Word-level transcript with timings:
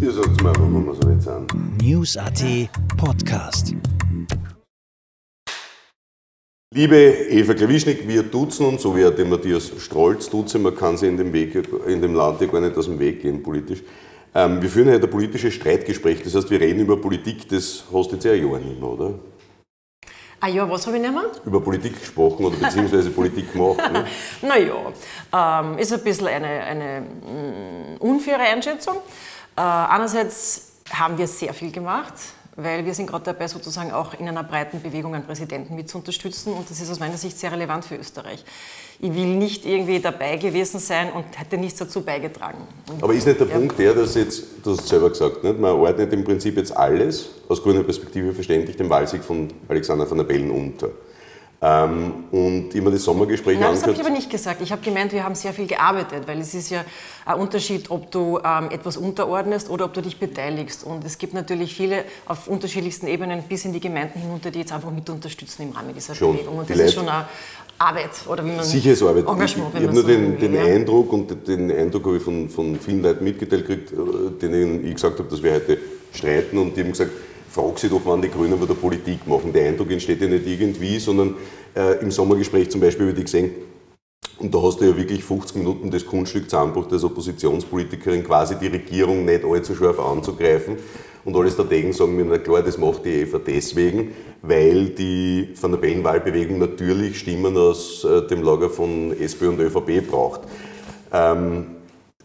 Ihr 0.00 0.10
sagt 0.10 0.42
mir 0.42 0.48
einfach, 0.48 0.62
wenn 0.62 0.86
wir 0.86 0.94
so 0.94 1.08
weit 1.08 1.22
sind. 1.22 1.82
News.at 1.82 2.42
Podcast. 2.96 3.74
Liebe 6.74 6.96
Eva 6.96 7.54
Klawischnik, 7.54 8.08
wir 8.08 8.24
duzen 8.24 8.66
uns, 8.66 8.82
so 8.82 8.96
wie 8.96 9.06
auch 9.06 9.14
den 9.14 9.30
Matthias 9.30 9.70
Strolz 9.78 10.28
duzen, 10.28 10.62
man 10.62 10.74
kann 10.74 10.96
sie 10.96 11.06
in 11.06 11.16
dem, 11.16 11.32
Weg, 11.32 11.54
in 11.86 12.02
dem 12.02 12.14
Land 12.14 12.40
ja 12.40 12.48
gar 12.48 12.60
nicht 12.60 12.76
aus 12.76 12.86
dem 12.86 12.98
Weg 12.98 13.22
gehen 13.22 13.42
politisch. 13.42 13.84
Ähm, 14.34 14.60
wir 14.60 14.68
führen 14.68 14.90
heute 14.90 15.04
ein 15.04 15.10
politisches 15.10 15.54
Streitgespräch, 15.54 16.22
das 16.24 16.34
heißt, 16.34 16.50
wir 16.50 16.60
reden 16.60 16.80
über 16.80 17.00
Politik, 17.00 17.48
das 17.48 17.84
hast 17.92 18.10
du 18.10 18.14
jetzt 18.16 18.24
ja 18.24 18.32
ein 18.32 18.50
Jahr 18.50 18.58
nicht 18.58 18.80
mehr, 18.80 18.88
oder? 18.90 19.14
Ah 20.40 20.48
ja, 20.48 20.68
was 20.68 20.86
habe 20.86 20.96
ich 20.96 21.02
nicht 21.02 21.14
mehr? 21.14 21.30
Über 21.46 21.60
Politik 21.60 21.98
gesprochen 22.00 22.44
oder 22.44 22.56
beziehungsweise 22.56 23.10
Politik 23.10 23.52
gemacht. 23.52 23.78
Ne? 23.92 24.04
naja, 24.42 24.74
ähm, 25.32 25.78
ist 25.78 25.92
ein 25.92 26.02
bisschen 26.02 26.26
eine, 26.26 26.48
eine 26.48 27.00
mh, 27.00 27.96
unfaire 28.00 28.40
Einschätzung. 28.40 28.96
Äh, 29.56 29.60
einerseits 29.60 30.72
haben 30.90 31.16
wir 31.18 31.26
sehr 31.26 31.54
viel 31.54 31.72
gemacht 31.72 32.14
weil 32.56 32.84
wir 32.84 32.94
sind 32.94 33.06
gerade 33.06 33.24
dabei, 33.24 33.48
sozusagen 33.48 33.90
auch 33.92 34.14
in 34.14 34.28
einer 34.28 34.44
breiten 34.44 34.80
Bewegung 34.80 35.14
einen 35.14 35.24
Präsidenten 35.24 35.74
mit 35.74 35.88
zu 35.88 35.98
unterstützen 35.98 36.52
und 36.52 36.70
das 36.70 36.80
ist 36.80 36.90
aus 36.90 37.00
meiner 37.00 37.16
Sicht 37.16 37.38
sehr 37.38 37.52
relevant 37.52 37.84
für 37.84 37.96
Österreich. 37.96 38.44
Ich 39.00 39.12
will 39.12 39.26
nicht 39.26 39.66
irgendwie 39.66 39.98
dabei 39.98 40.36
gewesen 40.36 40.78
sein 40.78 41.12
und 41.12 41.24
hätte 41.38 41.58
nichts 41.58 41.78
dazu 41.80 42.02
beigetragen. 42.02 42.58
Aber 43.00 43.12
ist 43.12 43.26
nicht 43.26 43.40
der 43.40 43.48
ja. 43.48 43.54
Punkt 43.54 43.78
der, 43.78 43.94
dass 43.94 44.14
jetzt, 44.14 44.44
du 44.62 44.70
hast 44.70 44.82
es 44.82 44.88
selber 44.88 45.10
gesagt, 45.10 45.42
nicht? 45.42 45.58
man 45.58 45.72
ordnet 45.72 46.12
im 46.12 46.22
Prinzip 46.22 46.56
jetzt 46.56 46.76
alles, 46.76 47.28
aus 47.48 47.62
grüner 47.62 47.82
Perspektive 47.82 48.32
verständlich, 48.32 48.76
dem 48.76 48.88
Wahlsieg 48.88 49.24
von 49.24 49.52
Alexander 49.68 50.08
van 50.08 50.18
der 50.18 50.24
Bellen 50.24 50.50
unter. 50.50 50.90
Ähm, 51.66 52.12
und 52.30 52.74
immer 52.74 52.90
das 52.90 53.04
Sommergespräch 53.04 53.58
Nein, 53.58 53.70
das 53.70 53.82
habe 53.82 53.92
ich 53.92 54.00
aber 54.00 54.10
nicht 54.10 54.28
gesagt. 54.28 54.60
Ich 54.60 54.70
habe 54.70 54.82
gemeint, 54.82 55.12
wir 55.12 55.24
haben 55.24 55.34
sehr 55.34 55.54
viel 55.54 55.66
gearbeitet, 55.66 56.24
weil 56.26 56.38
es 56.40 56.52
ist 56.52 56.68
ja 56.68 56.84
ein 57.24 57.40
Unterschied, 57.40 57.90
ob 57.90 58.10
du 58.10 58.38
ähm, 58.44 58.68
etwas 58.70 58.98
unterordnest 58.98 59.70
oder 59.70 59.86
ob 59.86 59.94
du 59.94 60.02
dich 60.02 60.18
beteiligst. 60.18 60.84
Und 60.84 61.06
es 61.06 61.16
gibt 61.16 61.32
natürlich 61.32 61.74
viele 61.74 62.04
auf 62.26 62.48
unterschiedlichsten 62.48 63.06
Ebenen 63.06 63.42
bis 63.44 63.64
in 63.64 63.72
die 63.72 63.80
Gemeinden 63.80 64.20
hinunter, 64.20 64.50
die 64.50 64.58
jetzt 64.58 64.72
einfach 64.72 64.90
mit 64.90 65.08
unterstützen 65.08 65.62
im 65.62 65.70
Rahmen 65.70 65.94
dieser 65.94 66.14
schon. 66.14 66.32
Bewegung. 66.32 66.58
Und 66.58 66.68
das 66.68 66.78
ist 66.78 66.94
schon 66.94 67.08
eine 67.08 67.24
Arbeit 67.78 68.10
oder 68.28 68.44
wie 68.44 68.50
man 68.50 68.64
Sicher 68.64 68.92
ist 68.92 69.02
Arbeit. 69.02 69.26
Engagement, 69.26 69.70
ich, 69.74 69.80
ich 69.80 69.86
habe 69.86 69.94
nur 69.94 70.04
den, 70.04 70.38
den 70.38 70.54
ja. 70.54 70.64
Eindruck 70.64 71.12
und 71.14 71.48
den 71.48 71.72
Eindruck 71.72 72.04
habe 72.04 72.18
ich 72.18 72.22
von, 72.22 72.50
von 72.50 72.78
vielen 72.78 73.02
Leuten 73.02 73.24
mitgeteilt 73.24 73.66
gekriegt, 73.66 73.90
äh, 73.90 74.38
denen 74.38 74.84
ich 74.84 74.94
gesagt 74.94 75.18
habe, 75.18 75.30
dass 75.30 75.42
wir 75.42 75.54
heute 75.54 75.78
streiten 76.12 76.58
und 76.58 76.76
die 76.76 76.82
haben 76.82 76.90
gesagt, 76.90 77.10
frag 77.54 77.78
sie 77.78 77.88
doch, 77.88 78.00
wann 78.04 78.20
die 78.20 78.30
Grünen 78.30 78.58
bei 78.58 78.66
der 78.66 78.74
Politik 78.74 79.26
machen. 79.26 79.52
Der 79.52 79.68
Eindruck 79.68 79.90
entsteht 79.90 80.20
ja 80.20 80.26
nicht 80.26 80.46
irgendwie, 80.46 80.98
sondern 80.98 81.36
äh, 81.76 82.00
im 82.00 82.10
Sommergespräch 82.10 82.68
zum 82.68 82.80
Beispiel 82.80 83.08
habe 83.08 83.18
ich 83.18 83.24
gesehen, 83.24 83.52
und 84.40 84.52
da 84.52 84.60
hast 84.60 84.80
du 84.80 84.86
ja 84.86 84.96
wirklich 84.96 85.22
50 85.22 85.58
Minuten 85.58 85.90
das 85.92 86.04
Kunststück 86.04 86.50
zusammengebracht 86.50 86.92
als 86.92 87.04
Oppositionspolitikerin, 87.04 88.24
quasi 88.24 88.56
die 88.56 88.66
Regierung 88.66 89.24
nicht 89.24 89.44
allzu 89.44 89.76
scharf 89.76 90.00
anzugreifen. 90.00 90.76
Und 91.24 91.36
alle 91.36 91.50
Strategen 91.50 91.92
sagen 91.92 92.16
mir, 92.16 92.24
na 92.24 92.38
klar, 92.38 92.60
das 92.60 92.76
macht 92.76 93.04
die 93.04 93.22
EVA 93.22 93.38
deswegen, 93.38 94.12
weil 94.42 94.88
die 94.88 95.50
Van 95.58 95.70
der 95.70 95.78
Bellen-Wahlbewegung 95.78 96.58
natürlich 96.58 97.20
Stimmen 97.20 97.56
aus 97.56 98.04
äh, 98.04 98.26
dem 98.26 98.42
Lager 98.42 98.68
von 98.68 99.16
SPÖ 99.18 99.50
und 99.50 99.60
ÖVP 99.60 100.06
braucht. 100.10 100.40
Ähm, 101.12 101.66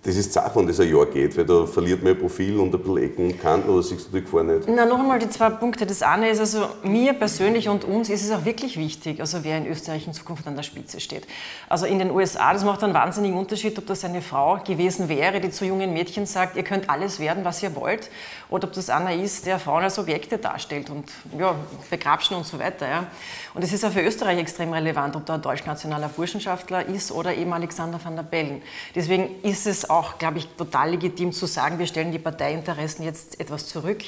das 0.04 0.16
ist 0.16 0.32
Sache, 0.32 0.58
wenn 0.58 0.68
das 0.68 0.80
ein 0.80 0.90
Jahr 0.90 1.06
geht, 1.08 1.38
weil 1.38 1.46
da 1.46 1.66
verliert 1.66 2.02
man 2.02 2.18
Profil 2.18 2.58
und 2.58 2.74
ein 2.74 2.80
bisschen 2.80 2.98
Ecken 2.98 3.26
und 3.26 3.42
Kanten, 3.42 3.70
oder 3.70 3.84
siehst 3.84 4.08
du 4.08 4.18
die 4.18 4.24
Gefahr 4.24 4.44
nicht? 4.44 4.68
Na, 4.68 4.86
noch 4.86 4.98
einmal 4.98 5.20
die 5.20 5.30
zwei 5.30 5.50
Punkte. 5.50 5.86
Das 5.86 6.02
eine 6.02 6.30
ist 6.30 6.40
also, 6.40 6.68
mir 6.84 7.12
persönlich 7.12 7.68
und 7.68 7.84
uns 7.84 8.10
ist 8.10 8.24
es 8.24 8.32
auch 8.32 8.46
wirklich 8.46 8.78
wichtig, 8.78 9.20
also 9.20 9.44
wer 9.44 9.58
in 9.58 9.68
Österreich 9.68 10.08
in 10.08 10.14
Zukunft 10.14 10.48
an 10.48 10.56
der 10.56 10.64
Spitze 10.64 11.02
steht. 11.02 11.28
Also 11.68 11.86
in 11.86 12.00
den 12.00 12.12
USA, 12.12 12.54
das 12.54 12.64
macht 12.64 12.82
einen 12.82 12.94
wahnsinnigen 12.94 13.38
Unterschied, 13.38 13.78
ob 13.78 13.88
das 13.88 14.06
eine 14.06 14.22
Frau 14.22 14.58
gewesen 14.66 15.10
wäre, 15.10 15.42
die 15.42 15.52
zu 15.52 15.66
jungen 15.66 15.92
Mädchen 15.92 16.26
sagt, 16.26 16.56
ihr 16.56 16.64
könnt 16.64 16.90
alles 16.90 17.20
werden, 17.20 17.44
was 17.44 17.62
ihr 17.62 17.76
wollt, 17.76 18.10
oder 18.50 18.70
ob 18.70 18.74
das 18.74 18.90
einer 18.90 19.14
ist, 19.14 19.46
der 19.48 19.60
Frauen 19.60 19.84
als 19.84 20.00
Objekte 20.00 20.38
darstellt 20.38 20.90
und 20.90 21.12
ja, 21.38 21.56
begrapschen 21.90 22.38
und 22.38 22.46
so 22.46 22.58
weiter. 22.58 22.88
Ja. 22.88 23.08
Und 23.54 23.64
es 23.64 23.74
ist 23.74 23.84
auch 23.84 23.92
für 23.92 24.02
Österreich 24.02 24.40
extrem 24.40 24.72
relevant, 24.72 25.18
ob 25.18 25.26
da 25.26 25.36
ein 25.36 25.42
deutsch-nationaler 25.42 26.08
Burschenschaftler 26.08 26.88
ist 26.88 27.12
oder 27.12 27.36
eben 27.36 27.52
Alexander 27.52 28.00
van 28.02 28.16
der 28.16 28.24
Bellen. 28.24 28.62
Deswegen 28.96 29.42
ist 29.44 29.68
es 29.68 29.89
auch, 29.90 30.18
glaube 30.18 30.38
ich, 30.38 30.48
total 30.48 30.92
legitim 30.92 31.32
zu 31.32 31.46
sagen, 31.46 31.80
wir 31.80 31.88
stellen 31.88 32.12
die 32.12 32.20
Parteiinteressen 32.20 33.04
jetzt 33.04 33.40
etwas 33.40 33.68
zurück 33.68 34.04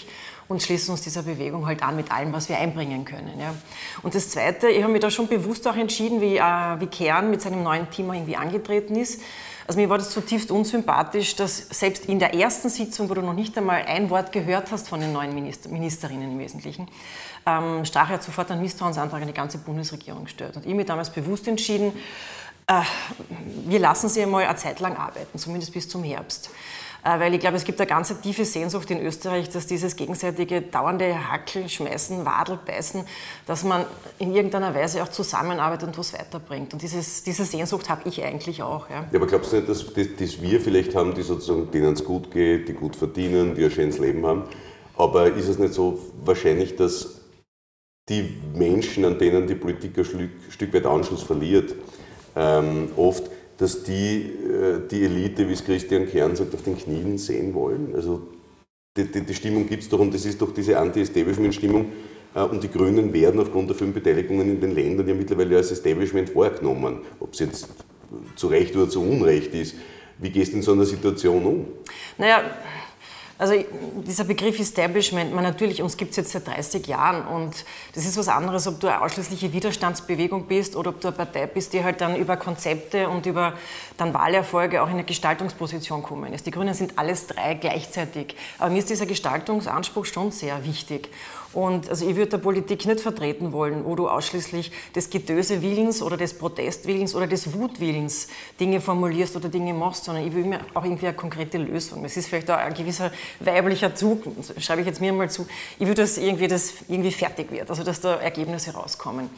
und 0.47 0.61
schließen 0.61 0.91
uns 0.91 1.01
dieser 1.01 1.23
Bewegung 1.23 1.65
halt 1.65 1.81
an 1.81 1.95
mit 1.95 2.11
allem, 2.11 2.33
was 2.33 2.49
wir 2.49 2.57
einbringen 2.57 3.05
können. 3.05 3.39
Ja. 3.39 3.53
Und 4.03 4.13
das 4.13 4.29
Zweite, 4.29 4.69
ich 4.69 4.83
habe 4.83 4.91
mich 4.91 5.01
da 5.01 5.09
schon 5.09 5.27
bewusst 5.27 5.67
auch 5.67 5.75
entschieden, 5.75 6.21
wie, 6.21 6.37
äh, 6.37 6.79
wie 6.79 6.87
Kern 6.87 7.29
mit 7.29 7.41
seinem 7.41 7.63
neuen 7.63 7.89
Team 7.89 8.13
irgendwie 8.13 8.35
angetreten 8.35 8.95
ist. 8.95 9.21
Also 9.67 9.79
mir 9.79 9.89
war 9.89 9.97
das 9.97 10.09
zutiefst 10.09 10.51
unsympathisch, 10.51 11.35
dass 11.35 11.69
selbst 11.69 12.05
in 12.05 12.19
der 12.19 12.33
ersten 12.33 12.67
Sitzung, 12.69 13.09
wo 13.09 13.13
du 13.13 13.21
noch 13.21 13.33
nicht 13.33 13.57
einmal 13.57 13.83
ein 13.83 14.09
Wort 14.09 14.31
gehört 14.31 14.71
hast 14.71 14.89
von 14.89 14.99
den 14.99 15.13
neuen 15.13 15.33
Minister, 15.33 15.69
Ministerinnen 15.69 16.31
im 16.31 16.39
Wesentlichen, 16.39 16.87
ähm, 17.45 17.85
Strache 17.85 18.13
hat 18.13 18.23
sofort 18.23 18.51
einen 18.51 18.61
Misstrauensantrag 18.61 19.21
an 19.21 19.27
die 19.27 19.33
ganze 19.33 19.57
Bundesregierung 19.59 20.25
gestellt. 20.25 20.55
Und 20.55 20.63
ich 20.63 20.67
habe 20.67 20.75
mich 20.75 20.85
damals 20.85 21.09
bewusst 21.09 21.47
entschieden, 21.47 21.93
äh, 22.67 22.81
wir 23.65 23.79
lassen 23.79 24.09
sie 24.09 24.21
einmal 24.21 24.45
eine 24.45 24.55
Zeit 24.55 24.79
lang 24.79 24.95
arbeiten, 24.95 25.37
zumindest 25.37 25.73
bis 25.73 25.87
zum 25.87 26.03
Herbst. 26.03 26.49
Äh, 27.03 27.19
weil 27.19 27.33
ich 27.33 27.39
glaube, 27.39 27.57
es 27.57 27.63
gibt 27.63 27.79
eine 27.79 27.87
ganz 27.87 28.13
tiefe 28.21 28.45
Sehnsucht 28.45 28.91
in 28.91 29.03
Österreich, 29.03 29.49
dass 29.49 29.65
dieses 29.65 29.95
gegenseitige 29.95 30.61
dauernde 30.61 31.31
Hackeln, 31.31 31.67
Schmeißen, 31.67 32.25
Wadel, 32.25 32.59
Beißen, 32.63 33.03
dass 33.47 33.63
man 33.63 33.85
in 34.19 34.35
irgendeiner 34.35 34.75
Weise 34.75 35.01
auch 35.01 35.07
zusammenarbeitet 35.07 35.87
und 35.87 35.97
was 35.97 36.13
weiterbringt. 36.13 36.73
Und 36.73 36.81
dieses, 36.81 37.23
diese 37.23 37.43
Sehnsucht 37.43 37.89
habe 37.89 38.07
ich 38.07 38.23
eigentlich 38.23 38.61
auch. 38.61 38.87
Ja. 38.89 39.05
ja 39.11 39.17
aber 39.17 39.25
glaubst 39.25 39.51
du 39.51 39.55
nicht, 39.57 39.69
dass, 39.69 39.91
dass, 39.91 40.07
dass 40.15 40.41
wir 40.41 40.61
vielleicht 40.61 40.95
haben, 40.95 41.15
die 41.15 41.23
sozusagen, 41.23 41.71
denen 41.71 41.93
es 41.93 42.05
gut 42.05 42.29
geht, 42.29 42.67
die 42.67 42.73
gut 42.73 42.95
verdienen, 42.95 43.55
die 43.55 43.65
ein 43.65 43.71
schönes 43.71 43.97
Leben 43.97 44.25
haben, 44.25 44.43
aber 44.95 45.33
ist 45.33 45.47
es 45.47 45.57
nicht 45.57 45.73
so 45.73 45.99
wahrscheinlich, 46.23 46.75
dass 46.75 47.21
die 48.09 48.37
Menschen, 48.53 49.05
an 49.05 49.17
denen 49.17 49.47
die 49.47 49.55
Politik 49.55 49.97
ein 49.97 50.31
Stück 50.49 50.73
weit 50.73 50.85
Anschluss 50.85 51.23
verliert, 51.23 51.73
ähm, 52.35 52.89
oft, 52.95 53.29
dass 53.57 53.83
die 53.83 54.31
äh, 54.51 54.87
die 54.89 55.03
Elite, 55.03 55.47
wie 55.47 55.53
es 55.53 55.63
Christian 55.63 56.07
Kern 56.07 56.35
sagt, 56.35 56.53
auf 56.53 56.63
den 56.63 56.77
Knien 56.77 57.17
sehen 57.17 57.53
wollen. 57.53 57.93
Also 57.95 58.27
die, 58.97 59.05
die, 59.05 59.21
die 59.21 59.33
Stimmung 59.33 59.67
gibt 59.67 59.83
es 59.83 59.89
doch 59.89 59.99
und 59.99 60.13
das 60.13 60.25
ist 60.25 60.41
doch 60.41 60.53
diese 60.53 60.77
Anti-Establishment-Stimmung. 60.77 61.91
Äh, 62.35 62.41
und 62.41 62.63
die 62.63 62.69
Grünen 62.69 63.13
werden 63.13 63.39
aufgrund 63.39 63.69
der 63.69 63.77
vielen 63.77 63.93
Beteiligungen 63.93 64.49
in 64.49 64.61
den 64.61 64.75
Ländern 64.75 65.07
ja 65.07 65.13
mittlerweile 65.13 65.57
als 65.57 65.71
Establishment 65.71 66.35
wahrgenommen. 66.35 66.99
Ob 67.19 67.33
es 67.33 67.39
jetzt 67.39 67.67
zu 68.35 68.47
Recht 68.47 68.75
oder 68.75 68.89
zu 68.89 69.01
Unrecht 69.01 69.53
ist. 69.53 69.75
Wie 70.17 70.29
gehst 70.29 70.51
du 70.51 70.57
in 70.57 70.63
so 70.63 70.73
einer 70.73 70.85
Situation 70.85 71.45
um? 71.45 71.65
Naja, 72.17 72.43
also 73.41 73.55
dieser 74.05 74.23
Begriff 74.23 74.59
Establishment, 74.59 75.33
man 75.33 75.43
natürlich, 75.43 75.81
uns 75.81 75.97
gibt 75.97 76.11
es 76.11 76.17
jetzt 76.17 76.31
seit 76.31 76.45
30 76.45 76.85
Jahren 76.85 77.25
und 77.25 77.65
das 77.95 78.05
ist 78.05 78.15
was 78.15 78.27
anderes, 78.27 78.67
ob 78.67 78.79
du 78.79 78.85
eine 78.85 79.01
ausschließliche 79.01 79.51
Widerstandsbewegung 79.51 80.45
bist 80.45 80.75
oder 80.75 80.91
ob 80.91 81.01
du 81.01 81.07
eine 81.07 81.17
Partei 81.17 81.47
bist, 81.47 81.73
die 81.73 81.83
halt 81.83 82.01
dann 82.01 82.15
über 82.15 82.37
Konzepte 82.37 83.09
und 83.09 83.25
über 83.25 83.53
dann 83.97 84.13
Wahlerfolge 84.13 84.83
auch 84.83 84.87
in 84.87 84.93
eine 84.93 85.05
Gestaltungsposition 85.05 86.03
kommen 86.03 86.31
ist. 86.33 86.45
Die 86.45 86.51
Grünen 86.51 86.75
sind 86.75 86.99
alles 86.99 87.25
drei 87.25 87.55
gleichzeitig. 87.55 88.35
Aber 88.59 88.69
mir 88.69 88.77
ist 88.77 88.91
dieser 88.91 89.07
Gestaltungsanspruch 89.07 90.05
schon 90.05 90.29
sehr 90.29 90.63
wichtig. 90.63 91.09
Und 91.53 91.89
also 91.89 92.07
ich 92.07 92.15
würde 92.15 92.31
der 92.31 92.37
Politik 92.37 92.85
nicht 92.85 93.01
vertreten 93.01 93.51
wollen, 93.51 93.83
wo 93.85 93.95
du 93.95 94.07
ausschließlich 94.07 94.71
des 94.95 95.09
Getöse 95.09 95.61
Willens 95.61 96.01
oder 96.01 96.17
des 96.17 96.33
Protestwillens 96.33 97.13
oder 97.13 97.27
des 97.27 97.53
Wutwillens 97.53 98.27
Dinge 98.59 98.79
formulierst 98.79 99.35
oder 99.35 99.49
Dinge 99.49 99.73
machst, 99.73 100.05
sondern 100.05 100.25
ich 100.25 100.33
will 100.33 100.45
mir 100.45 100.61
auch 100.73 100.83
irgendwie 100.83 101.07
eine 101.07 101.15
konkrete 101.15 101.57
Lösung. 101.57 102.05
Es 102.05 102.15
ist 102.15 102.27
vielleicht 102.27 102.49
auch 102.49 102.57
ein 102.57 102.73
gewisser 102.73 103.11
weiblicher 103.39 103.93
Zug, 103.95 104.23
schreibe 104.59 104.81
ich 104.81 104.87
jetzt 104.87 105.01
mir 105.01 105.11
mal 105.11 105.29
zu, 105.29 105.45
ich 105.77 105.87
will, 105.87 105.93
dass 105.93 106.17
irgendwie 106.17 106.47
das 106.47 106.73
irgendwie 106.87 107.11
fertig 107.11 107.51
wird, 107.51 107.69
also 107.69 107.83
dass 107.83 107.99
da 107.99 108.15
Ergebnisse 108.15 108.71
rauskommen. 108.71 109.29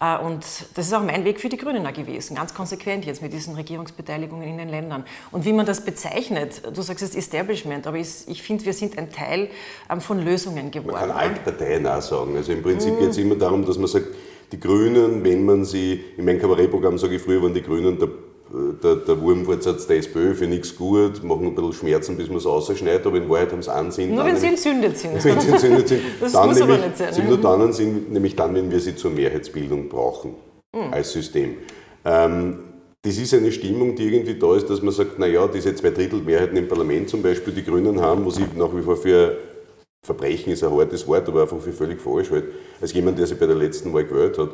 Äh, 0.00 0.18
und 0.18 0.44
das 0.74 0.86
ist 0.86 0.92
auch 0.94 1.02
mein 1.02 1.24
Weg 1.24 1.40
für 1.40 1.48
die 1.48 1.56
Grünen 1.56 1.84
gewesen, 1.92 2.36
ganz 2.36 2.54
konsequent 2.54 3.04
jetzt 3.04 3.22
mit 3.22 3.32
diesen 3.32 3.54
Regierungsbeteiligungen 3.54 4.48
in 4.48 4.58
den 4.58 4.68
Ländern. 4.68 5.04
Und 5.30 5.44
wie 5.44 5.52
man 5.52 5.66
das 5.66 5.84
bezeichnet, 5.84 6.62
du 6.74 6.82
sagst 6.82 7.02
es 7.02 7.14
Establishment, 7.14 7.86
aber 7.86 7.98
ich, 7.98 8.26
ich 8.26 8.42
finde, 8.42 8.64
wir 8.64 8.72
sind 8.72 8.98
ein 8.98 9.12
Teil 9.12 9.48
ähm, 9.90 10.00
von 10.00 10.24
Lösungen 10.24 10.70
geworden. 10.70 10.92
Man 10.92 11.08
kann 11.08 11.10
Altparteien 11.10 11.86
auch 11.86 12.02
sagen. 12.02 12.36
Also 12.36 12.52
im 12.52 12.62
Prinzip 12.62 12.94
mm. 12.94 12.98
geht 12.98 13.10
es 13.10 13.18
immer 13.18 13.34
darum, 13.34 13.64
dass 13.64 13.78
man 13.78 13.88
sagt, 13.88 14.06
die 14.52 14.58
Grünen, 14.58 15.22
wenn 15.22 15.44
man 15.44 15.64
sie, 15.64 16.04
in 16.16 16.24
meinem 16.24 16.40
Kabarettprogramm 16.40 16.98
sage 16.98 17.16
ich 17.16 17.22
früher, 17.22 17.42
waren 17.42 17.54
die 17.54 17.62
Grünen 17.62 17.98
der 17.98 18.08
der, 18.82 18.96
der 18.96 19.20
Wurmfortsatz 19.20 19.86
der 19.86 19.98
SPÖ 19.98 20.34
für 20.34 20.46
nichts 20.46 20.74
gut, 20.76 21.22
machen 21.22 21.46
ein 21.46 21.54
bisschen 21.54 21.72
Schmerzen, 21.72 22.16
bis 22.16 22.28
man 22.28 22.38
es 22.38 22.46
rausschneidet, 22.46 23.06
aber 23.06 23.16
in 23.16 23.28
Wahrheit 23.28 23.52
haben 23.52 23.62
sie 23.62 23.72
einen 23.72 23.90
Sinn. 23.92 24.14
Nur 24.14 24.24
wenn 24.26 24.36
sie 24.36 24.48
entzündet 24.48 24.98
sind. 24.98 25.24
Wenn 25.24 25.40
sie 25.40 25.48
entzündet 25.48 25.88
sind. 25.88 26.02
das 26.20 26.32
dann 26.32 26.48
muss 26.48 26.58
nämlich, 26.58 26.78
aber 26.78 26.86
nicht 26.86 26.98
sein. 26.98 27.14
Sie 27.14 27.22
nur 27.22 27.38
dann 27.38 27.62
einen 27.62 27.72
Sinn, 27.72 28.06
nämlich 28.10 28.34
dann, 28.34 28.54
wenn 28.54 28.70
wir 28.70 28.80
sie 28.80 28.96
zur 28.96 29.12
Mehrheitsbildung 29.12 29.88
brauchen, 29.88 30.34
mhm. 30.74 30.92
als 30.92 31.12
System. 31.12 31.54
Ähm, 32.04 32.58
das 33.02 33.16
ist 33.16 33.32
eine 33.32 33.50
Stimmung, 33.52 33.94
die 33.94 34.04
irgendwie 34.04 34.38
da 34.38 34.54
ist, 34.56 34.68
dass 34.68 34.82
man 34.82 34.92
sagt, 34.92 35.18
naja, 35.18 35.46
diese 35.46 35.74
Zweidrittelmehrheiten 35.74 36.56
im 36.56 36.68
Parlament 36.68 37.08
zum 37.08 37.22
Beispiel, 37.22 37.54
die 37.54 37.64
Grünen 37.64 38.00
haben, 38.00 38.26
was 38.26 38.38
ich 38.38 38.52
nach 38.54 38.74
wie 38.76 38.82
vor 38.82 38.96
für 38.96 39.38
Verbrechen 40.02 40.52
ist 40.52 40.64
ein 40.64 40.70
hartes 40.70 41.06
Wort, 41.06 41.28
aber 41.28 41.42
einfach 41.42 41.60
für 41.60 41.72
völlig 41.72 42.00
falsch 42.00 42.30
halt, 42.30 42.44
als 42.80 42.92
jemand, 42.92 43.18
der 43.18 43.26
sich 43.26 43.38
bei 43.38 43.46
der 43.46 43.56
letzten 43.56 43.92
Wahl 43.92 44.04
gewählt 44.04 44.38
hat, 44.38 44.50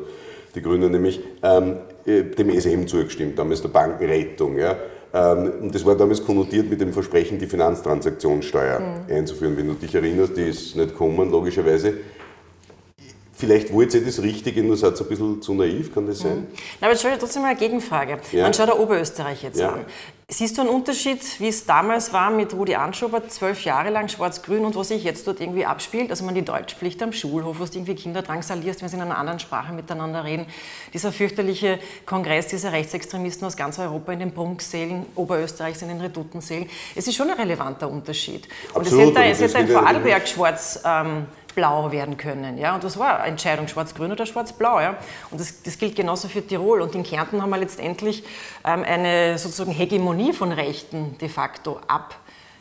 die 0.56 0.62
Grünen 0.62 0.90
nämlich, 0.90 1.20
ähm, 1.42 1.76
äh, 2.04 2.22
dem 2.22 2.50
SM 2.50 2.86
zugestimmt, 2.86 3.38
damals 3.38 3.62
der 3.62 3.68
Bankenrettung. 3.68 4.58
Ja. 4.58 4.76
Ähm, 5.12 5.52
und 5.62 5.74
das 5.74 5.84
war 5.84 5.94
damals 5.94 6.24
konnotiert 6.24 6.68
mit 6.68 6.80
dem 6.80 6.92
Versprechen, 6.92 7.38
die 7.38 7.46
Finanztransaktionssteuer 7.46 8.80
mhm. 8.80 9.14
einzuführen. 9.14 9.56
Wenn 9.56 9.68
du 9.68 9.74
dich 9.74 9.94
erinnerst, 9.94 10.36
die 10.36 10.48
ist 10.48 10.74
nicht 10.74 10.90
gekommen, 10.90 11.30
logischerweise. 11.30 11.94
Vielleicht 13.32 13.70
wollt 13.70 13.92
ihr 13.92 14.02
das 14.02 14.22
Richtige, 14.22 14.62
nur 14.62 14.78
seid 14.78 14.98
ein 14.98 15.08
bisschen 15.08 15.42
zu 15.42 15.52
naiv, 15.52 15.92
kann 15.92 16.06
das 16.06 16.20
sein? 16.20 16.36
Mhm. 16.36 16.46
Na, 16.80 16.86
aber 16.86 16.92
jetzt 16.92 17.00
stelle 17.00 17.14
ich 17.14 17.20
trotzdem 17.20 17.42
mal 17.42 17.48
eine 17.48 17.58
Gegenfrage. 17.58 18.18
Ja. 18.32 18.44
Man 18.44 18.54
schaut 18.54 18.68
der 18.68 18.80
Oberösterreich 18.80 19.42
jetzt 19.42 19.60
ja. 19.60 19.74
an. 19.74 19.84
Siehst 20.28 20.58
du 20.58 20.62
einen 20.62 20.70
Unterschied, 20.70 21.20
wie 21.38 21.46
es 21.46 21.66
damals 21.66 22.12
war 22.12 22.32
mit 22.32 22.52
Rudi 22.52 22.74
Anschober, 22.74 23.28
zwölf 23.28 23.62
Jahre 23.64 23.90
lang 23.90 24.08
schwarz-grün 24.08 24.64
und 24.64 24.74
was 24.74 24.88
sich 24.88 25.04
jetzt 25.04 25.24
dort 25.28 25.40
irgendwie 25.40 25.64
abspielt? 25.64 26.10
Also 26.10 26.24
man 26.24 26.34
die 26.34 26.44
Deutschpflicht 26.44 27.00
am 27.00 27.12
Schulhof, 27.12 27.60
wo 27.60 27.64
du 27.64 27.70
irgendwie 27.72 27.94
Kinder 27.94 28.22
drangsalierst, 28.22 28.82
wenn 28.82 28.88
sie 28.88 28.96
in 28.96 29.02
einer 29.02 29.18
anderen 29.18 29.38
Sprache 29.38 29.72
miteinander 29.72 30.24
reden. 30.24 30.46
Dieser 30.92 31.12
fürchterliche 31.12 31.78
Kongress 32.06 32.48
dieser 32.48 32.72
Rechtsextremisten 32.72 33.46
aus 33.46 33.56
ganz 33.56 33.78
Europa 33.78 34.10
in 34.14 34.18
den 34.18 34.34
Prunksälen, 34.34 35.06
Oberösterreichs 35.14 35.82
in 35.82 35.88
den 35.90 36.00
Redutensälen. 36.00 36.68
Es 36.96 37.06
ist 37.06 37.14
schon 37.14 37.30
ein 37.30 37.36
relevanter 37.36 37.88
Unterschied. 37.88 38.48
Und 38.74 38.80
Absolut, 38.80 39.16
es 39.16 39.40
hätte, 39.40 39.58
ein 39.58 39.68
Vorarlberg 39.68 40.26
schwarz 40.26 40.80
ähm, 40.84 41.26
blau 41.56 41.90
werden 41.90 42.16
können. 42.16 42.58
Ja? 42.58 42.76
Und 42.76 42.84
das 42.84 42.96
war 42.96 43.18
eine 43.18 43.32
Entscheidung, 43.32 43.66
schwarz-grün 43.66 44.12
oder 44.12 44.26
schwarz-blau. 44.26 44.78
Ja? 44.78 44.96
Und 45.32 45.40
das, 45.40 45.62
das, 45.62 45.76
gilt 45.78 45.96
genauso 45.96 46.28
für 46.28 46.46
Tirol. 46.46 46.80
Und 46.82 46.94
in 46.94 47.02
Kärnten 47.02 47.42
haben 47.42 47.50
wir 47.50 47.58
letztendlich 47.58 48.22
ähm, 48.64 48.84
eine 48.84 49.38
sozusagen 49.38 49.72
Hegemonie 49.72 50.32
von 50.32 50.52
Rechten 50.52 51.18
de 51.18 51.28
facto 51.28 51.80
ab, 51.88 52.14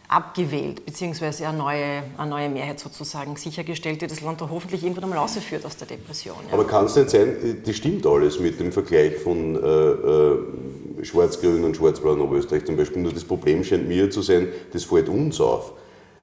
abgewählt, 0.07 0.85
beziehungsweise 0.85 1.47
eine 1.47 1.57
neue, 1.57 2.03
eine 2.17 2.29
neue 2.29 2.49
Mehrheit 2.49 2.79
sozusagen 2.79 3.35
sichergestellt, 3.35 4.01
die 4.01 4.07
das 4.07 4.21
Land 4.21 4.41
da 4.41 4.49
hoffentlich 4.49 4.81
irgendwann 4.83 5.03
einmal 5.03 5.19
rausführt 5.19 5.65
aus 5.65 5.77
der 5.77 5.87
Depression. 5.87 6.37
Ja. 6.47 6.53
Aber 6.53 6.65
kann 6.65 6.85
es 6.85 6.95
nicht 6.95 7.09
sein, 7.09 7.61
das 7.65 7.75
stimmt 7.75 8.05
alles 8.07 8.39
mit 8.39 8.59
dem 8.59 8.71
Vergleich 8.71 9.17
von 9.17 9.55
äh, 9.55 9.67
äh, 9.67 11.03
Schwarz-Grün 11.03 11.63
und 11.63 11.75
Schwarz-Blau 11.75 12.13
in 12.13 12.21
Oberösterreich 12.21 12.65
zum 12.65 12.77
Beispiel. 12.77 13.01
Nur 13.01 13.13
das 13.13 13.25
Problem 13.25 13.63
scheint 13.63 13.87
mir 13.87 14.09
zu 14.09 14.21
sein, 14.21 14.47
das 14.71 14.85
fällt 14.85 15.09
uns 15.09 15.41
auf. 15.41 15.73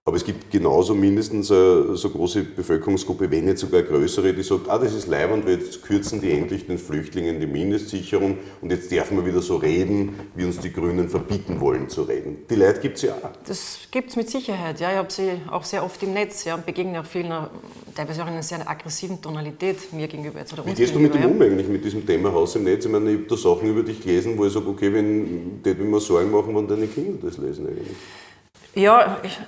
Aber 0.04 0.16
es 0.16 0.25
gibt 0.25 0.50
genauso 0.50 0.96
mindestens 0.96 1.52
eine 1.52 1.96
so 1.96 2.10
große 2.10 2.43
Bevölkerungsgruppe, 2.43 3.31
wenn 3.31 3.44
nicht 3.44 3.58
sogar 3.58 3.82
größere, 3.82 4.34
die 4.34 4.43
sagt, 4.43 4.69
ah, 4.69 4.76
das 4.76 4.94
ist 4.94 5.06
leibend, 5.06 5.46
weil 5.46 5.60
jetzt 5.60 5.81
kürzen 5.81 6.20
die 6.20 6.32
endlich 6.32 6.66
den 6.66 6.76
Flüchtlingen 6.76 7.38
die 7.38 7.46
Mindestsicherung 7.46 8.38
und 8.60 8.70
jetzt 8.72 8.90
dürfen 8.90 9.16
wir 9.16 9.25
wieder 9.25 9.40
so 9.40 9.54
reden, 9.58 10.19
wie 10.34 10.44
uns 10.44 10.58
die 10.58 10.72
Grünen 10.72 11.08
verbieten 11.08 11.60
wollen 11.60 11.88
zu 11.88 12.02
reden. 12.02 12.38
Die 12.50 12.56
Leute 12.56 12.81
gibt 12.81 12.96
es 12.96 13.02
ja 13.02 13.12
auch. 13.14 13.31
Das 13.46 13.78
gibt 13.93 14.10
es 14.10 14.16
mit 14.16 14.28
Sicherheit, 14.28 14.81
ja. 14.81 14.90
Ich 14.90 14.96
habe 14.96 15.12
sie 15.12 15.31
auch 15.49 15.62
sehr 15.62 15.84
oft 15.84 16.02
im 16.02 16.14
Netz 16.14 16.43
ja, 16.43 16.56
und 16.56 16.66
begegne 16.66 17.00
auch 17.00 17.06
vielen, 17.06 17.32
teilweise 17.94 18.25
auch 18.25 18.26
in 18.26 18.32
einer 18.32 18.43
sehr 18.43 18.69
aggressiven 18.69 19.22
Tonalität 19.22 19.93
mir 19.93 20.08
gegenüber. 20.08 20.40
Jetzt, 20.40 20.52
oder 20.52 20.66
wie 20.66 20.72
gehst 20.72 20.96
du 20.96 20.98
mit 20.98 21.14
dem 21.14 21.26
um 21.26 21.40
eigentlich, 21.40 21.69
mit 21.69 21.84
diesem 21.84 22.05
Thema 22.05 22.32
Haus 22.32 22.56
im 22.56 22.64
Netz? 22.64 22.87
Ich 22.87 22.90
meine, 22.90 23.08
ich 23.08 23.19
habe 23.19 23.28
da 23.28 23.37
Sachen 23.37 23.69
über 23.69 23.84
dich 23.84 24.00
gelesen, 24.00 24.37
wo 24.37 24.46
ich 24.46 24.52
sage, 24.52 24.66
okay, 24.66 24.93
wenn, 24.93 25.62
die 25.62 25.75
mir 25.75 26.00
Sorgen 26.00 26.32
machen, 26.32 26.56
wenn 26.56 26.66
deine 26.66 26.88
Kinder 26.88 27.25
das 27.25 27.38
lesen 27.38 27.69
eigentlich. 27.69 27.96
Ja, 28.75 29.20
ich, 29.22 29.38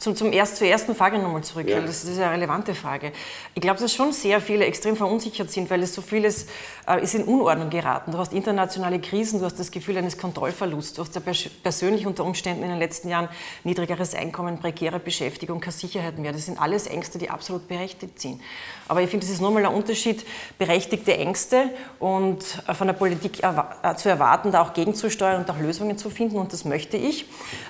zum, 0.00 0.16
zum 0.16 0.32
erst, 0.32 0.56
zur 0.56 0.66
ersten 0.66 0.94
Frage 0.94 1.18
nochmal 1.18 1.44
zurück, 1.44 1.68
ja. 1.68 1.78
das, 1.78 2.02
das, 2.02 2.12
ist 2.12 2.18
eine 2.18 2.32
relevante 2.32 2.74
Frage. 2.74 3.12
Ich 3.54 3.60
glaube, 3.60 3.78
dass 3.78 3.92
schon 3.92 4.12
sehr 4.12 4.40
viele 4.40 4.64
extrem 4.64 4.96
verunsichert 4.96 5.50
sind, 5.50 5.68
weil 5.68 5.82
es 5.82 5.94
so 5.94 6.00
vieles 6.00 6.46
äh, 6.88 7.02
ist 7.02 7.14
in 7.14 7.24
Unordnung 7.24 7.68
geraten. 7.68 8.10
Du 8.10 8.16
hast 8.16 8.32
internationale 8.32 8.98
Krisen, 8.98 9.40
du 9.40 9.44
hast 9.44 9.60
das 9.60 9.70
Gefühl 9.70 9.98
eines 9.98 10.16
Kontrollverlusts, 10.16 10.94
du 10.94 11.02
hast 11.02 11.14
ja 11.14 11.20
persönlich 11.62 12.06
unter 12.06 12.24
Umständen 12.24 12.62
in 12.62 12.70
den 12.70 12.78
letzten 12.78 13.10
Jahren 13.10 13.28
niedrigeres 13.62 14.14
Einkommen, 14.14 14.58
prekäre 14.58 14.98
Beschäftigung, 14.98 15.60
keine 15.60 15.72
Sicherheit 15.72 16.18
mehr. 16.18 16.32
Das 16.32 16.46
sind 16.46 16.58
alles 16.58 16.86
Ängste, 16.86 17.18
die 17.18 17.28
absolut 17.28 17.68
berechtigt 17.68 18.18
sind. 18.20 18.40
Aber 18.88 19.02
ich 19.02 19.10
finde, 19.10 19.26
es 19.26 19.30
ist 19.30 19.42
nochmal 19.42 19.66
ein 19.66 19.74
Unterschied, 19.74 20.24
berechtigte 20.56 21.14
Ängste 21.14 21.68
und 21.98 22.42
äh, 22.66 22.72
von 22.72 22.86
der 22.86 22.94
Politik 22.94 23.42
äh, 23.42 23.94
zu 23.96 24.08
erwarten, 24.08 24.50
da 24.50 24.62
auch 24.62 24.72
gegenzusteuern 24.72 25.42
und 25.42 25.50
auch 25.50 25.58
Lösungen 25.58 25.98
zu 25.98 26.08
finden 26.08 26.38
und 26.38 26.54
das 26.54 26.64
möchte 26.64 26.96
ich. 26.96 27.26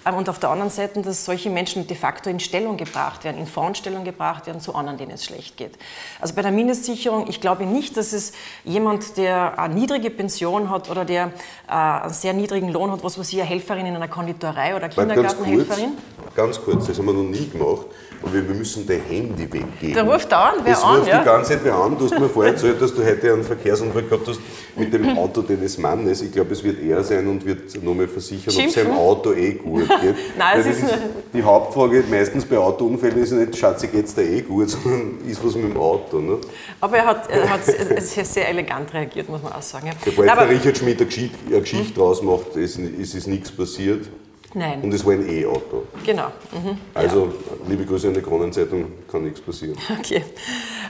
Ähm, 0.06 0.14
und 0.14 0.28
auf 0.28 0.38
der 0.38 0.50
anderen 0.50 0.70
Seite, 0.70 1.02
dass 1.02 1.24
solche 1.24 1.50
Menschen 1.50 1.88
de 1.88 1.96
facto 1.96 2.19
facto 2.20 2.30
in 2.30 2.40
Stellung 2.40 2.76
gebracht 2.76 3.24
werden, 3.24 3.38
in 3.38 3.46
Frontstellung 3.46 4.04
gebracht 4.04 4.46
werden 4.46 4.60
zu 4.60 4.74
anderen, 4.74 4.98
denen 4.98 5.12
es 5.12 5.24
schlecht 5.24 5.56
geht. 5.56 5.78
Also 6.20 6.34
bei 6.34 6.42
der 6.42 6.50
Mindestsicherung, 6.50 7.28
ich 7.28 7.40
glaube 7.40 7.64
nicht, 7.64 7.96
dass 7.96 8.12
es 8.12 8.32
jemand, 8.64 9.16
der 9.16 9.58
eine 9.58 9.74
niedrige 9.74 10.10
Pension 10.10 10.70
hat 10.70 10.90
oder 10.90 11.04
der 11.04 11.32
äh, 11.68 11.72
einen 11.72 12.12
sehr 12.12 12.34
niedrigen 12.34 12.68
Lohn 12.68 12.90
hat, 12.90 13.02
was 13.02 13.18
weiß 13.18 13.32
ich, 13.32 13.40
eine 13.40 13.48
Helferin 13.48 13.86
in 13.86 13.96
einer 13.96 14.08
Konditorei 14.08 14.76
oder 14.76 14.88
Kindergartenhelferin. 14.88 15.96
Ganz 16.34 16.60
kurz, 16.60 16.86
das 16.86 16.98
haben 16.98 17.06
wir 17.06 17.12
noch 17.12 17.22
nie 17.22 17.48
gemacht 17.48 17.86
und 18.22 18.34
wir 18.34 18.42
müssen 18.42 18.86
dein 18.86 19.00
Handy 19.00 19.50
weggeben. 19.50 19.94
Da 19.94 20.02
ruft 20.02 20.30
dauernd 20.30 20.60
wer 20.62 20.74
das 20.74 20.82
an. 20.82 20.98
ruft 20.98 21.08
ja? 21.08 21.18
die 21.20 21.24
ganze 21.24 21.52
Zeit 21.52 21.60
wer 21.64 21.74
an. 21.74 21.96
Du 21.98 22.04
hast 22.04 22.18
mir 22.18 22.28
vorher 22.28 22.52
erzählt, 22.52 22.80
dass 22.80 22.94
du 22.94 23.04
heute 23.04 23.32
einen 23.32 23.44
Verkehrsunfall 23.44 24.02
gehabt 24.02 24.28
hast 24.28 24.40
mit 24.76 24.92
dem 24.92 25.16
Auto 25.16 25.42
deines 25.42 25.78
Mannes. 25.78 26.20
Ich 26.22 26.32
glaube, 26.32 26.52
es 26.52 26.62
wird 26.62 26.82
er 26.82 27.02
sein 27.02 27.26
und 27.26 27.44
wird 27.44 27.82
nochmal 27.82 28.08
versichern, 28.08 28.54
ob 28.54 28.64
es 28.66 28.74
seinem 28.74 28.92
Auto 28.92 29.32
eh 29.32 29.54
gut 29.54 29.88
geht. 29.88 30.16
Nein, 30.38 30.60
es 30.60 30.66
ist, 30.66 30.82
ist 30.82 30.94
die 31.32 31.42
Hauptfrage 31.42 32.04
meistens 32.10 32.44
bei 32.44 32.58
Autounfällen 32.58 33.22
ist 33.22 33.32
nicht, 33.32 33.56
Schatzi, 33.56 33.88
geht 33.88 34.04
es 34.04 34.14
da 34.14 34.22
eh 34.22 34.42
gut, 34.42 34.68
sondern 34.70 35.18
ist 35.26 35.44
was 35.44 35.54
mit 35.54 35.72
dem 35.72 35.76
Auto. 35.76 36.18
Ne? 36.18 36.38
Aber 36.80 36.96
er 36.96 37.06
hat, 37.06 37.30
er 37.30 37.48
hat 37.48 37.64
sehr 37.64 38.48
elegant 38.48 38.92
reagiert, 38.92 39.28
muss 39.28 39.42
man 39.42 39.52
auch 39.52 39.62
sagen. 39.62 39.90
Bevor 40.04 40.24
jetzt 40.24 40.36
der 40.36 40.50
Richard 40.50 40.76
Schmidt 40.76 40.98
eine 40.98 41.06
Geschichte, 41.06 41.38
eine 41.48 41.60
Geschichte 41.60 41.94
draus 41.94 42.22
macht, 42.22 42.54
ist, 42.56 42.78
ist, 42.78 43.14
ist 43.14 43.26
nichts 43.26 43.50
passiert. 43.50 44.06
Nein. 44.54 44.82
Und 44.82 44.92
es 44.92 45.04
war 45.04 45.12
ein 45.12 45.28
E-Auto. 45.28 45.84
Genau. 46.04 46.26
Mhm. 46.52 46.78
Also, 46.94 47.26
ja. 47.26 47.68
liebe 47.68 47.84
Grüße 47.84 48.08
an 48.08 48.14
die 48.14 48.22
Kronenzeitung, 48.22 48.86
kann 49.10 49.24
nichts 49.24 49.40
passieren. 49.40 49.76
Okay. 49.98 50.24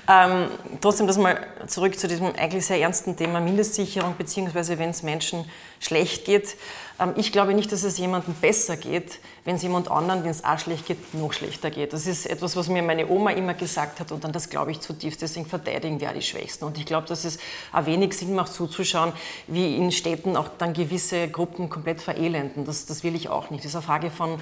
Ähm, 0.08 0.48
trotzdem, 0.80 1.06
das 1.06 1.18
mal 1.18 1.38
zurück 1.66 1.98
zu 1.98 2.08
diesem 2.08 2.28
eigentlich 2.36 2.64
sehr 2.64 2.80
ernsten 2.80 3.16
Thema 3.16 3.40
Mindestsicherung, 3.40 4.14
beziehungsweise 4.16 4.78
wenn 4.78 4.90
es 4.90 5.02
Menschen 5.02 5.44
schlecht 5.80 6.24
geht. 6.26 6.56
Ähm, 7.00 7.14
ich 7.16 7.32
glaube 7.32 7.54
nicht, 7.54 7.72
dass 7.72 7.82
es 7.82 7.98
jemandem 7.98 8.34
besser 8.34 8.76
geht, 8.76 9.18
wenn 9.44 9.56
es 9.56 9.62
jemand 9.62 9.90
anderen, 9.90 10.22
wenn 10.22 10.30
es 10.30 10.44
auch 10.44 10.58
schlecht 10.58 10.86
geht, 10.86 11.14
noch 11.14 11.32
schlechter 11.32 11.70
geht. 11.70 11.92
Das 11.92 12.06
ist 12.06 12.26
etwas, 12.26 12.54
was 12.54 12.68
mir 12.68 12.82
meine 12.82 13.08
Oma 13.08 13.30
immer 13.30 13.54
gesagt 13.54 13.98
hat 13.98 14.12
und 14.12 14.22
dann 14.22 14.32
das 14.32 14.50
glaube 14.50 14.70
ich 14.70 14.80
zutiefst. 14.80 15.22
Deswegen 15.22 15.46
verteidigen 15.46 15.98
wir 15.98 16.10
auch 16.10 16.14
die 16.14 16.22
Schwächsten. 16.22 16.64
Und 16.64 16.78
ich 16.78 16.86
glaube, 16.86 17.08
dass 17.08 17.24
es 17.24 17.38
auch 17.72 17.86
wenig 17.86 18.16
Sinn 18.16 18.34
macht 18.34 18.52
zuzuschauen, 18.52 19.12
wie 19.46 19.76
in 19.76 19.90
Städten 19.90 20.36
auch 20.36 20.48
dann 20.58 20.74
gewisse 20.74 21.28
Gruppen 21.28 21.68
komplett 21.68 22.00
verelenden. 22.00 22.64
Das, 22.64 22.86
das 22.86 23.02
will 23.02 23.16
ich 23.16 23.28
auch 23.28 23.50
nicht. 23.50 23.64
Das 23.64 23.70
ist 23.70 23.76
eine 23.76 23.84
Frage 23.84 24.10
von 24.10 24.38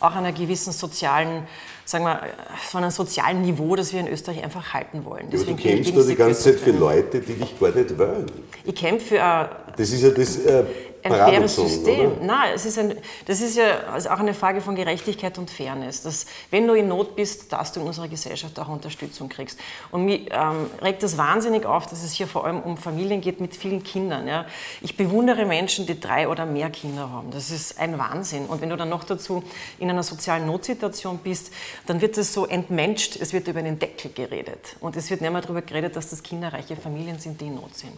auch 0.00 0.14
einer 0.14 0.32
gewissen 0.32 0.72
sozialen, 0.72 1.44
sagen 1.84 2.04
wir, 2.04 2.20
von 2.68 2.82
einem 2.82 2.90
sozialen 2.90 3.42
Niveau, 3.42 3.76
das 3.76 3.92
wir 3.92 4.00
in 4.00 4.08
Österreich 4.08 4.42
einfach 4.42 4.74
halten 4.74 5.04
wollen. 5.04 5.28
Deswegen 5.30 5.58
ja, 5.58 5.64
du 5.64 5.76
kämpfst 5.76 5.96
da 5.96 6.02
die 6.02 6.14
ganze 6.14 6.42
Zeit 6.42 6.60
für 6.60 6.70
Leute, 6.70 7.20
die 7.20 7.34
dich 7.34 7.58
gar 7.58 7.74
nicht 7.74 7.98
wollen. 7.98 8.26
Ich 8.64 8.74
kämpfe 8.74 9.06
für... 9.06 9.16
Äh, 9.16 9.48
das 9.76 9.90
ist 9.90 10.02
ja 10.02 10.10
das... 10.10 10.36
Äh, 10.36 10.64
ein 11.12 11.32
faires 11.32 11.56
System. 11.56 12.12
Oder? 12.12 12.24
Nein, 12.24 12.50
es 12.54 12.64
ist 12.64 12.78
ein, 12.78 12.94
das 13.26 13.40
ist 13.40 13.56
ja 13.56 13.80
also 13.92 14.10
auch 14.10 14.18
eine 14.18 14.34
Frage 14.34 14.60
von 14.60 14.74
Gerechtigkeit 14.74 15.38
und 15.38 15.50
Fairness. 15.50 16.02
Dass, 16.02 16.26
wenn 16.50 16.66
du 16.66 16.74
in 16.74 16.88
Not 16.88 17.16
bist, 17.16 17.52
dass 17.52 17.72
du 17.72 17.80
in 17.80 17.86
unserer 17.86 18.08
Gesellschaft 18.08 18.58
auch 18.58 18.68
Unterstützung 18.68 19.28
kriegst. 19.28 19.58
Und 19.90 20.04
mir 20.04 20.20
ähm, 20.30 20.66
regt 20.82 21.02
das 21.02 21.18
wahnsinnig 21.18 21.66
auf, 21.66 21.86
dass 21.86 22.02
es 22.02 22.12
hier 22.12 22.26
vor 22.26 22.46
allem 22.46 22.60
um 22.60 22.76
Familien 22.76 23.20
geht 23.20 23.40
mit 23.40 23.56
vielen 23.56 23.82
Kindern. 23.82 24.26
Ja. 24.26 24.46
Ich 24.80 24.96
bewundere 24.96 25.44
Menschen, 25.44 25.86
die 25.86 25.98
drei 25.98 26.28
oder 26.28 26.46
mehr 26.46 26.70
Kinder 26.70 27.10
haben. 27.10 27.30
Das 27.30 27.50
ist 27.50 27.78
ein 27.78 27.98
Wahnsinn. 27.98 28.46
Und 28.46 28.60
wenn 28.60 28.70
du 28.70 28.76
dann 28.76 28.88
noch 28.88 29.04
dazu 29.04 29.42
in 29.78 29.90
einer 29.90 30.02
sozialen 30.02 30.46
Notsituation 30.46 31.18
bist, 31.18 31.52
dann 31.86 32.00
wird 32.00 32.16
es 32.18 32.32
so 32.32 32.46
entmenscht, 32.46 33.16
es 33.20 33.32
wird 33.32 33.48
über 33.48 33.62
den 33.62 33.78
Deckel 33.78 34.10
geredet. 34.12 34.76
Und 34.80 34.96
es 34.96 35.10
wird 35.10 35.20
nicht 35.20 35.32
mehr 35.32 35.40
darüber 35.40 35.62
geredet, 35.62 35.96
dass 35.96 36.10
das 36.10 36.22
kinderreiche 36.22 36.76
Familien 36.76 37.18
sind, 37.18 37.40
die 37.40 37.46
in 37.46 37.54
Not 37.54 37.76
sind. 37.76 37.92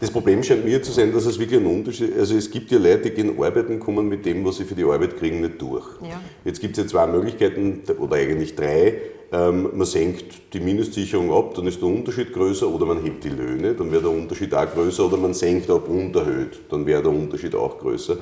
Das 0.00 0.10
Problem 0.10 0.42
scheint 0.42 0.64
mir 0.64 0.82
zu 0.82 0.92
sein, 0.92 1.12
dass 1.12 1.24
es 1.24 1.38
wirklich 1.38 1.60
ein 1.60 1.66
Unterschied 1.66 2.16
Also 2.18 2.36
es 2.44 2.50
gibt 2.50 2.70
ja 2.70 2.78
Leute, 2.78 3.10
die 3.10 3.10
gehen 3.10 3.42
arbeiten, 3.42 3.80
kommen 3.80 4.08
mit 4.08 4.26
dem, 4.26 4.44
was 4.44 4.56
sie 4.56 4.64
für 4.64 4.74
die 4.74 4.84
Arbeit 4.84 5.16
kriegen, 5.18 5.40
nicht 5.40 5.60
durch. 5.60 5.86
Ja. 6.02 6.20
Jetzt 6.44 6.60
gibt 6.60 6.76
es 6.76 6.84
ja 6.84 6.88
zwei 6.88 7.06
Möglichkeiten, 7.06 7.82
oder 7.98 8.16
eigentlich 8.16 8.54
drei. 8.54 9.00
Ähm, 9.32 9.70
man 9.72 9.86
senkt 9.86 10.52
die 10.52 10.60
Mindestsicherung 10.60 11.32
ab, 11.32 11.54
dann 11.54 11.66
ist 11.66 11.80
der 11.80 11.88
Unterschied 11.88 12.32
größer, 12.32 12.68
oder 12.68 12.84
man 12.84 13.02
hebt 13.02 13.24
die 13.24 13.30
Löhne, 13.30 13.74
dann 13.74 13.90
wäre 13.90 14.02
der 14.02 14.10
Unterschied 14.10 14.52
auch 14.54 14.70
größer, 14.72 15.06
oder 15.06 15.16
man 15.16 15.32
senkt 15.32 15.70
ab 15.70 15.88
und 15.88 16.14
erhöht, 16.14 16.60
dann 16.68 16.84
wäre 16.86 17.02
der 17.02 17.12
Unterschied 17.12 17.54
auch 17.54 17.78
größer. 17.78 18.18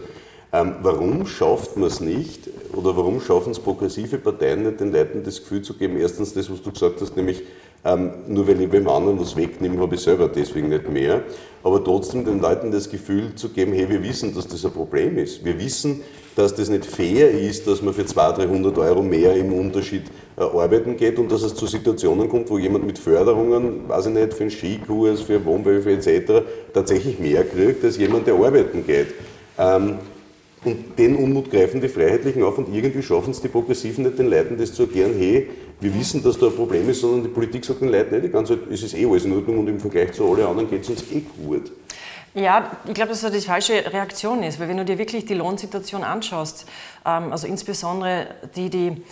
Ähm, 0.52 0.76
warum 0.82 1.26
schafft 1.26 1.76
man 1.76 1.88
es 1.88 2.00
nicht, 2.00 2.48
oder 2.74 2.96
warum 2.96 3.20
schaffen 3.20 3.50
es 3.50 3.58
progressive 3.58 4.18
Parteien 4.18 4.62
nicht, 4.62 4.80
den 4.80 4.92
Leuten 4.92 5.22
das 5.24 5.40
Gefühl 5.40 5.62
zu 5.62 5.74
geben, 5.74 5.96
erstens 5.98 6.32
das, 6.34 6.50
was 6.50 6.62
du 6.62 6.70
gesagt 6.70 7.00
hast, 7.00 7.16
nämlich 7.16 7.42
ähm, 7.84 8.10
nur 8.28 8.46
weil 8.46 8.60
ich 8.60 8.70
beim 8.70 8.88
anderen 8.88 9.18
was 9.18 9.36
wegnehme, 9.36 9.80
habe 9.80 9.96
ich 9.96 10.00
selber 10.00 10.28
deswegen 10.28 10.68
nicht 10.68 10.88
mehr. 10.90 11.22
Aber 11.64 11.82
trotzdem 11.82 12.24
den 12.24 12.40
Leuten 12.40 12.70
das 12.70 12.90
Gefühl 12.90 13.34
zu 13.34 13.48
geben, 13.48 13.72
hey, 13.72 13.88
wir 13.88 14.02
wissen, 14.02 14.34
dass 14.34 14.46
das 14.46 14.64
ein 14.64 14.72
Problem 14.72 15.18
ist. 15.18 15.44
Wir 15.44 15.58
wissen, 15.58 16.02
dass 16.36 16.54
das 16.54 16.68
nicht 16.68 16.86
fair 16.86 17.30
ist, 17.30 17.66
dass 17.66 17.82
man 17.82 17.92
für 17.92 18.06
200, 18.06 18.48
300 18.48 18.78
Euro 18.78 19.02
mehr 19.02 19.34
im 19.34 19.52
Unterschied 19.52 20.04
äh, 20.36 20.42
arbeiten 20.42 20.96
geht 20.96 21.18
und 21.18 21.30
dass 21.30 21.42
es 21.42 21.54
zu 21.54 21.66
Situationen 21.66 22.28
kommt, 22.28 22.50
wo 22.50 22.58
jemand 22.58 22.86
mit 22.86 22.98
Förderungen, 22.98 23.88
weiß 23.88 24.06
ich 24.06 24.12
nicht, 24.12 24.34
für 24.34 24.44
einen 24.44 24.50
Skikurs, 24.50 25.20
für 25.20 25.44
Wohnbeihilfe 25.44 25.92
etc. 25.92 26.44
tatsächlich 26.72 27.18
mehr 27.18 27.44
kriegt, 27.44 27.84
als 27.84 27.98
jemand, 27.98 28.26
der 28.26 28.34
arbeiten 28.34 28.86
geht. 28.86 29.08
Ähm, 29.58 29.98
und 30.64 30.96
den 30.96 31.16
Unmut 31.16 31.50
greifen 31.50 31.80
die 31.80 31.88
Freiheitlichen 31.88 32.44
auf 32.44 32.56
und 32.56 32.72
irgendwie 32.72 33.02
schaffen 33.02 33.32
es 33.32 33.40
die 33.40 33.48
Progressiven 33.48 34.04
nicht 34.04 34.18
den 34.18 34.30
Leuten, 34.30 34.56
das 34.56 34.72
zu 34.72 34.82
erklären, 34.84 35.12
hey, 35.18 35.48
wir 35.82 35.94
wissen, 35.94 36.22
dass 36.22 36.38
da 36.38 36.46
ein 36.46 36.54
Problem 36.54 36.88
ist, 36.88 37.00
sondern 37.00 37.24
die 37.24 37.28
Politik 37.28 37.64
sagt 37.64 37.80
den 37.80 37.88
Leuten 37.88 38.14
nicht 38.14 38.24
die 38.24 38.30
ganze 38.30 38.58
Zeit, 38.58 38.70
es 38.70 38.82
ist 38.82 38.94
eh 38.94 39.04
alles 39.04 39.24
in 39.24 39.32
Ordnung 39.32 39.58
und 39.58 39.68
im 39.68 39.80
Vergleich 39.80 40.12
zu 40.12 40.30
allen 40.30 40.46
anderen 40.46 40.70
geht 40.70 40.82
es 40.82 40.90
uns 40.90 41.02
eh 41.10 41.20
gut. 41.20 41.72
Ja, 42.34 42.70
ich 42.86 42.94
glaube, 42.94 43.10
dass 43.10 43.20
das 43.20 43.32
die 43.32 43.40
falsche 43.40 43.74
Reaktion 43.92 44.42
ist, 44.42 44.58
weil 44.58 44.68
wenn 44.68 44.78
du 44.78 44.84
dir 44.84 44.96
wirklich 44.96 45.26
die 45.26 45.34
Lohnsituation 45.34 46.02
anschaust, 46.02 46.66
ähm, 47.04 47.30
also 47.30 47.46
insbesondere 47.46 48.28
die, 48.56 48.70
die 48.70 49.02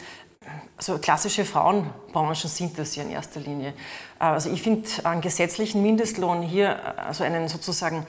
also 0.77 0.99
klassische 0.99 1.45
Frauenbranchen 1.45 2.49
sind 2.49 2.79
das 2.79 2.97
ja 2.97 3.03
in 3.03 3.11
erster 3.11 3.41
Linie. 3.41 3.75
Äh, 4.19 4.25
also 4.25 4.51
ich 4.51 4.63
finde 4.63 4.89
einen 5.05 5.21
gesetzlichen 5.21 5.83
Mindestlohn 5.83 6.41
hier, 6.41 6.97
also 6.99 7.25
einen 7.25 7.49
sozusagen 7.49 8.07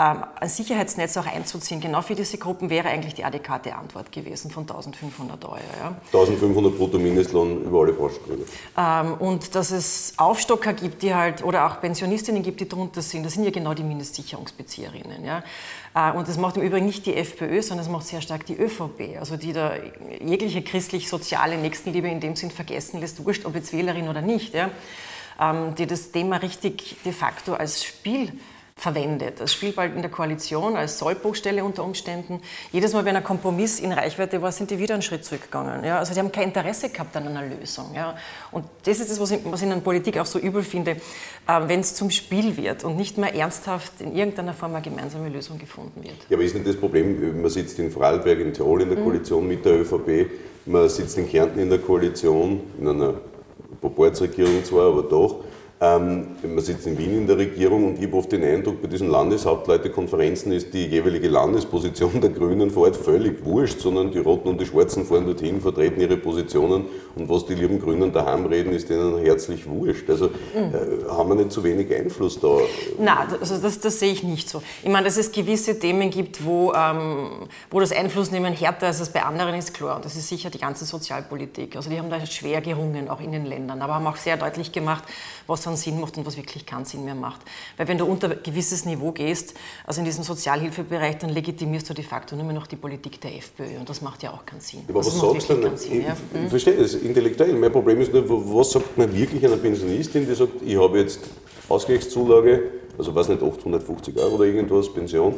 ähm, 0.00 0.22
ein 0.38 0.48
Sicherheitsnetz 0.48 1.16
auch 1.16 1.26
einzuziehen, 1.26 1.80
genau 1.80 2.02
für 2.02 2.14
diese 2.14 2.38
Gruppen 2.38 2.70
wäre 2.70 2.88
eigentlich 2.88 3.14
die 3.14 3.24
adäquate 3.24 3.74
Antwort 3.74 4.12
gewesen 4.12 4.48
von 4.48 4.62
1500 4.62 5.44
Euro. 5.44 5.56
Ja. 5.80 5.96
1500 6.12 6.76
brutto 6.76 7.00
Mindestlohn 7.00 7.64
über 7.64 7.80
alle 7.80 7.92
Branchengründe. 7.94 8.44
Ähm, 8.76 9.14
und 9.14 9.56
dass 9.56 9.72
es 9.72 10.14
Aufstocker 10.16 10.72
gibt, 10.72 11.02
die 11.02 11.12
halt, 11.12 11.42
oder 11.42 11.66
auch 11.66 11.80
Pensionistinnen 11.80 12.44
gibt, 12.44 12.60
die 12.60 12.68
drunter 12.68 13.02
sind, 13.02 13.26
das 13.26 13.32
sind 13.32 13.42
ja 13.42 13.50
genau 13.50 13.74
die 13.74 13.82
Mindestsicherungsbezieherinnen. 13.82 15.24
Ja. 15.24 15.42
Äh, 15.96 16.16
und 16.16 16.28
das 16.28 16.38
macht 16.38 16.56
im 16.56 16.62
Übrigen 16.62 16.86
nicht 16.86 17.04
die 17.04 17.16
FPÖ, 17.16 17.60
sondern 17.60 17.84
das 17.84 17.92
macht 17.92 18.06
sehr 18.06 18.20
stark 18.20 18.46
die 18.46 18.56
ÖVP, 18.56 19.18
also 19.18 19.36
die 19.36 19.52
da 19.52 19.72
jegliche 20.20 20.62
christlich-soziale 20.62 21.58
Nächstenliebe 21.58 22.06
in 22.06 22.20
dem 22.20 22.36
Sinn 22.36 22.52
vergessen 22.52 23.00
lässt, 23.00 23.24
wurscht, 23.24 23.44
ob 23.44 23.56
jetzt 23.56 23.72
Wählerin 23.72 24.08
oder 24.08 24.22
nicht, 24.22 24.54
ja. 24.54 24.70
Ähm, 25.40 25.74
die 25.74 25.86
das 25.86 26.12
Thema 26.12 26.36
richtig 26.36 26.96
de 27.04 27.12
facto 27.12 27.54
als 27.54 27.84
Spiel 27.84 28.32
verwendet. 28.78 29.40
Das 29.40 29.52
spielt 29.52 29.76
bald 29.76 29.94
in 29.96 30.02
der 30.02 30.10
Koalition 30.10 30.76
als 30.76 30.98
Sollbruchstelle 30.98 31.64
unter 31.64 31.84
Umständen. 31.84 32.40
Jedes 32.70 32.92
Mal, 32.92 33.04
wenn 33.04 33.16
ein 33.16 33.24
Kompromiss 33.24 33.80
in 33.80 33.92
Reichweite 33.92 34.40
war, 34.40 34.52
sind 34.52 34.70
die 34.70 34.78
wieder 34.78 34.94
einen 34.94 35.02
Schritt 35.02 35.24
zurückgegangen. 35.24 35.84
Ja, 35.84 35.98
also 35.98 36.14
die 36.14 36.20
haben 36.20 36.30
kein 36.30 36.44
Interesse 36.44 36.88
gehabt 36.88 37.16
an 37.16 37.26
einer 37.26 37.42
Lösung. 37.42 37.86
Ja. 37.94 38.16
Und 38.52 38.64
das 38.84 39.00
ist 39.00 39.10
das, 39.10 39.20
was 39.20 39.32
ich, 39.32 39.40
was 39.44 39.60
ich 39.60 39.64
in 39.68 39.74
der 39.74 39.80
Politik 39.80 40.16
auch 40.18 40.26
so 40.26 40.38
übel 40.38 40.62
finde, 40.62 40.92
äh, 40.92 40.96
wenn 41.66 41.80
es 41.80 41.96
zum 41.96 42.10
Spiel 42.10 42.56
wird 42.56 42.84
und 42.84 42.96
nicht 42.96 43.18
mehr 43.18 43.34
ernsthaft 43.34 44.00
in 44.00 44.14
irgendeiner 44.14 44.54
Form 44.54 44.74
eine 44.74 44.82
gemeinsame 44.82 45.28
Lösung 45.28 45.58
gefunden 45.58 46.02
wird. 46.04 46.16
Ja, 46.28 46.36
aber 46.36 46.44
ist 46.44 46.54
nicht 46.54 46.66
das 46.66 46.76
Problem, 46.76 47.42
man 47.42 47.50
sitzt 47.50 47.78
in 47.80 47.90
Vorarlberg, 47.90 48.38
in 48.38 48.52
Tirol 48.52 48.82
in 48.82 48.90
der 48.90 48.98
mhm. 48.98 49.04
Koalition 49.04 49.48
mit 49.48 49.64
der 49.64 49.80
ÖVP, 49.80 50.30
man 50.66 50.88
sitzt 50.88 51.18
in 51.18 51.28
Kärnten 51.28 51.58
in 51.58 51.68
der 51.68 51.80
Koalition, 51.80 52.60
in 52.78 52.88
einer 52.88 53.14
Proportsregierung 53.80 54.64
zwar, 54.64 54.92
aber 54.92 55.02
doch, 55.02 55.44
ähm, 55.80 56.26
man 56.42 56.58
sitzt 56.58 56.86
in 56.86 56.98
Wien 56.98 57.18
in 57.18 57.26
der 57.26 57.38
Regierung 57.38 57.86
und 57.86 57.98
ich 57.98 58.06
habe 58.06 58.16
oft 58.16 58.32
den 58.32 58.42
Eindruck, 58.42 58.82
bei 58.82 58.88
diesen 58.88 59.10
Landeshauptleutekonferenzen 59.10 60.50
ist 60.50 60.74
die 60.74 60.86
jeweilige 60.86 61.28
Landesposition 61.28 62.20
der 62.20 62.30
Grünen 62.30 62.70
vor 62.70 62.84
Ort 62.84 62.96
völlig 62.96 63.44
wurscht, 63.44 63.80
sondern 63.80 64.10
die 64.10 64.18
Roten 64.18 64.48
und 64.48 64.60
die 64.60 64.66
Schwarzen 64.66 65.06
fahren 65.06 65.26
dorthin, 65.26 65.60
vertreten 65.60 66.00
ihre 66.00 66.16
Positionen 66.16 66.86
und 67.14 67.28
was 67.28 67.46
die 67.46 67.54
lieben 67.54 67.80
Grünen 67.80 68.12
daheim 68.12 68.46
reden, 68.46 68.72
ist 68.72 68.90
denen 68.90 69.18
herzlich 69.18 69.68
wurscht. 69.68 70.10
Also 70.10 70.26
äh, 70.26 71.08
haben 71.08 71.28
wir 71.28 71.36
nicht 71.36 71.52
zu 71.52 71.62
wenig 71.62 71.94
Einfluss 71.94 72.40
da? 72.40 72.58
Nein, 72.98 73.28
also 73.40 73.58
das, 73.58 73.78
das 73.78 74.00
sehe 74.00 74.12
ich 74.12 74.24
nicht 74.24 74.48
so. 74.48 74.62
Ich 74.82 74.90
meine, 74.90 75.04
dass 75.04 75.16
es 75.16 75.30
gewisse 75.30 75.78
Themen 75.78 76.10
gibt, 76.10 76.44
wo, 76.44 76.72
ähm, 76.72 77.28
wo 77.70 77.78
das 77.78 77.92
Einflussnehmen 77.92 78.52
härter 78.52 78.90
ist 78.90 78.98
als 78.98 79.10
bei 79.10 79.22
anderen, 79.22 79.54
ist 79.54 79.74
klar. 79.74 79.96
Und 79.96 80.04
das 80.04 80.16
ist 80.16 80.28
sicher 80.28 80.50
die 80.50 80.58
ganze 80.58 80.84
Sozialpolitik. 80.84 81.76
Also 81.76 81.88
die 81.88 81.98
haben 81.98 82.10
da 82.10 82.24
schwer 82.26 82.60
gerungen, 82.60 83.08
auch 83.08 83.20
in 83.20 83.30
den 83.30 83.46
Ländern, 83.46 83.80
aber 83.80 83.94
haben 83.94 84.06
auch 84.08 84.16
sehr 84.16 84.36
deutlich 84.36 84.72
gemacht, 84.72 85.04
was 85.46 85.67
dann 85.68 85.76
Sinn 85.76 86.00
macht 86.00 86.16
und 86.16 86.26
was 86.26 86.36
wirklich 86.36 86.66
keinen 86.66 86.84
Sinn 86.84 87.04
mehr 87.04 87.14
macht. 87.14 87.40
Weil 87.76 87.88
wenn 87.88 87.98
du 87.98 88.04
unter 88.04 88.30
ein 88.30 88.38
gewisses 88.42 88.84
Niveau 88.84 89.12
gehst, 89.12 89.54
also 89.86 90.00
in 90.00 90.04
diesem 90.04 90.24
Sozialhilfebereich, 90.24 91.18
dann 91.18 91.30
legitimierst 91.30 91.88
du 91.88 91.94
de 91.94 92.04
facto 92.04 92.34
nur 92.34 92.44
mehr 92.44 92.54
noch 92.54 92.66
die 92.66 92.76
Politik 92.76 93.20
der 93.20 93.36
FPÖ 93.36 93.78
und 93.78 93.88
das 93.88 94.02
macht 94.02 94.22
ja 94.22 94.32
auch 94.32 94.44
keinen 94.44 94.60
Sinn. 94.60 94.80
Aber 94.88 95.00
was 95.00 95.18
sagst 95.18 95.50
du 95.50 95.54
denn? 95.54 95.76
Sinn, 95.76 96.00
ich, 96.00 96.06
ja? 96.06 96.16
ich 96.32 96.40
hm? 96.40 96.50
verstehe 96.50 96.76
das 96.76 96.94
intellektuell. 96.94 97.52
Mein 97.54 97.72
Problem 97.72 98.00
ist 98.00 98.12
nur, 98.12 98.24
was 98.28 98.72
sagt 98.72 98.96
man 98.98 99.14
wirklich 99.14 99.44
einer 99.44 99.56
Pensionistin, 99.56 100.26
die 100.26 100.34
sagt, 100.34 100.62
ich 100.64 100.76
habe 100.76 100.98
jetzt 100.98 101.20
Ausgleichszulage, 101.68 102.62
also 102.96 103.14
weiß 103.14 103.28
nicht, 103.28 103.42
850 103.42 104.16
Euro 104.16 104.36
oder 104.36 104.44
irgendwas, 104.44 104.92
Pension, 104.92 105.34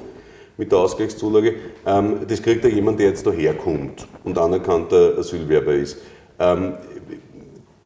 mit 0.57 0.71
der 0.71 0.79
Ausgleichszulage. 0.79 1.55
Ähm, 1.87 2.21
das 2.29 2.43
kriegt 2.43 2.65
ja 2.65 2.71
jemand, 2.71 3.01
der 3.01 3.09
jetzt 3.09 3.27
daherkommt 3.27 4.07
und 4.25 4.39
anerkannter 4.39 5.19
Asylwerber 5.19 5.75
ist. 5.75 5.99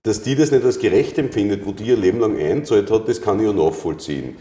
Dass 0.04 0.20
die 0.20 0.36
das 0.36 0.50
nicht 0.50 0.64
als 0.64 0.78
gerecht 0.78 1.16
empfindet, 1.16 1.64
wo 1.64 1.72
die 1.72 1.84
ihr 1.84 1.96
Leben 1.96 2.20
lang 2.20 2.38
einzahlt 2.38 2.90
hat, 2.90 3.08
das 3.08 3.22
kann 3.22 3.40
ich 3.40 3.46
ja 3.46 3.52
nachvollziehen. 3.54 4.36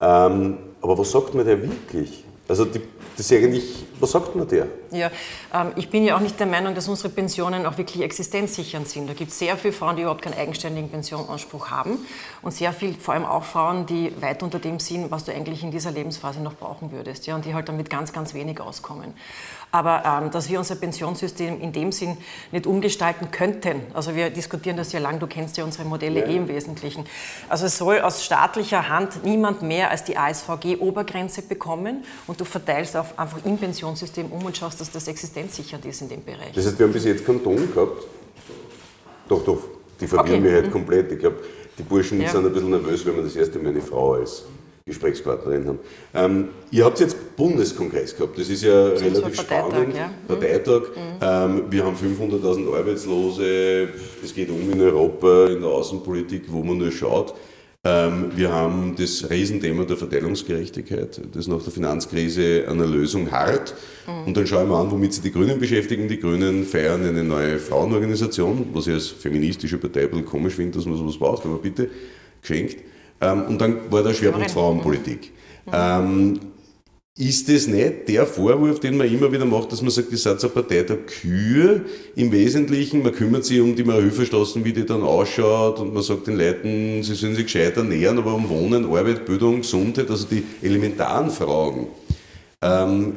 Ähm, 0.00 0.58
aber 0.80 0.96
was 0.96 1.10
sagt 1.10 1.34
man 1.34 1.44
da 1.44 1.60
wirklich? 1.60 2.24
Also 2.48 2.64
die, 2.64 2.80
das 3.14 3.30
ist 3.30 3.32
eigentlich, 3.32 3.86
was 4.00 4.12
sagt 4.12 4.34
man 4.34 4.48
der? 4.48 4.66
Ja, 4.90 5.10
ähm, 5.52 5.72
ich 5.76 5.90
bin 5.90 6.02
ja 6.04 6.16
auch 6.16 6.20
nicht 6.20 6.40
der 6.40 6.46
Meinung, 6.46 6.74
dass 6.74 6.88
unsere 6.88 7.10
Pensionen 7.10 7.66
auch 7.66 7.76
wirklich 7.76 8.02
existenzsichernd 8.02 8.88
sind. 8.88 9.06
Da 9.06 9.12
gibt 9.12 9.32
es 9.32 9.38
sehr 9.38 9.56
viele 9.58 9.74
Frauen, 9.74 9.96
die 9.96 10.02
überhaupt 10.02 10.22
keinen 10.22 10.38
eigenständigen 10.38 10.88
Pensionsanspruch 10.88 11.70
haben 11.70 11.98
und 12.40 12.54
sehr 12.54 12.72
viel, 12.72 12.94
vor 12.94 13.12
allem 13.14 13.26
auch 13.26 13.44
Frauen, 13.44 13.84
die 13.84 14.12
weit 14.22 14.42
unter 14.42 14.58
dem 14.58 14.78
sind, 14.78 15.10
was 15.10 15.24
du 15.24 15.32
eigentlich 15.32 15.62
in 15.62 15.70
dieser 15.70 15.90
Lebensphase 15.90 16.40
noch 16.40 16.54
brauchen 16.54 16.90
würdest, 16.90 17.26
ja, 17.26 17.34
und 17.34 17.44
die 17.44 17.52
halt 17.52 17.68
damit 17.68 17.90
ganz, 17.90 18.14
ganz 18.14 18.32
wenig 18.32 18.60
auskommen. 18.60 19.12
Aber 19.70 20.02
ähm, 20.06 20.30
dass 20.30 20.48
wir 20.48 20.58
unser 20.58 20.76
Pensionssystem 20.76 21.60
in 21.60 21.72
dem 21.72 21.92
Sinn 21.92 22.16
nicht 22.52 22.66
umgestalten 22.66 23.30
könnten, 23.30 23.82
also 23.92 24.14
wir 24.14 24.30
diskutieren 24.30 24.78
das 24.78 24.92
ja 24.92 25.00
lang, 25.00 25.18
du 25.18 25.26
kennst 25.26 25.58
ja 25.58 25.64
unsere 25.64 25.86
Modelle 25.86 26.20
ja. 26.20 26.26
eh 26.26 26.36
im 26.36 26.48
Wesentlichen. 26.48 27.04
Also 27.50 27.66
es 27.66 27.76
soll 27.76 28.00
aus 28.00 28.24
staatlicher 28.24 28.88
Hand 28.88 29.24
niemand 29.24 29.60
mehr 29.60 29.90
als 29.90 30.04
die 30.04 30.16
ASVG-Obergrenze 30.16 31.42
bekommen 31.42 32.04
und 32.26 32.37
du 32.38 32.44
verteilst 32.44 32.96
auf, 32.96 33.18
einfach 33.18 33.44
im 33.44 33.58
Pensionssystem 33.58 34.26
um 34.26 34.44
und 34.44 34.56
schaust, 34.56 34.80
dass 34.80 34.90
das 34.90 35.06
existenzsichernd 35.08 35.84
ist 35.84 36.00
in 36.00 36.08
dem 36.08 36.24
Bereich. 36.24 36.52
Das 36.54 36.66
heißt, 36.66 36.78
wir 36.78 36.86
haben 36.86 36.92
bis 36.92 37.04
jetzt 37.04 37.26
keinen 37.26 37.42
Ton 37.42 37.56
gehabt. 37.56 38.06
Doch, 39.28 39.44
doch, 39.44 39.58
die 40.00 40.06
verwirren 40.06 40.30
okay. 40.30 40.40
mich 40.40 40.52
halt 40.52 40.66
mhm. 40.66 40.70
komplett. 40.70 41.12
Ich 41.12 41.18
glaube, 41.18 41.36
die 41.76 41.82
Burschen 41.82 42.20
ja. 42.20 42.28
sind 42.28 42.46
ein 42.46 42.52
bisschen 42.52 42.70
nervös, 42.70 43.04
wenn 43.04 43.16
man 43.16 43.24
das 43.24 43.36
erste 43.36 43.58
Mal 43.58 43.70
eine 43.70 43.82
Frau 43.82 44.14
als 44.14 44.44
Gesprächspartnerin 44.86 45.66
haben. 45.66 45.78
Ähm, 46.14 46.48
ihr 46.70 46.84
habt 46.84 46.98
jetzt 46.98 47.36
Bundeskongress 47.36 48.16
gehabt, 48.16 48.38
das 48.38 48.48
ist 48.48 48.62
ja 48.62 48.88
das 48.88 49.02
relativ 49.02 49.28
ist 49.28 49.46
Parteitag, 49.46 49.70
spannend. 49.70 49.96
Ja. 49.96 50.10
Parteitag. 50.26 50.82
Mhm. 50.96 51.18
Ähm, 51.20 51.62
wir 51.70 51.84
haben 51.84 51.94
500.000 51.94 52.74
Arbeitslose, 52.74 53.88
es 54.24 54.34
geht 54.34 54.48
um 54.48 54.72
in 54.72 54.80
Europa, 54.80 55.46
in 55.48 55.60
der 55.60 55.70
Außenpolitik, 55.70 56.44
wo 56.48 56.62
man 56.62 56.78
nur 56.78 56.90
schaut. 56.90 57.34
Ähm, 57.88 58.32
wir 58.36 58.52
haben 58.52 58.94
das 58.96 59.30
Riesenthema 59.30 59.84
der 59.84 59.96
Verteilungsgerechtigkeit, 59.96 61.22
das 61.32 61.46
nach 61.46 61.62
der 61.62 61.72
Finanzkrise 61.72 62.66
einer 62.68 62.86
Lösung 62.86 63.30
hart. 63.30 63.74
Mhm. 64.06 64.26
Und 64.26 64.36
dann 64.36 64.46
schauen 64.46 64.68
wir 64.68 64.76
an, 64.76 64.90
womit 64.90 65.14
sich 65.14 65.22
die 65.22 65.32
Grünen 65.32 65.58
beschäftigen. 65.58 66.06
Die 66.06 66.20
Grünen 66.20 66.64
feiern 66.64 67.06
eine 67.06 67.24
neue 67.24 67.58
Frauenorganisation, 67.58 68.68
was 68.74 68.88
ich 68.88 68.94
als 68.94 69.06
feministische 69.08 69.78
Partei 69.78 70.02
ein 70.02 70.10
bisschen 70.10 70.26
komisch 70.26 70.54
finde, 70.54 70.76
dass 70.76 70.84
man 70.84 70.98
sowas 70.98 71.16
braucht, 71.16 71.46
aber 71.46 71.56
bitte 71.56 71.88
geschenkt. 72.42 72.76
Ähm, 73.22 73.44
und 73.48 73.58
dann 73.58 73.90
war 73.90 74.02
der 74.02 74.12
Schwerpunkt 74.12 74.50
Frauenpolitik. 74.50 75.32
Mhm. 75.64 75.72
Ähm, 75.72 76.40
ist 77.18 77.48
das 77.48 77.66
nicht 77.66 78.08
der 78.08 78.26
Vorwurf, 78.26 78.78
den 78.78 78.96
man 78.96 79.12
immer 79.12 79.30
wieder 79.32 79.44
macht, 79.44 79.72
dass 79.72 79.82
man 79.82 79.90
sagt, 79.90 80.12
ihr 80.12 80.18
seid 80.18 80.40
eine 80.40 80.52
Partei 80.52 80.82
der 80.84 80.98
Kühe 80.98 81.84
im 82.14 82.30
Wesentlichen, 82.30 83.02
man 83.02 83.12
kümmert 83.12 83.44
sich 83.44 83.60
um 83.60 83.74
die 83.74 83.82
Marhilfestraßen, 83.82 84.64
wie 84.64 84.72
die 84.72 84.86
dann 84.86 85.02
ausschaut 85.02 85.80
und 85.80 85.92
man 85.92 86.04
sagt 86.04 86.28
den 86.28 86.36
Leuten, 86.36 87.02
sie 87.02 87.14
sollen 87.14 87.34
sich 87.34 87.44
gescheiter 87.44 87.82
nähern, 87.82 88.18
aber 88.18 88.34
um 88.34 88.48
Wohnen, 88.48 88.84
Arbeit, 88.84 89.26
Bildung, 89.26 89.62
Gesundheit, 89.62 90.08
also 90.08 90.26
die 90.26 90.44
elementaren 90.62 91.30
Fragen, 91.30 91.88
ähm, 92.62 93.14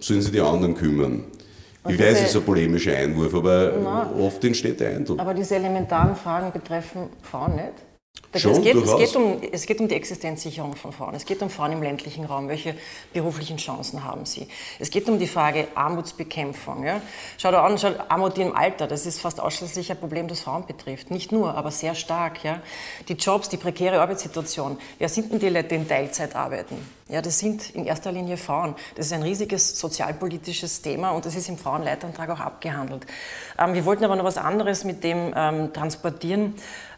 sollen 0.00 0.22
sich 0.22 0.32
die 0.32 0.40
anderen 0.40 0.74
kümmern. 0.74 1.24
Und 1.84 1.94
ich 1.94 2.00
weiß, 2.00 2.20
es 2.20 2.28
ist 2.30 2.36
ein 2.36 2.42
polemischer 2.44 2.96
Einwurf, 2.96 3.34
aber 3.34 3.74
na, 3.82 4.14
oft 4.18 4.42
entsteht 4.44 4.80
der 4.80 4.96
Eindruck. 4.96 5.18
Aber 5.18 5.34
diese 5.34 5.56
elementaren 5.56 6.16
Fragen 6.16 6.52
betreffen 6.52 7.08
Frauen 7.20 7.56
nicht? 7.56 7.91
Schon, 8.34 8.52
es, 8.52 8.62
geht, 8.62 8.76
es, 8.76 8.96
geht 8.96 9.16
um, 9.16 9.42
es 9.52 9.66
geht 9.66 9.80
um 9.80 9.88
die 9.88 9.94
Existenzsicherung 9.94 10.74
von 10.74 10.92
Frauen. 10.92 11.14
Es 11.14 11.26
geht 11.26 11.42
um 11.42 11.50
Frauen 11.50 11.72
im 11.72 11.82
ländlichen 11.82 12.24
Raum. 12.24 12.48
Welche 12.48 12.74
beruflichen 13.12 13.58
Chancen 13.58 14.04
haben 14.04 14.24
sie? 14.24 14.48
Es 14.78 14.90
geht 14.90 15.06
um 15.08 15.18
die 15.18 15.26
Frage 15.26 15.68
Armutsbekämpfung. 15.74 16.82
Ja? 16.84 17.02
Schau 17.36 17.50
dir 17.50 17.60
an, 17.60 17.76
schau, 17.76 17.90
Armut 18.08 18.38
im 18.38 18.56
Alter, 18.56 18.86
das 18.86 19.04
ist 19.04 19.20
fast 19.20 19.38
ausschließlich 19.38 19.90
ein 19.90 19.98
Problem, 19.98 20.28
das 20.28 20.40
Frauen 20.40 20.64
betrifft. 20.64 21.10
Nicht 21.10 21.30
nur, 21.30 21.54
aber 21.54 21.70
sehr 21.70 21.94
stark. 21.94 22.42
Ja? 22.42 22.62
Die 23.06 23.14
Jobs, 23.14 23.50
die 23.50 23.58
prekäre 23.58 24.00
Arbeitssituation. 24.00 24.78
Wer 24.98 25.10
sind 25.10 25.30
denn 25.30 25.38
die 25.38 25.50
Leute, 25.50 25.68
die 25.68 25.74
in 25.74 25.88
Teilzeit 25.88 26.34
arbeiten? 26.34 26.76
Ja, 27.08 27.20
das 27.20 27.38
sind 27.38 27.74
in 27.74 27.84
erster 27.84 28.10
Linie 28.10 28.38
Frauen. 28.38 28.74
Das 28.94 29.06
ist 29.06 29.12
ein 29.12 29.22
riesiges 29.22 29.78
sozialpolitisches 29.78 30.80
Thema 30.80 31.10
und 31.10 31.26
das 31.26 31.34
ist 31.34 31.50
im 31.50 31.58
Frauenleitantrag 31.58 32.30
auch 32.30 32.40
abgehandelt. 32.40 33.04
Ähm, 33.58 33.74
wir 33.74 33.84
wollten 33.84 34.04
aber 34.04 34.16
noch 34.16 34.24
was 34.24 34.38
anderes 34.38 34.84
mit 34.84 35.04
dem 35.04 35.34
ähm, 35.36 35.74
transportieren. 35.74 36.54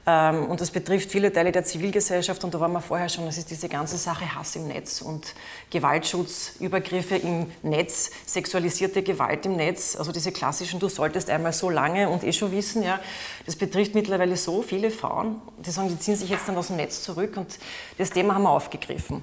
Ähm, 0.06 0.46
und 0.46 0.60
das 0.60 0.70
betrifft 0.70 1.10
viele 1.10 1.32
Teile 1.32 1.50
der 1.52 1.64
Zivilgesellschaft. 1.64 2.44
Und 2.44 2.52
da 2.52 2.60
waren 2.60 2.72
wir 2.72 2.80
vorher 2.80 3.08
schon, 3.08 3.24
das 3.26 3.38
ist 3.38 3.50
diese 3.50 3.68
ganze 3.68 3.96
Sache 3.96 4.34
Hass 4.34 4.56
im 4.56 4.68
Netz 4.68 5.00
und 5.00 5.34
Gewaltschutz, 5.70 6.56
Übergriffe 6.60 7.16
im 7.16 7.46
Netz, 7.62 8.10
sexualisierte 8.26 9.02
Gewalt 9.02 9.46
im 9.46 9.56
Netz. 9.56 9.96
Also 9.96 10.12
diese 10.12 10.32
klassischen, 10.32 10.78
du 10.78 10.88
solltest 10.88 11.30
einmal 11.30 11.52
so 11.52 11.70
lange 11.70 12.08
und 12.08 12.24
eh 12.24 12.32
schon 12.32 12.52
wissen, 12.52 12.82
ja, 12.82 13.00
das 13.46 13.56
betrifft 13.56 13.94
mittlerweile 13.94 14.36
so 14.36 14.62
viele 14.62 14.90
Frauen. 14.90 15.40
Die 15.64 15.70
sagen, 15.70 15.88
die 15.88 15.98
ziehen 15.98 16.16
sich 16.16 16.28
jetzt 16.28 16.48
dann 16.48 16.56
aus 16.56 16.66
dem 16.66 16.76
Netz 16.76 17.02
zurück 17.02 17.36
und 17.36 17.58
das 17.96 18.10
Thema 18.10 18.34
haben 18.34 18.42
wir 18.42 18.50
aufgegriffen. 18.50 19.22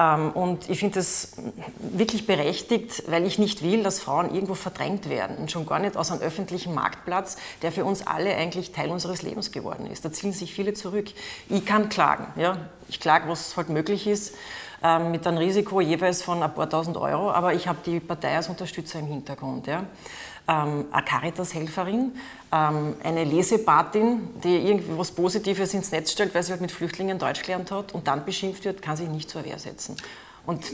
Ähm, 0.00 0.30
und 0.32 0.70
ich 0.70 0.78
finde 0.78 0.94
das 0.94 1.32
wirklich 1.78 2.26
berechtigt, 2.26 3.04
weil 3.08 3.26
ich 3.26 3.38
nicht 3.38 3.62
will, 3.62 3.82
dass 3.82 4.00
Frauen 4.00 4.34
irgendwo 4.34 4.54
verdrängt 4.54 5.08
werden 5.10 5.36
und 5.36 5.50
schon 5.50 5.66
gar 5.66 5.78
nicht 5.78 5.96
aus 5.96 6.10
einem 6.10 6.22
öffentlichen 6.22 6.74
Marktplatz, 6.74 7.36
der 7.60 7.70
für 7.70 7.84
uns 7.84 8.06
alle 8.06 8.34
eigentlich 8.34 8.72
Teil 8.72 8.90
unseres 8.90 9.22
Lebens 9.22 9.52
geworden 9.52 9.86
ist. 9.86 10.04
Da 10.04 10.12
ziehen 10.12 10.32
sich 10.32 10.54
viele 10.54 10.72
zurück. 10.72 11.08
Ich 11.48 11.66
kann 11.66 11.90
klagen, 11.90 12.26
ja? 12.40 12.56
ich 12.88 12.98
klage, 12.98 13.28
was 13.28 13.56
halt 13.56 13.68
möglich 13.68 14.06
ist 14.06 14.34
ähm, 14.82 15.10
mit 15.10 15.26
einem 15.26 15.38
Risiko 15.38 15.80
jeweils 15.80 16.22
von 16.22 16.42
ein 16.42 16.54
paar 16.54 16.68
tausend 16.68 16.96
Euro, 16.96 17.30
aber 17.30 17.54
ich 17.54 17.68
habe 17.68 17.78
die 17.84 18.00
Partei 18.00 18.36
als 18.36 18.48
Unterstützer 18.48 18.98
im 19.00 19.06
Hintergrund. 19.06 19.66
Ja. 19.66 19.84
Ähm, 20.50 20.86
eine 20.90 21.04
Caritas-Helferin, 21.04 22.12
ähm, 22.52 22.94
eine 23.04 23.22
Lesepatin, 23.22 24.20
die 24.42 24.56
irgendwie 24.56 24.98
was 24.98 25.12
Positives 25.12 25.74
ins 25.74 25.92
Netz 25.92 26.10
stellt, 26.10 26.34
weil 26.34 26.42
sie 26.42 26.50
halt 26.50 26.60
mit 26.60 26.72
Flüchtlingen 26.72 27.20
Deutsch 27.20 27.42
gelernt 27.42 27.70
hat 27.70 27.94
und 27.94 28.08
dann 28.08 28.24
beschimpft 28.24 28.64
wird, 28.64 28.82
kann 28.82 28.96
sich 28.96 29.08
nicht 29.08 29.30
zur 29.30 29.44
Wehr 29.44 29.58
setzen. 29.60 29.94
Und, 30.46 30.64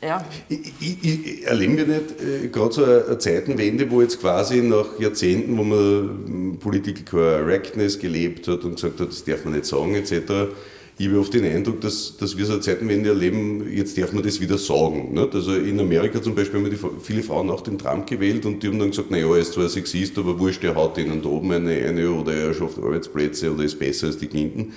ja. 0.00 0.24
Ich, 0.48 0.72
ich, 0.80 1.04
ich, 1.04 1.46
erleben 1.46 1.76
wir 1.76 1.86
nicht 1.86 2.20
äh, 2.22 2.48
gerade 2.48 2.72
so 2.72 2.84
eine, 2.84 3.18
Zeitenwende, 3.18 3.90
wo 3.90 4.00
jetzt 4.00 4.18
quasi 4.18 4.62
nach 4.62 4.98
Jahrzehnten, 4.98 5.58
wo 5.58 5.64
man 5.64 6.58
Political 6.58 7.04
Correctness 7.04 7.98
gelebt 7.98 8.48
hat 8.48 8.64
und 8.64 8.76
gesagt 8.76 8.98
hat, 8.98 9.08
das 9.08 9.24
darf 9.24 9.44
man 9.44 9.54
nicht 9.54 9.66
sagen 9.66 9.94
etc., 9.94 10.54
ich 10.98 11.06
habe 11.06 11.20
oft 11.20 11.32
den 11.32 11.44
Eindruck, 11.44 11.80
dass, 11.80 12.16
dass 12.16 12.36
wir 12.36 12.44
so 12.44 12.54
eine 12.54 12.60
Zeitenwende 12.60 13.10
erleben, 13.10 13.64
jetzt 13.72 13.96
darf 13.96 14.12
man 14.12 14.24
das 14.24 14.40
wieder 14.40 14.58
sagen. 14.58 15.14
Nicht? 15.14 15.32
Also 15.32 15.54
in 15.54 15.78
Amerika 15.78 16.20
zum 16.20 16.34
Beispiel 16.34 16.58
haben 16.60 16.70
die, 16.70 16.78
viele 17.00 17.22
Frauen 17.22 17.50
auch 17.50 17.60
den 17.60 17.78
Trump 17.78 18.08
gewählt 18.08 18.44
und 18.44 18.62
die 18.62 18.66
haben 18.66 18.80
dann 18.80 18.90
gesagt, 18.90 19.10
naja, 19.12 19.28
er 19.28 19.38
ist 19.38 19.52
zwar 19.52 19.68
Sexist, 19.68 20.18
aber 20.18 20.36
wurscht, 20.40 20.64
der 20.64 20.74
haut 20.74 20.98
ihnen 20.98 21.22
da 21.22 21.28
oben 21.28 21.52
eine, 21.52 21.70
eine 21.70 22.10
oder 22.10 22.34
er 22.34 22.52
schafft 22.52 22.78
Arbeitsplätze 22.78 23.52
oder 23.52 23.62
ist 23.62 23.78
besser 23.78 24.08
als 24.08 24.18
die 24.18 24.26
Clinton. 24.26 24.72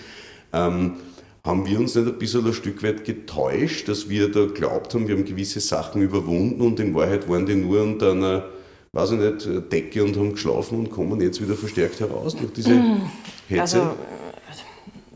Ähm, 0.53 0.93
haben 1.43 1.65
wir 1.65 1.79
uns 1.79 1.95
nicht 1.95 2.07
ein 2.07 2.19
bisschen 2.19 2.45
ein 2.45 2.53
Stück 2.53 2.83
weit 2.83 3.03
getäuscht, 3.03 3.89
dass 3.89 4.07
wir 4.07 4.31
da 4.31 4.45
glaubt 4.45 4.93
haben, 4.93 5.07
wir 5.07 5.15
haben 5.15 5.25
gewisse 5.25 5.59
Sachen 5.59 6.03
überwunden 6.03 6.61
und 6.61 6.79
in 6.79 6.93
Wahrheit 6.93 7.27
waren 7.29 7.47
die 7.47 7.55
nur 7.55 7.81
unter 7.81 8.11
einer, 8.11 8.45
weiß 8.93 9.13
ich 9.13 9.19
nicht, 9.19 9.71
Decke 9.71 10.03
und 10.03 10.15
haben 10.17 10.33
geschlafen 10.33 10.77
und 10.77 10.91
kommen 10.91 11.19
jetzt 11.19 11.41
wieder 11.41 11.55
verstärkt 11.55 11.99
heraus 11.99 12.35
durch 12.35 12.53
diese 12.53 12.75
mhm. 12.75 13.01
Hetze? 13.47 13.61
Also, 13.61 13.95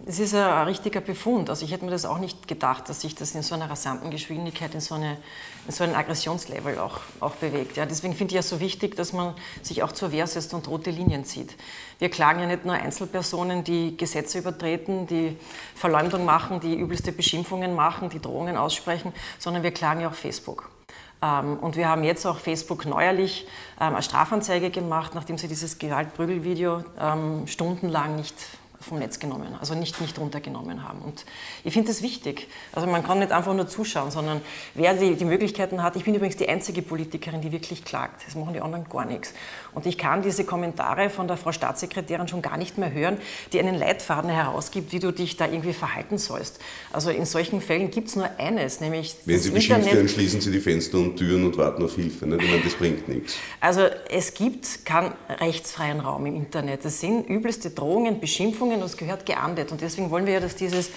es 0.08 0.20
ist 0.20 0.36
ein 0.36 0.68
richtiger 0.68 1.02
Befund. 1.02 1.50
Also 1.50 1.66
ich 1.66 1.72
hätte 1.72 1.84
mir 1.84 1.92
das 1.92 2.06
auch 2.06 2.20
nicht 2.20 2.48
gedacht, 2.48 2.88
dass 2.90 3.02
sich 3.02 3.16
das 3.16 3.34
in 3.34 3.42
so 3.42 3.56
einer 3.56 3.70
rasanten 3.70 4.12
Geschwindigkeit, 4.12 4.74
in 4.76 4.80
so, 4.80 4.96
eine, 4.96 5.18
in 5.66 5.72
so 5.74 5.84
ein 5.84 5.96
Aggressionslevel 5.96 6.78
auch, 6.78 7.00
auch 7.20 7.32
bewegt. 7.32 7.76
Ja, 7.78 7.86
deswegen 7.86 8.14
finde 8.14 8.36
ich 8.36 8.40
es 8.40 8.50
so 8.50 8.60
wichtig, 8.60 8.96
dass 8.96 9.14
man 9.14 9.34
sich 9.64 9.82
auch 9.82 9.92
zur 9.92 10.12
Wehr 10.12 10.28
setzt 10.28 10.54
und 10.54 10.68
rote 10.68 10.92
Linien 10.92 11.26
zieht. 11.26 11.56
Wir 11.98 12.10
klagen 12.10 12.40
ja 12.40 12.46
nicht 12.46 12.66
nur 12.66 12.76
Einzelpersonen, 12.76 13.64
die 13.64 13.98
Gesetze 13.98 14.38
übertreten, 14.38 15.08
die 15.08 15.38
Verleumdung 15.74 16.24
machen, 16.24 16.60
die 16.60 16.76
übelste 16.76 17.12
Beschimpfungen 17.12 17.74
machen, 17.74 18.10
die 18.10 18.20
Drohungen 18.20 18.58
aussprechen, 18.58 19.12
sondern 19.40 19.64
wir 19.64 19.72
klagen 19.72 20.02
ja 20.02 20.10
auch 20.10 20.14
Facebook. 20.14 20.70
Ähm, 21.24 21.58
und 21.58 21.78
wir 21.78 21.90
haben 21.90 22.04
jetzt 22.04 22.28
auch 22.28 22.38
Facebook 22.38 22.86
neuerlich 22.86 23.48
ähm, 23.82 23.94
eine 23.94 24.04
Strafanzeige 24.04 24.70
gemacht, 24.70 25.16
nachdem 25.16 25.40
sie 25.40 25.48
dieses 25.48 25.80
Gewaltprügelvideo 25.80 26.84
ähm, 27.00 27.48
stundenlang 27.48 28.18
nicht 28.18 28.36
vom 28.88 29.00
Netz 29.00 29.20
genommen, 29.20 29.56
also 29.60 29.74
nicht, 29.74 30.00
nicht 30.00 30.18
runtergenommen 30.20 30.88
haben. 30.88 31.00
Und 31.00 31.26
ich 31.64 31.74
finde 31.74 31.90
das 31.90 32.02
wichtig. 32.02 32.48
Also 32.72 32.88
man 32.88 33.04
kann 33.04 33.20
nicht 33.20 33.32
einfach 33.32 33.54
nur 33.54 33.68
zuschauen, 33.68 34.12
sondern 34.12 34.42
wer 34.76 34.94
die, 34.94 35.16
die 35.16 35.26
Möglichkeiten 35.26 35.82
hat, 35.82 35.96
ich 35.96 36.04
bin 36.04 36.14
übrigens 36.14 36.38
die 36.38 36.48
einzige 36.48 36.82
Politikerin, 36.82 37.42
die 37.42 37.52
wirklich 37.52 37.84
klagt. 37.84 38.26
Das 38.26 38.36
machen 38.36 38.54
die 38.54 38.62
anderen 38.62 38.88
gar 38.90 39.06
nichts. 39.06 39.34
Und 39.74 39.86
ich 39.86 39.98
kann 39.98 40.22
diese 40.22 40.44
Kommentare 40.44 41.10
von 41.10 41.28
der 41.28 41.38
Frau 41.38 41.52
Staatssekretärin 41.52 42.28
schon 42.28 42.42
gar 42.42 42.58
nicht 42.58 42.78
mehr 42.78 42.92
hören, 42.92 43.18
die 43.54 43.60
einen 43.60 43.76
Leitfaden 43.76 44.30
herausgibt, 44.30 44.92
wie 44.92 45.00
du 45.00 45.12
dich 45.12 45.36
da 45.38 45.48
irgendwie 45.48 45.74
verhalten 45.74 46.18
sollst. 46.18 46.60
Also 46.92 47.10
in 47.10 47.26
solchen 47.26 47.62
Fällen 47.62 47.90
gibt 47.90 48.10
es 48.10 48.16
nur 48.16 48.30
eines, 48.38 48.82
nämlich 48.82 49.16
Wenn 49.26 49.40
Sie 49.40 49.50
beschimpft 49.52 49.92
werden, 49.92 50.08
schließen 50.08 50.42
Sie 50.42 50.52
die 50.52 50.60
Fenster 50.60 50.98
und 50.98 51.18
Türen 51.18 51.46
und 51.46 51.58
warten 51.58 51.84
auf 51.84 51.96
Hilfe. 51.96 52.28
Ne? 52.28 52.38
Ich 52.40 52.50
meine, 52.50 52.64
das 52.64 52.76
bringt 52.76 53.08
nichts. 53.08 53.36
Also 53.60 53.82
es 54.10 54.34
gibt 54.34 54.86
keinen 54.86 55.14
rechtsfreien 55.40 56.00
Raum 56.00 56.26
im 56.26 56.36
Internet. 56.36 56.86
Es 56.86 57.00
sind 57.00 57.28
übelste 57.28 57.72
Drohungen, 57.72 58.20
Beschimpfungen, 58.20 58.75
Beziehungen 58.76 58.82
und 58.82 58.90
es 58.90 58.98
gehört 58.98 59.26
geahndet. 59.26 59.72
Und 59.72 59.82
deswegen 59.82 60.10
wollen 60.10 60.26
wir 60.26 60.34
ja, 60.34 60.40
dass, 60.40 60.56
dieses, 60.56 60.90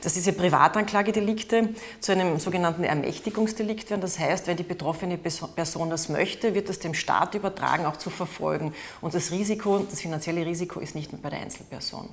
dass 0.00 0.14
diese 0.14 0.32
Privatanklagedelikte 0.32 1.70
zu 2.00 2.12
einem 2.12 2.38
sogenannten 2.38 2.84
Ermächtigungsdelikt 2.84 3.90
werden. 3.90 4.00
Das 4.00 4.18
heißt, 4.18 4.46
wenn 4.46 4.56
die 4.56 4.62
betroffene 4.62 5.18
Person 5.18 5.90
das 5.90 6.08
möchte, 6.08 6.54
wird 6.54 6.68
das 6.68 6.78
dem 6.78 6.94
Staat 6.94 7.34
übertragen, 7.34 7.86
auch 7.86 7.96
zu 7.96 8.10
verfolgen. 8.10 8.72
Und 9.00 9.14
das 9.14 9.30
Risiko, 9.30 9.86
das 9.90 10.00
finanzielle 10.00 10.44
Risiko 10.46 10.80
ist 10.80 10.94
nicht 10.94 11.12
mehr 11.12 11.20
bei 11.22 11.30
der 11.30 11.40
Einzelperson. 11.40 12.08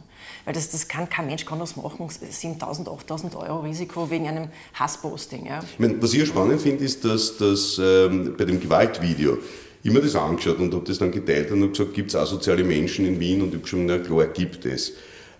Weil 0.45 0.53
das, 0.53 0.69
das 0.69 0.87
kann 0.87 1.09
kein 1.09 1.27
Mensch 1.27 1.45
kann 1.45 1.59
das 1.59 1.75
machen. 1.75 2.07
7.000, 2.07 2.85
8.000 2.85 3.35
Euro 3.37 3.59
Risiko 3.59 4.09
wegen 4.09 4.27
einem 4.27 4.49
Hassposting. 4.73 5.45
Ja. 5.45 5.59
Ich 5.63 5.79
meine, 5.79 6.01
was 6.01 6.13
ich 6.13 6.27
spannend 6.27 6.61
finde, 6.61 6.83
ist, 6.83 7.05
dass, 7.05 7.37
dass 7.37 7.79
ähm, 7.79 8.35
bei 8.37 8.45
dem 8.45 8.59
Gewaltvideo, 8.59 9.37
mir 9.83 10.01
das 10.01 10.15
angeschaut 10.15 10.59
und 10.59 10.73
habe 10.73 10.85
das 10.85 10.97
dann 10.97 11.11
geteilt 11.11 11.51
und 11.51 11.61
habe 11.61 11.71
gesagt, 11.71 11.93
gibt 11.93 12.09
es 12.09 12.15
asoziale 12.15 12.63
Menschen 12.63 13.05
in 13.05 13.19
Wien? 13.19 13.41
Und 13.41 13.49
ich 13.49 13.55
habe 13.55 13.63
gesagt, 13.63 13.83
na 13.85 13.97
klar, 13.97 14.27
gibt 14.27 14.65
es. 14.65 14.93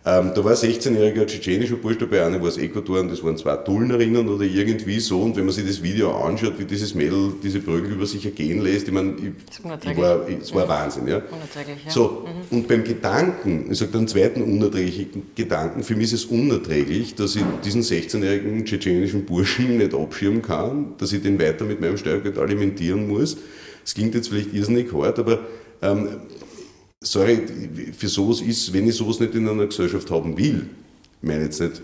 Ähm, 0.05 0.31
da 0.33 0.43
war 0.43 0.51
ein 0.51 0.57
16-jähriger 0.57 1.27
tschetschenischer 1.27 1.75
Bursch 1.75 1.97
dabei, 1.97 2.25
eine 2.25 2.39
war 2.39 2.47
aus 2.47 2.57
Ecuador 2.57 3.01
und 3.01 3.11
das 3.11 3.21
waren 3.21 3.35
zwei 3.35 3.57
Tullnerinnen 3.57 4.29
oder 4.29 4.45
irgendwie 4.45 4.97
so. 5.01 5.21
Und 5.21 5.35
wenn 5.35 5.43
man 5.43 5.53
sich 5.53 5.67
das 5.67 5.83
Video 5.83 6.15
anschaut, 6.15 6.53
wie 6.57 6.63
dieses 6.63 6.95
Mädel 6.95 7.33
diese 7.43 7.59
Prügel 7.59 7.91
über 7.91 8.05
sich 8.05 8.23
ergehen 8.23 8.61
lässt, 8.61 8.87
ich 8.87 8.93
meine, 8.93 9.15
ich, 9.17 9.59
ich 9.91 9.97
war, 9.97 10.25
es 10.29 10.55
war 10.55 10.69
Wahnsinn. 10.69 11.05
Ja? 11.05 11.17
Unerträglich, 11.17 11.85
ja. 11.85 11.91
So, 11.91 12.25
mhm. 12.25 12.57
Und 12.57 12.67
beim 12.69 12.85
Gedanken, 12.85 13.67
ich 13.69 13.77
sage 13.77 13.91
den 13.91 14.07
zweiten 14.07 14.41
unerträglichen 14.41 15.23
Gedanken, 15.35 15.83
für 15.83 15.95
mich 15.95 16.05
ist 16.05 16.13
es 16.13 16.25
unerträglich, 16.25 17.15
dass 17.15 17.35
ich 17.35 17.43
diesen 17.65 17.81
16-jährigen 17.81 18.63
tschetschenischen 18.63 19.25
Burschen 19.25 19.77
nicht 19.79 19.93
abschirmen 19.93 20.41
kann, 20.41 20.93
dass 20.97 21.11
ich 21.11 21.21
den 21.21 21.37
weiter 21.41 21.65
mit 21.65 21.81
meinem 21.81 21.97
Steuergeld 21.97 22.37
alimentieren 22.37 23.09
muss. 23.09 23.35
Das 23.89 23.95
klingt 23.95 24.13
jetzt 24.13 24.29
vielleicht 24.29 24.53
irrsinnig 24.53 24.93
hart, 24.93 25.17
aber 25.17 25.39
ähm, 25.81 26.09
sorry, 27.01 27.39
für 27.97 28.07
sowas 28.07 28.39
ist, 28.39 28.71
wenn 28.71 28.87
ich 28.87 28.93
sowas 28.93 29.19
nicht 29.19 29.33
in 29.33 29.49
einer 29.49 29.65
Gesellschaft 29.65 30.11
haben 30.11 30.37
will, 30.37 30.69
ich 31.19 31.27
meine 31.27 31.45
jetzt 31.45 31.59
nicht 31.59 31.81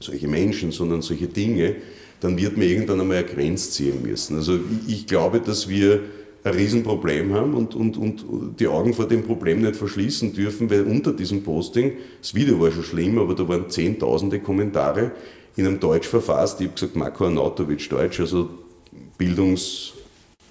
solche 0.00 0.28
Menschen, 0.28 0.72
sondern 0.72 1.02
solche 1.02 1.26
Dinge, 1.26 1.76
dann 2.20 2.38
wird 2.38 2.56
man 2.56 2.66
irgendwann 2.66 3.02
einmal 3.02 3.18
eine 3.18 3.26
Grenze 3.26 3.70
ziehen 3.70 4.00
müssen. 4.00 4.36
Also 4.36 4.58
ich, 4.88 5.06
glaube, 5.06 5.40
dass 5.40 5.68
wir 5.68 6.00
ein 6.42 6.54
Riesenproblem 6.54 7.34
haben 7.34 7.52
und, 7.52 7.74
und, 7.74 7.98
und 7.98 8.58
die 8.58 8.68
Augen 8.68 8.94
vor 8.94 9.06
dem 9.06 9.22
Problem 9.22 9.60
nicht 9.60 9.76
verschließen 9.76 10.32
dürfen, 10.32 10.70
weil 10.70 10.84
unter 10.84 11.12
diesem 11.12 11.42
Posting, 11.42 11.98
das 12.18 12.34
Video 12.34 12.58
war 12.58 12.72
schon 12.72 12.82
schlimm, 12.82 13.18
aber 13.18 13.34
da 13.34 13.46
waren 13.46 13.68
zehntausende 13.68 14.40
Kommentare 14.40 15.12
in 15.54 15.66
einem 15.66 15.80
Deutsch 15.80 16.08
verfasst. 16.08 16.62
Ich 16.62 16.68
habe 16.68 16.74
gesagt, 16.76 16.96
Marko 16.96 17.26
Anatovic 17.26 17.90
Deutsch, 17.90 18.20
also 18.20 18.48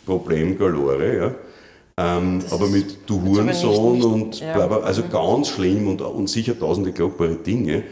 Bildungsproblem 0.05 0.57
galore. 0.57 1.17
Ja. 1.17 1.35
Ähm, 1.97 2.43
aber 2.51 2.67
mit 2.67 3.09
Du 3.09 3.21
Hurensohn 3.21 4.03
und 4.03 4.39
ja. 4.39 4.53
bla, 4.53 4.67
bla, 4.67 4.77
also 4.79 5.03
mhm. 5.03 5.09
ganz 5.11 5.49
schlimm 5.49 5.87
und, 5.87 6.01
und 6.01 6.27
sicher 6.27 6.57
tausende 6.57 6.91
glaubare 6.91 7.35
Dinge. 7.35 7.83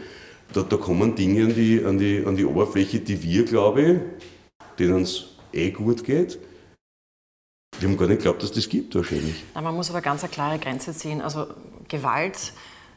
Da, 0.52 0.62
da 0.62 0.76
kommen 0.76 1.14
Dinge 1.14 1.44
an 1.44 1.54
die, 1.54 1.82
an, 1.84 1.98
die, 1.98 2.22
an 2.24 2.36
die 2.36 2.44
Oberfläche, 2.44 3.00
die 3.00 3.22
wir, 3.22 3.44
glaube 3.44 3.82
ich, 3.82 3.98
denen 4.78 5.02
es 5.02 5.24
eh 5.52 5.70
gut 5.70 6.04
geht. 6.04 6.38
Wir 7.80 7.88
haben 7.88 7.96
gar 7.96 8.06
nicht 8.06 8.18
geglaubt, 8.18 8.42
dass 8.42 8.52
das 8.52 8.68
gibt 8.68 8.94
wahrscheinlich. 8.94 9.42
Na, 9.54 9.62
man 9.62 9.74
muss 9.74 9.90
aber 9.90 10.00
ganz 10.00 10.22
eine 10.22 10.30
klare 10.30 10.58
Grenze 10.58 10.92
ziehen. 10.92 11.22
Also 11.22 11.46
Gewalt, 11.88 12.52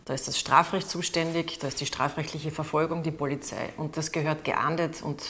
da 0.06 0.14
ist 0.14 0.28
das 0.28 0.38
Strafrecht 0.38 0.90
zuständig, 0.90 1.58
da 1.60 1.70
ist 1.70 1.80
die 1.80 1.86
strafrechtliche 1.86 2.52
Verfolgung, 2.52 3.02
die 3.02 3.12
Polizei. 3.12 3.70
Und 3.78 3.98
das 3.98 4.12
gehört 4.12 4.44
geahndet 4.44 5.02
und 5.02 5.24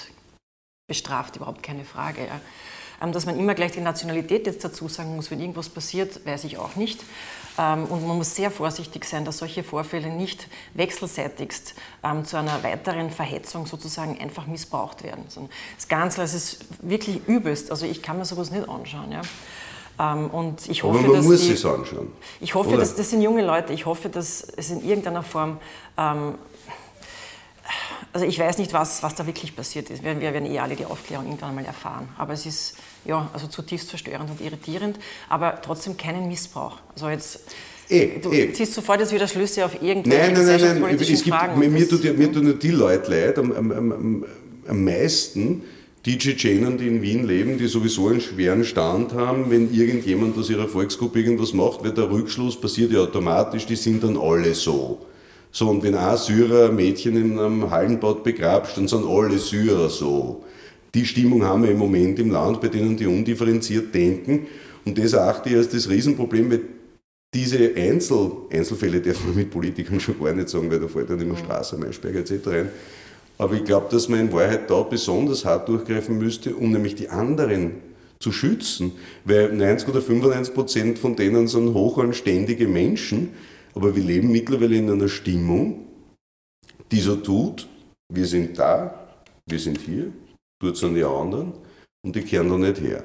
bestraft, 0.87 1.35
überhaupt 1.35 1.61
keine 1.63 1.85
Frage. 1.85 2.25
Ja. 2.25 2.41
Ähm, 3.01 3.11
dass 3.11 3.25
man 3.25 3.37
immer 3.37 3.53
gleich 3.53 3.71
die 3.71 3.81
Nationalität 3.81 4.47
jetzt 4.47 4.63
dazu 4.63 4.87
sagen 4.87 5.15
muss, 5.15 5.29
wenn 5.29 5.39
irgendwas 5.39 5.69
passiert, 5.69 6.25
weiß 6.25 6.45
ich 6.45 6.57
auch 6.57 6.75
nicht. 6.75 6.99
Ähm, 7.57 7.85
und 7.85 8.07
man 8.07 8.17
muss 8.17 8.35
sehr 8.35 8.49
vorsichtig 8.49 9.05
sein, 9.05 9.25
dass 9.25 9.37
solche 9.37 9.63
Vorfälle 9.63 10.09
nicht 10.09 10.47
wechselseitigst 10.73 11.75
ähm, 12.03 12.25
zu 12.25 12.37
einer 12.37 12.63
weiteren 12.63 13.11
Verhetzung 13.11 13.65
sozusagen 13.65 14.19
einfach 14.19 14.47
missbraucht 14.47 15.03
werden. 15.03 15.25
Das 15.75 15.87
Ganze, 15.87 16.23
es 16.23 16.33
ist 16.33 16.65
wirklich 16.81 17.21
übelst. 17.27 17.69
Also 17.71 17.85
ich 17.85 18.01
kann 18.01 18.17
mir 18.17 18.25
sowas 18.25 18.51
nicht 18.51 18.67
anschauen. 18.67 19.11
Ja. 19.11 19.21
Und 19.99 20.69
ich 20.69 20.83
hoffe, 20.83 20.99
Aber 20.99 21.07
man 21.07 21.17
dass 21.17 21.25
muss 21.25 21.41
die, 21.41 21.53
es 21.53 21.65
anschauen. 21.65 22.11
Ich 22.39 22.53
hoffe, 22.53 22.69
Oder? 22.69 22.77
dass 22.77 22.95
das 22.95 23.09
sind 23.09 23.23
junge 23.23 23.43
Leute. 23.43 23.73
Ich 23.73 23.87
hoffe, 23.87 24.09
dass 24.09 24.43
es 24.55 24.69
in 24.69 24.87
irgendeiner 24.87 25.23
Form 25.23 25.57
also 28.13 28.25
ich 28.25 28.39
weiß 28.39 28.57
nicht, 28.57 28.73
was, 28.73 29.03
was 29.03 29.15
da 29.15 29.25
wirklich 29.25 29.55
passiert 29.55 29.89
ist. 29.89 30.03
Wir, 30.03 30.19
wir 30.19 30.33
werden 30.33 30.51
eh 30.51 30.59
alle 30.59 30.75
die 30.75 30.85
Aufklärung 30.85 31.25
irgendwann 31.25 31.55
mal 31.55 31.65
erfahren. 31.65 32.09
Aber 32.17 32.33
es 32.33 32.45
ist 32.45 32.75
ja, 33.05 33.29
also 33.33 33.47
zutiefst 33.47 33.89
verstörend 33.89 34.29
und 34.29 34.41
irritierend, 34.41 34.99
aber 35.29 35.61
trotzdem 35.61 35.97
keinen 35.97 36.27
Missbrauch. 36.27 36.77
Also 36.93 37.09
jetzt 37.09 37.41
Eh, 37.89 38.19
du 38.21 38.33
eh. 38.33 38.51
ziehst 38.51 38.73
sofort 38.73 38.99
jetzt 38.99 39.13
wieder 39.13 39.27
Schlüsse 39.27 39.63
auf 39.63 39.81
irgendwelche 39.81 40.33
nein, 40.33 40.45
nein, 40.45 40.61
nein, 40.61 40.81
nein. 40.81 40.97
Es 40.99 41.23
gibt. 41.23 41.57
Mir, 41.57 41.87
tut, 41.87 42.17
mir 42.17 42.31
tun 42.31 42.59
die 42.59 42.71
Leute 42.71 43.09
leid 43.09 43.37
am, 43.37 43.51
am, 43.53 43.71
am, 43.71 44.25
am 44.67 44.83
meisten, 44.83 45.63
die 46.05 46.17
Tschetschenen, 46.17 46.77
die 46.77 46.87
in 46.87 47.01
Wien 47.01 47.25
leben, 47.25 47.57
die 47.57 47.67
sowieso 47.67 48.09
einen 48.09 48.19
schweren 48.19 48.65
Stand 48.65 49.13
haben, 49.13 49.49
wenn 49.49 49.73
irgendjemand 49.73 50.37
aus 50.37 50.49
ihrer 50.49 50.67
Volksgruppe 50.67 51.19
irgendwas 51.19 51.53
macht, 51.53 51.83
weil 51.83 51.91
der 51.91 52.09
Rückschluss 52.09 52.59
passiert 52.59 52.91
ja 52.91 52.99
automatisch, 52.99 53.65
die 53.65 53.75
sind 53.77 54.03
dann 54.03 54.17
alle 54.17 54.53
so. 54.53 55.05
So, 55.51 55.69
und 55.69 55.81
wenn 55.81 55.95
ein 55.95 56.17
Syrer 56.17 56.69
ein 56.69 56.75
Mädchen 56.75 57.15
in 57.15 57.39
einem 57.39 57.69
Hallenbad 57.71 58.23
begrabst, 58.23 58.77
dann 58.77 58.87
sind 58.87 59.05
alle 59.07 59.37
Syrer 59.37 59.89
so. 59.89 60.43
Die 60.93 61.05
Stimmung 61.05 61.43
haben 61.43 61.63
wir 61.63 61.71
im 61.71 61.77
Moment 61.77 62.19
im 62.19 62.31
Land, 62.31 62.61
bei 62.61 62.67
denen 62.67 62.97
die 62.97 63.07
undifferenziert 63.07 63.93
denken. 63.93 64.47
Und 64.85 64.97
das 64.97 65.13
erachte 65.13 65.49
ich 65.49 65.55
als 65.55 65.69
das 65.69 65.89
Riesenproblem, 65.89 66.51
weil 66.51 66.61
diese 67.33 67.75
Einzel, 67.75 68.31
Einzelfälle 68.51 69.01
darf 69.01 69.23
man 69.25 69.35
mit 69.35 69.51
Politikern 69.51 69.99
schon 69.99 70.19
gar 70.19 70.33
nicht 70.33 70.49
sagen, 70.49 70.71
weil 70.71 70.79
da 70.79 70.87
fällt 70.87 71.09
dann 71.09 71.19
immer 71.19 71.37
Straße, 71.37 71.77
Maischberger 71.77 72.19
etc. 72.19 72.47
rein. 72.47 72.69
Aber 73.37 73.53
ich 73.53 73.63
glaube, 73.63 73.87
dass 73.91 74.09
man 74.09 74.21
in 74.21 74.33
Wahrheit 74.33 74.69
da 74.69 74.81
besonders 74.81 75.45
hart 75.45 75.67
durchgreifen 75.67 76.17
müsste, 76.17 76.55
um 76.55 76.71
nämlich 76.71 76.95
die 76.95 77.09
anderen 77.09 77.75
zu 78.19 78.31
schützen. 78.31 78.93
Weil 79.25 79.53
90 79.53 79.89
oder 79.89 80.01
95 80.01 80.53
Prozent 80.53 80.99
von 80.99 81.15
denen 81.15 81.47
sind 81.47 81.73
hochanständige 81.73 82.67
Menschen, 82.67 83.29
aber 83.75 83.95
wir 83.95 84.03
leben 84.03 84.31
mittlerweile 84.31 84.75
in 84.75 84.89
einer 84.89 85.09
Stimmung, 85.09 85.85
die 86.91 86.99
so 86.99 87.17
tut, 87.17 87.67
wir 88.11 88.25
sind 88.25 88.57
da, 88.57 89.07
wir 89.45 89.59
sind 89.59 89.79
hier, 89.81 90.11
dort 90.59 90.77
sind 90.77 90.95
die 90.95 91.03
anderen 91.03 91.53
und 92.03 92.15
die 92.15 92.21
kehren 92.21 92.49
da 92.49 92.57
nicht 92.57 92.81
her. 92.81 93.03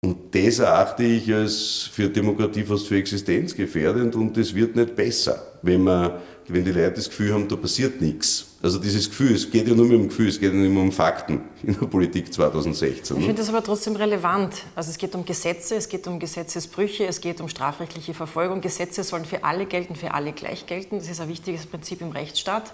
Und 0.00 0.32
das 0.32 0.60
erachte 0.60 1.02
ich 1.02 1.32
als 1.32 1.90
für 1.92 2.08
Demokratie 2.08 2.62
fast 2.62 2.86
für 2.86 2.96
existenzgefährdend 2.96 4.14
und 4.14 4.36
es 4.38 4.54
wird 4.54 4.76
nicht 4.76 4.94
besser, 4.94 5.58
wenn, 5.62 5.82
man, 5.82 6.12
wenn 6.46 6.64
die 6.64 6.70
Leute 6.70 6.92
das 6.92 7.08
Gefühl 7.08 7.34
haben, 7.34 7.48
da 7.48 7.56
passiert 7.56 8.00
nichts. 8.00 8.46
Also 8.62 8.78
dieses 8.78 9.08
Gefühl, 9.08 9.34
es 9.34 9.50
geht 9.50 9.66
ja 9.66 9.74
nur 9.74 9.88
dem 9.88 10.06
Gefühl, 10.06 10.28
es 10.28 10.38
geht 10.38 10.52
ja 10.52 10.58
nicht 10.58 10.72
mehr 10.72 10.82
um 10.82 10.92
Fakten 10.92 11.40
in 11.64 11.76
der 11.78 11.86
Politik 11.86 12.32
2016. 12.32 13.16
Ich 13.16 13.20
ne? 13.20 13.26
finde 13.26 13.42
das 13.42 13.48
aber 13.48 13.64
trotzdem 13.64 13.96
relevant. 13.96 14.54
Also 14.76 14.90
es 14.90 14.98
geht 14.98 15.16
um 15.16 15.24
Gesetze, 15.24 15.74
es 15.74 15.88
geht 15.88 16.06
um 16.06 16.20
Gesetzesbrüche, 16.20 17.04
es 17.04 17.20
geht 17.20 17.40
um 17.40 17.48
strafrechtliche 17.48 18.14
Verfolgung. 18.14 18.60
Gesetze 18.60 19.02
sollen 19.02 19.24
für 19.24 19.42
alle 19.42 19.66
gelten, 19.66 19.96
für 19.96 20.14
alle 20.14 20.32
gleich 20.32 20.66
gelten. 20.66 20.98
Das 20.98 21.08
ist 21.08 21.20
ein 21.20 21.28
wichtiges 21.28 21.66
Prinzip 21.66 22.00
im 22.02 22.10
Rechtsstaat. 22.12 22.72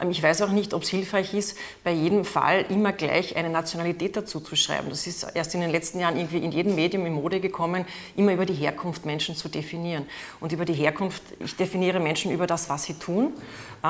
Ähm, 0.00 0.10
ich 0.10 0.22
weiß 0.22 0.42
auch 0.42 0.50
nicht, 0.50 0.74
ob 0.74 0.82
es 0.82 0.88
hilfreich 0.88 1.34
ist, 1.34 1.56
bei 1.84 1.92
jedem 1.92 2.24
Fall 2.24 2.66
immer 2.68 2.92
gleich 2.92 3.36
eine 3.36 3.50
Nationalität 3.50 4.16
dazu 4.16 4.40
zu 4.40 4.56
schreiben. 4.56 4.88
Das 4.90 5.06
ist 5.06 5.26
erst 5.34 5.54
in 5.54 5.60
den 5.60 5.70
letzten 5.70 6.00
Jahren 6.00 6.16
irgendwie 6.16 6.38
in 6.38 6.52
jedem 6.52 6.74
Medium 6.74 7.06
in 7.06 7.14
Mode 7.14 7.40
gekommen, 7.40 7.84
immer 8.16 8.32
über 8.32 8.46
die 8.46 8.54
Herkunft 8.54 9.04
Menschen 9.04 9.36
zu 9.36 9.48
definieren. 9.48 10.06
Und 10.40 10.52
über 10.52 10.64
die 10.64 10.74
Herkunft, 10.74 11.22
ich 11.40 11.56
definiere 11.56 12.00
Menschen 12.00 12.30
über 12.32 12.46
das, 12.46 12.68
was 12.68 12.84
sie 12.84 12.94
tun 12.94 13.32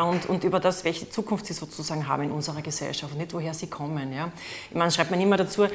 und, 0.03 0.29
und 0.29 0.45
über 0.45 0.61
das, 0.61 0.85
welche 0.85 1.09
Zukunft 1.11 1.47
sie 1.47 1.53
sozusagen 1.53 2.07
haben 2.09 2.25
in 2.25 2.31
unserer 2.31 2.63
Gesellschaft 2.63 3.13
und 3.13 3.19
nicht, 3.19 3.33
woher 3.33 3.55
sie 3.55 3.67
kommen. 3.67 4.13
Ja. 4.13 4.31
Ich 4.71 4.77
meine, 4.77 4.91
schreibt 4.91 5.11
man 5.11 5.21
immer 5.21 5.37
dazu, 5.37 5.65
ähm, 5.65 5.71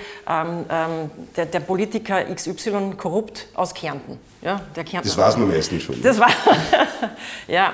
ähm, 0.70 1.12
der, 1.36 1.46
der, 1.46 1.60
Politiker 1.62 2.24
XY 2.24 2.96
korrupt 2.98 3.48
aus 3.54 3.74
Kärnten. 3.74 4.18
Ja, 4.42 4.62
der 4.76 4.84
Kärnten 4.84 5.08
das 5.08 5.18
weiß 5.18 5.38
man 5.38 5.50
meistens 5.50 5.84
schon. 5.84 6.02
Das 6.02 6.20
war, 6.20 6.30
ja, 7.48 7.74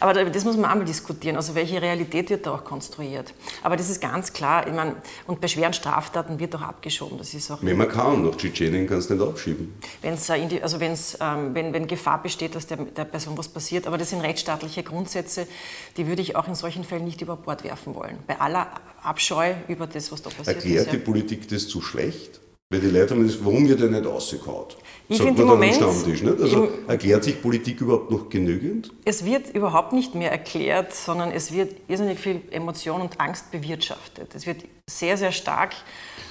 aber 0.00 0.24
das 0.24 0.44
muss 0.44 0.56
man 0.56 0.70
einmal 0.70 0.84
diskutieren. 0.84 1.36
Also 1.36 1.54
welche 1.54 1.80
Realität 1.80 2.30
wird 2.30 2.46
da 2.46 2.54
auch 2.54 2.64
konstruiert? 2.64 3.32
Aber 3.62 3.76
das 3.76 3.88
ist 3.88 4.00
ganz 4.00 4.32
klar, 4.32 4.66
ich 4.66 4.72
meine, 4.72 4.96
und 5.26 5.40
bei 5.40 5.46
schweren 5.46 5.72
Straftaten 5.72 6.38
wird 6.38 6.54
auch 6.56 6.62
abgeschoben. 6.62 7.16
Das 7.18 7.32
ist 7.32 7.50
auch 7.50 7.58
wenn 7.62 7.76
man 7.76 7.88
kann, 7.88 8.24
nach 8.24 8.36
Tschetschenien 8.36 8.86
kannst 8.86 9.10
du 9.10 9.14
nicht 9.14 9.26
abschieben. 9.26 9.74
Wenn's, 10.02 10.28
äh, 10.28 10.60
also 10.62 10.80
wenn's, 10.80 11.16
ähm, 11.20 11.54
wenn, 11.54 11.72
wenn 11.72 11.86
Gefahr 11.86 12.22
besteht, 12.22 12.54
dass 12.54 12.66
der, 12.66 12.78
der 12.78 13.04
Person 13.04 13.36
was 13.38 13.48
passiert, 13.48 13.86
aber 13.86 13.98
das 13.98 14.10
sind 14.10 14.20
rechtsstaatliche 14.20 14.82
Grundsätze, 14.82 15.46
die 15.96 16.06
würde 16.06 16.22
ich 16.22 16.36
auch 16.36 16.48
in 16.48 16.54
solchen 16.54 16.84
Fällen 16.84 17.04
nicht 17.04 17.20
über 17.20 17.36
Bord 17.36 17.64
werfen 17.64 17.94
wollen. 17.94 18.18
Bei 18.26 18.40
aller 18.40 18.68
Abscheu 19.02 19.54
über 19.68 19.86
das, 19.86 20.12
was 20.12 20.22
da 20.22 20.30
passiert 20.30 20.56
Erklärt 20.56 20.64
ist. 20.64 20.86
Erklärt 20.86 20.92
die 20.92 21.04
Politik 21.04 21.48
das 21.48 21.68
zu 21.68 21.80
schlecht? 21.80 22.40
Weil 22.70 22.80
die 22.80 22.88
Leute 22.88 23.14
haben 23.14 23.26
das, 23.26 23.44
warum 23.44 23.68
wird 23.68 23.80
er 23.82 23.88
nicht 23.88 24.06
rausgehauen? 24.06 24.66
Ich 25.08 25.20
finde 25.20 25.42
im 25.42 25.48
Moment. 25.48 25.78
Nicht? 26.06 26.24
Also 26.40 26.68
erklärt 26.88 27.22
sich 27.22 27.40
Politik 27.40 27.80
überhaupt 27.80 28.10
noch 28.10 28.28
genügend? 28.30 28.90
Es 29.04 29.24
wird 29.24 29.50
überhaupt 29.50 29.92
nicht 29.92 30.14
mehr 30.14 30.32
erklärt, 30.32 30.94
sondern 30.94 31.30
es 31.30 31.52
wird 31.52 31.76
irrsinnig 31.88 32.18
viel 32.18 32.40
Emotion 32.50 33.02
und 33.02 33.20
Angst 33.20 33.50
bewirtschaftet. 33.50 34.34
Es 34.34 34.46
wird 34.46 34.64
sehr, 34.88 35.16
sehr 35.18 35.30
stark 35.30 35.74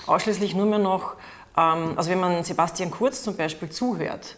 ausschließlich 0.08 0.56
nur 0.56 0.66
mehr 0.66 0.80
noch, 0.80 1.16
ähm, 1.56 1.94
also 1.96 2.10
wenn 2.10 2.20
man 2.20 2.44
Sebastian 2.44 2.90
Kurz 2.90 3.24
zum 3.24 3.38
Beispiel 3.38 3.70
zuhört, 3.70 4.38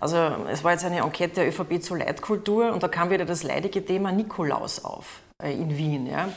also 0.00 0.16
es 0.50 0.64
war 0.64 0.72
jetzt 0.72 0.84
eine 0.84 1.00
Enquete 1.00 1.34
der 1.36 1.48
ÖVP 1.48 1.82
zur 1.82 1.98
Leitkultur 1.98 2.72
und 2.72 2.82
da 2.82 2.88
kam 2.88 3.10
wieder 3.10 3.26
das 3.26 3.42
leidige 3.42 3.84
Thema 3.84 4.10
Nikolaus 4.10 4.82
auf 4.84 5.20
äh, 5.42 5.52
in 5.52 5.76
Wien. 5.76 6.06
Ja. 6.06 6.32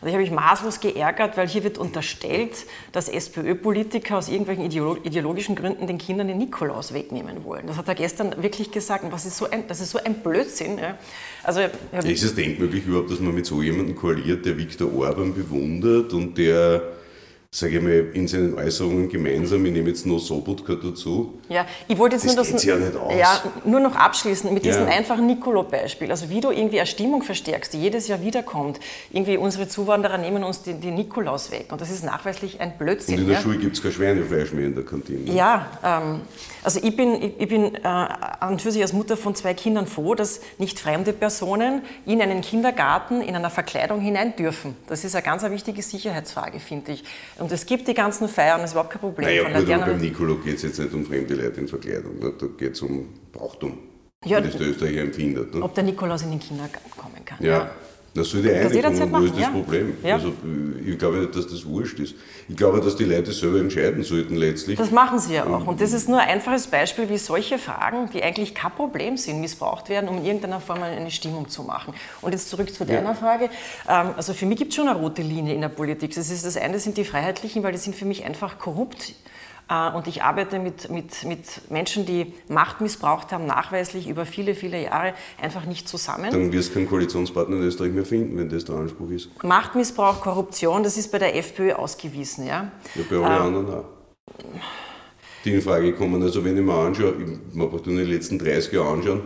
Und 0.00 0.08
ich 0.08 0.14
habe 0.14 0.22
mich 0.22 0.32
maßlos 0.32 0.80
geärgert, 0.80 1.36
weil 1.36 1.46
hier 1.46 1.62
wird 1.62 1.78
unterstellt, 1.78 2.66
dass 2.90 3.08
SPÖ-Politiker 3.08 4.18
aus 4.18 4.28
irgendwelchen 4.28 4.64
ideologischen 4.64 5.54
Gründen 5.54 5.86
den 5.86 5.98
Kindern 5.98 6.26
den 6.26 6.38
Nikolaus 6.38 6.92
wegnehmen 6.92 7.44
wollen. 7.44 7.68
Das 7.68 7.76
hat 7.76 7.86
er 7.86 7.94
gestern 7.94 8.42
wirklich 8.42 8.72
gesagt. 8.72 9.04
Und 9.04 9.12
was 9.12 9.26
ist 9.26 9.36
so 9.36 9.48
ein, 9.48 9.68
das 9.68 9.80
ist 9.80 9.90
so 9.90 9.98
ein 10.02 10.14
Blödsinn. 10.14 10.78
Ja. 10.78 10.96
Also, 11.44 11.60
ist 12.02 12.24
es 12.24 12.34
denkmöglich 12.34 12.84
überhaupt, 12.84 13.12
dass 13.12 13.20
man 13.20 13.34
mit 13.34 13.46
so 13.46 13.62
jemandem 13.62 13.94
koaliert, 13.94 14.44
der 14.44 14.56
Viktor 14.56 14.92
Orban 14.92 15.34
bewundert 15.34 16.12
und 16.12 16.36
der 16.36 16.82
sage 17.54 17.76
ich 17.76 17.82
mal, 17.82 18.06
in 18.14 18.26
seinen 18.26 18.54
Äußerungen 18.54 19.10
gemeinsam, 19.10 19.66
ich 19.66 19.72
nehme 19.72 19.90
jetzt 19.90 20.06
noch 20.06 20.18
Sobotka 20.18 20.74
dazu. 20.74 21.38
Ja, 21.50 21.66
ich 21.86 21.98
wollte 21.98 22.16
jetzt 22.16 22.24
das 22.24 22.34
nur 22.34 22.44
das, 22.44 22.64
ja, 22.64 22.76
nicht 22.76 22.96
aus. 22.96 23.14
ja 23.14 23.42
nur 23.66 23.80
noch 23.80 23.94
abschließen 23.94 24.54
mit 24.54 24.64
diesem 24.64 24.88
ja. 24.88 24.94
einfachen 24.94 25.26
Nicolo-Beispiel. 25.26 26.10
Also 26.10 26.30
wie 26.30 26.40
du 26.40 26.50
irgendwie 26.50 26.78
eine 26.78 26.86
Stimmung 26.86 27.22
verstärkst, 27.22 27.74
die 27.74 27.78
jedes 27.78 28.08
Jahr 28.08 28.22
wiederkommt. 28.22 28.80
Irgendwie 29.10 29.36
unsere 29.36 29.68
Zuwanderer 29.68 30.16
nehmen 30.16 30.44
uns 30.44 30.62
den, 30.62 30.80
den 30.80 30.94
Nikolaus 30.94 31.50
weg 31.50 31.66
und 31.70 31.82
das 31.82 31.90
ist 31.90 32.02
nachweislich 32.02 32.58
ein 32.62 32.78
Blödsinn. 32.78 33.16
Und 33.16 33.20
in 33.20 33.26
der 33.26 33.36
ja? 33.36 33.42
Schule 33.42 33.58
gibt 33.58 33.76
es 33.76 33.82
kein 33.82 33.92
Schweinefleisch 33.92 34.52
mehr 34.52 34.68
in 34.68 34.74
der 34.74 34.84
Kantine. 34.86 35.30
Ja, 35.30 35.66
ähm, 35.84 36.22
also 36.64 36.80
ich 36.82 36.96
bin, 36.96 37.20
ich, 37.20 37.32
ich 37.38 37.48
bin 37.48 37.74
äh, 37.74 37.80
an 37.86 38.52
und 38.52 38.62
für 38.62 38.70
sich 38.70 38.80
als 38.80 38.94
Mutter 38.94 39.18
von 39.18 39.34
zwei 39.34 39.52
Kindern 39.52 39.86
froh, 39.86 40.14
dass 40.14 40.40
nicht 40.56 40.78
fremde 40.78 41.12
Personen 41.12 41.82
in 42.06 42.22
einen 42.22 42.40
Kindergarten 42.40 43.20
in 43.20 43.34
einer 43.34 43.50
Verkleidung 43.50 44.00
hinein 44.00 44.36
dürfen. 44.36 44.76
Das 44.86 45.04
ist 45.04 45.14
eine 45.14 45.22
ganz 45.22 45.44
eine 45.44 45.52
wichtige 45.52 45.82
Sicherheitsfrage, 45.82 46.58
finde 46.60 46.92
ich. 46.92 47.04
Und 47.42 47.50
es 47.50 47.66
gibt 47.66 47.88
die 47.88 47.94
ganzen 47.94 48.28
Feiern, 48.28 48.60
das 48.60 48.70
ist 48.70 48.74
überhaupt 48.74 48.90
kein 48.92 49.00
Problem. 49.00 49.28
Naja, 49.28 49.42
gut, 49.42 49.68
aber 49.68 49.86
beim 49.86 49.98
Nicolo 49.98 50.36
geht 50.36 50.56
es 50.56 50.62
jetzt 50.62 50.78
nicht 50.78 50.94
um 50.94 51.04
fremde 51.04 51.34
Leute 51.34 51.60
in 51.60 51.66
Verkleidung, 51.66 52.16
ne? 52.20 52.32
da 52.38 52.46
geht 52.46 52.74
es 52.74 52.82
um 52.82 53.08
Brauchtum, 53.32 53.78
ja, 54.24 54.38
wie 54.38 54.46
das 54.46 54.58
der 54.58 54.68
Österreicher 54.68 55.00
empfindet. 55.00 55.52
Ne? 55.52 55.60
Ob 55.60 55.74
der 55.74 55.82
Nikolaus 55.82 56.22
in 56.22 56.30
den 56.30 56.38
Kindergarten 56.38 56.90
kommen 56.96 57.24
kann. 57.24 57.38
ja. 57.40 57.50
ja. 57.50 57.70
Das 58.14 58.28
soll 58.28 58.42
die 58.42 58.50
Einigung, 58.50 59.12
wo 59.12 59.24
ist 59.24 59.32
das 59.34 59.40
ja. 59.40 59.48
Problem? 59.48 59.96
Ja. 60.02 60.14
Also, 60.16 60.34
ich 60.84 60.98
glaube 60.98 61.18
nicht, 61.18 61.34
dass 61.34 61.46
das 61.46 61.64
wurscht 61.64 61.98
ist. 61.98 62.14
Ich 62.46 62.56
glaube, 62.56 62.80
dass 62.82 62.94
die 62.94 63.04
Leute 63.04 63.32
selber 63.32 63.58
entscheiden 63.58 64.02
sollten 64.02 64.36
letztlich. 64.36 64.76
Das 64.76 64.90
machen 64.90 65.18
sie 65.18 65.34
ja 65.34 65.46
auch. 65.46 65.66
Und 65.66 65.80
das 65.80 65.94
ist 65.94 66.10
nur 66.10 66.20
ein 66.20 66.28
einfaches 66.28 66.66
Beispiel, 66.66 67.08
wie 67.08 67.16
solche 67.16 67.56
Fragen, 67.58 68.10
die 68.12 68.22
eigentlich 68.22 68.54
kein 68.54 68.72
Problem 68.72 69.16
sind, 69.16 69.40
missbraucht 69.40 69.88
werden, 69.88 70.10
um 70.10 70.18
in 70.18 70.26
irgendeiner 70.26 70.60
Form 70.60 70.82
eine 70.82 71.10
Stimmung 71.10 71.48
zu 71.48 71.62
machen. 71.62 71.94
Und 72.20 72.32
jetzt 72.32 72.50
zurück 72.50 72.74
zu 72.74 72.84
deiner 72.84 73.10
ja. 73.10 73.14
Frage. 73.14 73.44
Ähm, 73.88 74.10
also 74.14 74.34
für 74.34 74.44
mich 74.44 74.58
gibt 74.58 74.72
es 74.72 74.76
schon 74.76 74.88
eine 74.88 74.98
rote 74.98 75.22
Linie 75.22 75.54
in 75.54 75.62
der 75.62 75.70
Politik. 75.70 76.14
Das, 76.14 76.30
ist 76.30 76.44
das 76.44 76.58
eine 76.58 76.78
sind 76.78 76.98
die 76.98 77.04
Freiheitlichen, 77.04 77.62
weil 77.62 77.72
die 77.72 77.78
sind 77.78 77.96
für 77.96 78.04
mich 78.04 78.24
einfach 78.24 78.58
korrupt 78.58 79.14
und 79.68 80.06
ich 80.06 80.22
arbeite 80.22 80.58
mit, 80.58 80.90
mit, 80.90 81.24
mit 81.24 81.70
Menschen, 81.70 82.04
die 82.04 82.34
Macht 82.48 82.80
missbraucht 82.80 83.32
haben, 83.32 83.46
nachweislich 83.46 84.08
über 84.08 84.26
viele, 84.26 84.54
viele 84.54 84.82
Jahre 84.82 85.14
einfach 85.40 85.64
nicht 85.64 85.88
zusammen. 85.88 86.30
Dann 86.30 86.52
wirst 86.52 86.70
du 86.70 86.74
keinen 86.74 86.88
Koalitionspartner 86.88 87.56
in 87.56 87.62
Österreich 87.62 87.92
mehr 87.92 88.04
finden, 88.04 88.36
wenn 88.36 88.48
das 88.48 88.64
der 88.64 88.76
Anspruch 88.76 89.10
ist. 89.10 89.30
Machtmissbrauch, 89.42 90.20
Korruption, 90.20 90.82
das 90.82 90.96
ist 90.98 91.10
bei 91.10 91.18
der 91.18 91.36
FPÖ 91.36 91.72
ausgewiesen. 91.72 92.46
Ja, 92.46 92.70
ja 92.94 93.02
bei 93.08 93.16
allen 93.16 93.36
ähm, 93.36 93.56
anderen 93.56 93.74
auch. 93.78 93.84
Die 95.44 95.54
in 95.54 95.62
Frage 95.62 95.94
kommen. 95.94 96.22
Also 96.22 96.44
wenn 96.44 96.56
ich 96.56 96.62
mir 96.62 96.74
anschaue, 96.74 97.14
man 97.52 97.70
braucht 97.70 97.86
nur 97.86 98.04
die 98.04 98.12
letzten 98.12 98.38
30 98.38 98.72
Jahre 98.72 98.90
anschauen, 98.90 99.22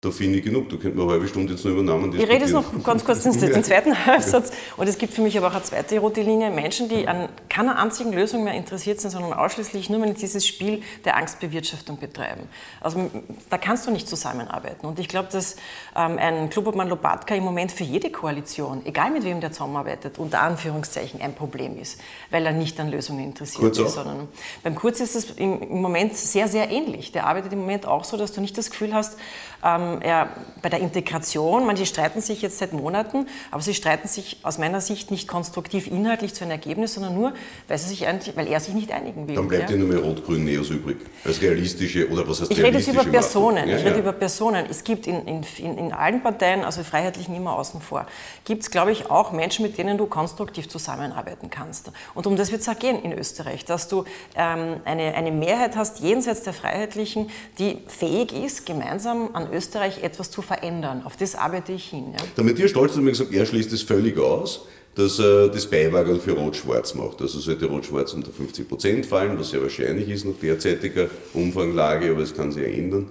da 0.00 0.12
finde 0.12 0.38
ich 0.38 0.44
genug. 0.44 0.68
Da 0.68 0.76
könnte 0.76 0.96
man 0.96 1.06
eine 1.06 1.14
halbe 1.14 1.26
Stunde 1.26 1.54
jetzt 1.54 1.64
noch 1.64 1.72
übernehmen. 1.72 2.12
Ich 2.14 2.28
rede 2.28 2.44
jetzt 2.44 2.52
noch 2.52 2.84
ganz 2.84 3.04
kurz 3.04 3.24
den, 3.24 3.32
den 3.32 3.64
zweiten 3.64 3.96
Halbsatz. 4.06 4.52
Und 4.76 4.86
es 4.86 4.96
gibt 4.96 5.12
für 5.12 5.22
mich 5.22 5.36
aber 5.36 5.48
auch 5.48 5.54
eine 5.54 5.64
zweite 5.64 5.98
rote 5.98 6.22
Linie. 6.22 6.50
Menschen, 6.50 6.88
die 6.88 7.08
an 7.08 7.28
keiner 7.48 7.80
einzigen 7.80 8.12
Lösung 8.12 8.44
mehr 8.44 8.54
interessiert 8.54 9.00
sind, 9.00 9.10
sondern 9.10 9.32
ausschließlich 9.32 9.90
nur 9.90 9.98
mit 9.98 10.22
dieses 10.22 10.46
Spiel 10.46 10.82
der 11.04 11.16
Angstbewirtschaftung 11.16 11.98
betreiben. 11.98 12.42
Also 12.80 13.10
da 13.50 13.58
kannst 13.58 13.88
du 13.88 13.90
nicht 13.90 14.08
zusammenarbeiten. 14.08 14.86
Und 14.86 15.00
ich 15.00 15.08
glaube, 15.08 15.30
dass 15.32 15.56
ähm, 15.96 16.16
ein 16.18 16.48
Klubobmann 16.48 16.88
Lopatka 16.88 17.34
im 17.34 17.42
Moment 17.42 17.72
für 17.72 17.82
jede 17.82 18.10
Koalition, 18.10 18.86
egal 18.86 19.10
mit 19.10 19.24
wem 19.24 19.40
der 19.40 19.50
zusammenarbeitet, 19.50 20.16
unter 20.18 20.42
Anführungszeichen 20.42 21.20
ein 21.20 21.34
Problem 21.34 21.76
ist, 21.76 22.00
weil 22.30 22.46
er 22.46 22.52
nicht 22.52 22.78
an 22.78 22.88
Lösungen 22.88 23.24
interessiert 23.24 23.62
Kurz 23.62 23.78
ist. 23.78 23.94
Sondern 23.94 24.28
beim 24.62 24.76
Kurz 24.76 25.00
ist 25.00 25.16
es 25.16 25.32
im, 25.32 25.60
im 25.60 25.82
Moment 25.82 26.16
sehr, 26.16 26.46
sehr 26.46 26.70
ähnlich. 26.70 27.10
Der 27.10 27.26
arbeitet 27.26 27.52
im 27.52 27.58
Moment 27.58 27.84
auch 27.84 28.04
so, 28.04 28.16
dass 28.16 28.30
du 28.30 28.40
nicht 28.40 28.56
das 28.56 28.70
Gefühl 28.70 28.94
hast, 28.94 29.18
ähm, 29.64 29.87
ähm, 29.94 30.00
ja, 30.04 30.28
bei 30.62 30.68
der 30.68 30.80
Integration, 30.80 31.66
manche 31.66 31.86
streiten 31.86 32.20
sich 32.20 32.42
jetzt 32.42 32.58
seit 32.58 32.72
Monaten, 32.72 33.26
aber 33.50 33.62
sie 33.62 33.74
streiten 33.74 34.08
sich 34.08 34.38
aus 34.42 34.58
meiner 34.58 34.80
Sicht 34.80 35.10
nicht 35.10 35.28
konstruktiv 35.28 35.86
inhaltlich 35.86 36.34
zu 36.34 36.44
einem 36.44 36.52
Ergebnis, 36.52 36.94
sondern 36.94 37.14
nur, 37.14 37.32
weil, 37.68 37.78
sie 37.78 37.88
sich 37.88 38.06
weil 38.34 38.48
er 38.48 38.60
sich 38.60 38.74
nicht 38.74 38.92
einigen 38.92 39.28
will. 39.28 39.36
Dann 39.36 39.48
bleibt 39.48 39.70
ja, 39.70 39.76
nur 39.76 39.88
mehr 39.88 40.00
Rot-Grün-Neos 40.00 40.70
übrig, 40.70 40.98
als 41.24 41.40
realistische, 41.40 42.08
oder 42.08 42.28
was 42.28 42.40
heißt 42.40 42.50
Ich 42.50 42.62
rede 42.62 42.78
jetzt 42.78 42.88
über 42.88 43.04
Personen, 43.04 43.68
ja, 43.68 43.76
ich 43.76 43.84
rede 43.84 43.98
über 43.98 44.12
Personen. 44.12 44.66
Es 44.68 44.82
gibt 44.84 45.06
in, 45.06 45.26
in, 45.26 45.44
in, 45.78 45.92
allen 45.92 46.22
Parteien, 46.22 46.64
also 46.64 46.82
Freiheitlichen 46.82 47.34
immer 47.34 47.56
außen 47.56 47.80
vor, 47.80 48.06
gibt 48.44 48.62
es, 48.62 48.70
glaube 48.70 48.92
ich, 48.92 49.10
auch 49.10 49.32
Menschen, 49.32 49.64
mit 49.64 49.78
denen 49.78 49.98
du 49.98 50.06
konstruktiv 50.06 50.68
zusammenarbeiten 50.68 51.50
kannst. 51.50 51.90
Und 52.14 52.26
um 52.26 52.36
das 52.36 52.50
wird 52.50 52.62
es 52.62 52.68
auch 52.68 52.78
gehen 52.78 53.02
in 53.02 53.12
Österreich, 53.12 53.64
dass 53.64 53.88
du 53.88 54.04
ähm, 54.34 54.76
eine, 54.84 55.14
eine 55.14 55.30
Mehrheit 55.30 55.76
hast 55.76 56.00
jenseits 56.00 56.42
der 56.42 56.52
Freiheitlichen, 56.52 57.30
die 57.58 57.78
fähig 57.86 58.32
ist, 58.32 58.66
gemeinsam 58.66 59.30
an 59.32 59.52
Österreich 59.52 59.77
Österreich 59.78 60.02
etwas 60.02 60.30
zu 60.30 60.42
verändern. 60.42 61.02
Auf 61.04 61.16
das 61.16 61.34
arbeite 61.34 61.72
ich 61.72 61.84
hin. 61.84 62.12
Ja. 62.12 62.24
Der 62.36 62.44
Matthias 62.44 62.70
Stolz 62.70 62.96
hat 62.96 63.02
mir 63.02 63.10
gesagt, 63.10 63.32
er 63.32 63.46
schließt 63.46 63.72
es 63.72 63.82
völlig 63.82 64.18
aus, 64.18 64.66
dass 64.94 65.18
er 65.18 65.48
das 65.48 65.66
Beiwagen 65.66 66.20
für 66.20 66.32
Rot-Schwarz 66.32 66.94
macht. 66.94 67.20
Also 67.22 67.38
sollte 67.38 67.66
Rot-Schwarz 67.66 68.12
unter 68.12 68.32
50 68.32 68.68
Prozent 68.68 69.06
fallen, 69.06 69.38
was 69.38 69.50
sehr 69.50 69.62
wahrscheinlich 69.62 70.08
ist 70.08 70.24
nach 70.24 70.34
derzeitiger 70.42 71.08
Umfanglage, 71.32 72.10
aber 72.10 72.22
es 72.22 72.34
kann 72.34 72.50
sich 72.50 72.66
ändern. 72.66 73.08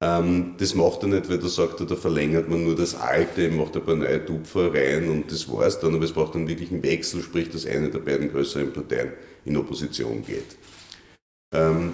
Ähm, 0.00 0.54
das 0.58 0.74
macht 0.74 1.02
er 1.02 1.08
nicht, 1.08 1.28
weil 1.28 1.38
da 1.38 1.48
sagt 1.48 1.80
er, 1.80 1.86
da 1.86 1.94
verlängert 1.94 2.48
man 2.48 2.64
nur 2.64 2.74
das 2.74 2.94
Alte, 2.94 3.48
macht 3.50 3.76
ein 3.76 3.84
paar 3.84 3.96
neue 3.96 4.24
Tupfer 4.24 4.72
rein 4.74 5.08
und 5.08 5.30
das 5.30 5.50
war's 5.50 5.78
dann. 5.78 5.94
Aber 5.94 6.04
es 6.04 6.12
braucht 6.12 6.34
einen 6.34 6.48
wirklichen 6.48 6.82
Wechsel, 6.82 7.22
sprich, 7.22 7.50
dass 7.50 7.66
eine 7.66 7.90
der 7.90 8.00
beiden 8.00 8.30
größeren 8.30 8.72
Parteien 8.72 9.12
in 9.44 9.56
Opposition 9.56 10.24
geht. 10.24 10.56
Ähm, 11.54 11.92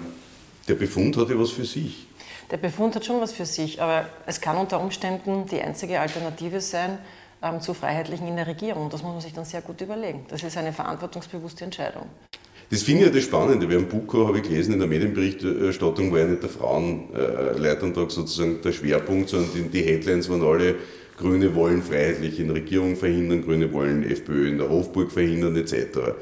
der 0.67 0.75
Befund 0.75 1.15
hat 1.17 1.29
ja 1.29 1.39
was 1.39 1.51
für 1.51 1.65
sich. 1.65 2.07
Der 2.51 2.57
Befund 2.57 2.95
hat 2.95 3.05
schon 3.05 3.21
was 3.21 3.31
für 3.31 3.45
sich, 3.45 3.81
aber 3.81 4.07
es 4.25 4.39
kann 4.39 4.57
unter 4.57 4.79
Umständen 4.79 5.45
die 5.47 5.61
einzige 5.61 5.99
Alternative 5.99 6.61
sein 6.61 6.99
ähm, 7.41 7.59
zu 7.59 7.73
Freiheitlichen 7.73 8.27
in 8.27 8.35
der 8.35 8.47
Regierung. 8.47 8.89
Das 8.89 9.01
muss 9.01 9.13
man 9.13 9.21
sich 9.21 9.33
dann 9.33 9.45
sehr 9.45 9.61
gut 9.61 9.81
überlegen. 9.81 10.25
Das 10.29 10.43
ist 10.43 10.55
eine 10.57 10.71
verantwortungsbewusste 10.71 11.65
Entscheidung. 11.65 12.03
Das 12.69 12.83
finde 12.83 13.01
ich 13.01 13.07
ja 13.07 13.13
das 13.13 13.23
Spannende. 13.23 13.69
Wir 13.69 13.77
haben 13.77 13.87
Buko, 13.87 14.27
habe 14.27 14.37
ich 14.37 14.43
gelesen, 14.43 14.73
in 14.73 14.79
der 14.79 14.87
Medienberichterstattung 14.87 16.11
war 16.11 16.19
ja 16.19 16.25
nicht 16.25 16.43
der 16.43 16.49
Frauenleitantrag 16.49 18.11
sozusagen 18.11 18.61
der 18.61 18.71
Schwerpunkt, 18.71 19.29
sondern 19.29 19.71
die 19.71 19.83
Headlines 19.83 20.29
waren 20.29 20.43
alle 20.43 20.75
Grüne 21.17 21.55
wollen 21.55 21.81
freiheitlich 21.81 22.39
in 22.39 22.49
Regierung 22.49 22.95
verhindern, 22.95 23.43
Grüne 23.43 23.71
wollen 23.71 24.03
FPÖ 24.03 24.49
in 24.49 24.57
der 24.57 24.69
Hofburg 24.69 25.11
verhindern, 25.11 25.55
etc. 25.55 26.13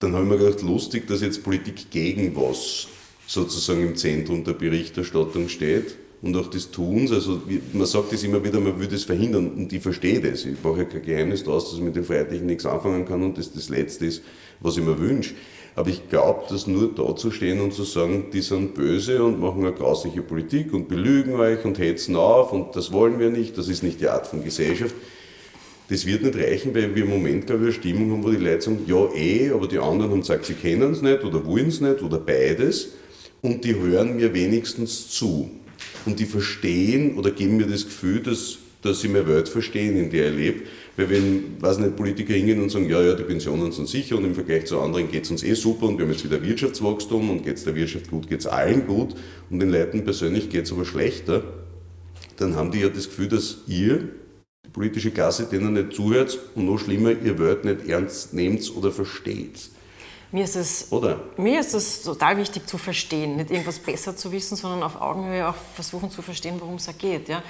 Dann 0.00 0.14
habe 0.14 0.24
ich 0.24 0.30
mir 0.30 0.38
gedacht, 0.38 0.62
lustig, 0.62 1.06
dass 1.06 1.20
jetzt 1.22 1.44
Politik 1.44 1.90
gegen 1.90 2.34
was 2.34 2.88
sozusagen 3.26 3.82
im 3.82 3.96
Zentrum 3.96 4.44
der 4.44 4.52
Berichterstattung 4.52 5.48
steht 5.48 5.96
und 6.22 6.36
auch 6.36 6.48
des 6.48 6.70
Tuns. 6.70 7.12
Also 7.12 7.42
man 7.72 7.86
sagt 7.86 8.12
es 8.12 8.24
immer 8.24 8.42
wieder, 8.42 8.60
man 8.60 8.78
würde 8.78 8.94
es 8.94 9.04
verhindern 9.04 9.50
und 9.50 9.72
ich 9.72 9.82
verstehe 9.82 10.20
das. 10.20 10.44
Ich 10.44 10.62
mache 10.62 10.78
ja 10.78 10.84
kein 10.84 11.02
Geheimnis 11.02 11.44
daraus, 11.44 11.70
dass 11.70 11.78
ich 11.78 11.84
mit 11.84 11.96
den 11.96 12.04
Freiheitlichen 12.04 12.46
nichts 12.46 12.66
anfangen 12.66 13.04
kann 13.04 13.22
und 13.22 13.36
das 13.38 13.52
das 13.52 13.68
Letzte 13.68 14.06
ist, 14.06 14.22
was 14.60 14.76
ich 14.76 14.84
mir 14.84 14.98
wünsche. 14.98 15.34
Aber 15.74 15.90
ich 15.90 16.08
glaube, 16.08 16.44
dass 16.48 16.66
nur 16.66 16.94
da 16.94 17.14
zu 17.14 17.30
stehen 17.30 17.60
und 17.60 17.74
zu 17.74 17.84
sagen, 17.84 18.26
die 18.32 18.40
sind 18.40 18.74
böse 18.74 19.22
und 19.22 19.38
machen 19.38 19.62
eine 19.62 19.74
grausliche 19.74 20.22
Politik 20.22 20.72
und 20.72 20.88
belügen 20.88 21.34
euch 21.34 21.64
und 21.66 21.78
hetzen 21.78 22.16
auf 22.16 22.52
und 22.52 22.74
das 22.74 22.92
wollen 22.92 23.18
wir 23.18 23.28
nicht, 23.28 23.58
das 23.58 23.68
ist 23.68 23.82
nicht 23.82 24.00
die 24.00 24.08
Art 24.08 24.26
von 24.26 24.42
Gesellschaft. 24.42 24.94
Das 25.88 26.06
wird 26.06 26.22
nicht 26.22 26.34
reichen, 26.34 26.74
weil 26.74 26.94
wir 26.94 27.04
im 27.04 27.10
Moment, 27.10 27.46
glaube 27.46 27.68
ich, 27.68 27.74
eine 27.74 27.80
Stimmung 27.80 28.10
haben, 28.10 28.24
wo 28.24 28.30
die 28.30 28.36
Leute 28.38 28.62
sagen, 28.62 28.80
ja 28.86 29.06
eh, 29.14 29.50
aber 29.50 29.68
die 29.68 29.78
anderen 29.78 30.10
haben 30.12 30.20
gesagt, 30.20 30.46
sie 30.46 30.54
kennen 30.54 30.92
es 30.92 31.02
nicht 31.02 31.22
oder 31.22 31.44
wollen 31.44 31.68
es 31.68 31.80
nicht 31.80 32.02
oder 32.02 32.18
beides 32.18 32.92
und 33.46 33.64
die 33.64 33.76
hören 33.76 34.16
mir 34.16 34.34
wenigstens 34.34 35.08
zu 35.08 35.48
und 36.04 36.18
die 36.18 36.24
verstehen 36.24 37.16
oder 37.16 37.30
geben 37.30 37.56
mir 37.56 37.66
das 37.66 37.84
Gefühl, 37.84 38.20
dass, 38.20 38.58
dass 38.82 39.00
sie 39.00 39.08
meine 39.08 39.28
Welt 39.28 39.48
verstehen, 39.48 39.96
in 39.96 40.10
der 40.10 40.30
ich 40.30 40.36
lebe. 40.36 40.62
Weil 40.96 41.10
wenn, 41.10 41.62
weiß 41.62 41.78
nicht, 41.78 41.94
Politiker 41.94 42.34
hingehen 42.34 42.60
und 42.60 42.70
sagen, 42.70 42.88
ja, 42.88 43.00
ja, 43.00 43.14
die 43.14 43.22
Pensionen 43.22 43.70
sind 43.70 43.88
sicher 43.88 44.16
und 44.16 44.24
im 44.24 44.34
Vergleich 44.34 44.64
zu 44.64 44.80
anderen 44.80 45.10
geht 45.10 45.24
es 45.24 45.30
uns 45.30 45.44
eh 45.44 45.54
super 45.54 45.86
und 45.86 45.96
wir 45.98 46.06
haben 46.06 46.12
jetzt 46.12 46.24
wieder 46.24 46.42
Wirtschaftswachstum 46.42 47.30
und 47.30 47.44
geht 47.44 47.56
es 47.58 47.64
der 47.64 47.76
Wirtschaft 47.76 48.10
gut, 48.10 48.28
geht 48.28 48.40
es 48.40 48.46
allen 48.46 48.84
gut 48.86 49.14
und 49.48 49.60
den 49.60 49.70
Leuten 49.70 50.02
persönlich 50.02 50.48
geht 50.48 50.64
es 50.64 50.72
aber 50.72 50.84
schlechter, 50.84 51.44
dann 52.38 52.56
haben 52.56 52.72
die 52.72 52.80
ja 52.80 52.88
das 52.88 53.08
Gefühl, 53.08 53.28
dass 53.28 53.58
ihr, 53.68 54.08
die 54.64 54.70
politische 54.72 55.12
Klasse, 55.12 55.46
denen 55.46 55.74
nicht 55.74 55.92
zuhört 55.92 56.36
und 56.56 56.66
noch 56.66 56.78
schlimmer, 56.78 57.12
ihr 57.12 57.38
Wort 57.38 57.64
nicht 57.64 57.88
ernst 57.88 58.34
nehmt 58.34 58.74
oder 58.76 58.90
versteht. 58.90 59.70
Mir 60.32 60.42
ist, 60.42 60.56
es, 60.56 60.90
Oder? 60.90 61.20
mir 61.36 61.60
ist 61.60 61.72
es 61.72 62.02
total 62.02 62.36
wichtig 62.36 62.68
zu 62.68 62.78
verstehen, 62.78 63.36
nicht 63.36 63.50
irgendwas 63.50 63.78
besser 63.78 64.16
zu 64.16 64.32
wissen, 64.32 64.56
sondern 64.56 64.82
auf 64.82 65.00
Augenhöhe 65.00 65.48
auch 65.48 65.54
versuchen 65.74 66.10
zu 66.10 66.20
verstehen, 66.20 66.56
worum 66.60 66.74
es 66.74 66.86
da 66.86 66.92
geht. 66.92 67.28
Ja? 67.28 67.42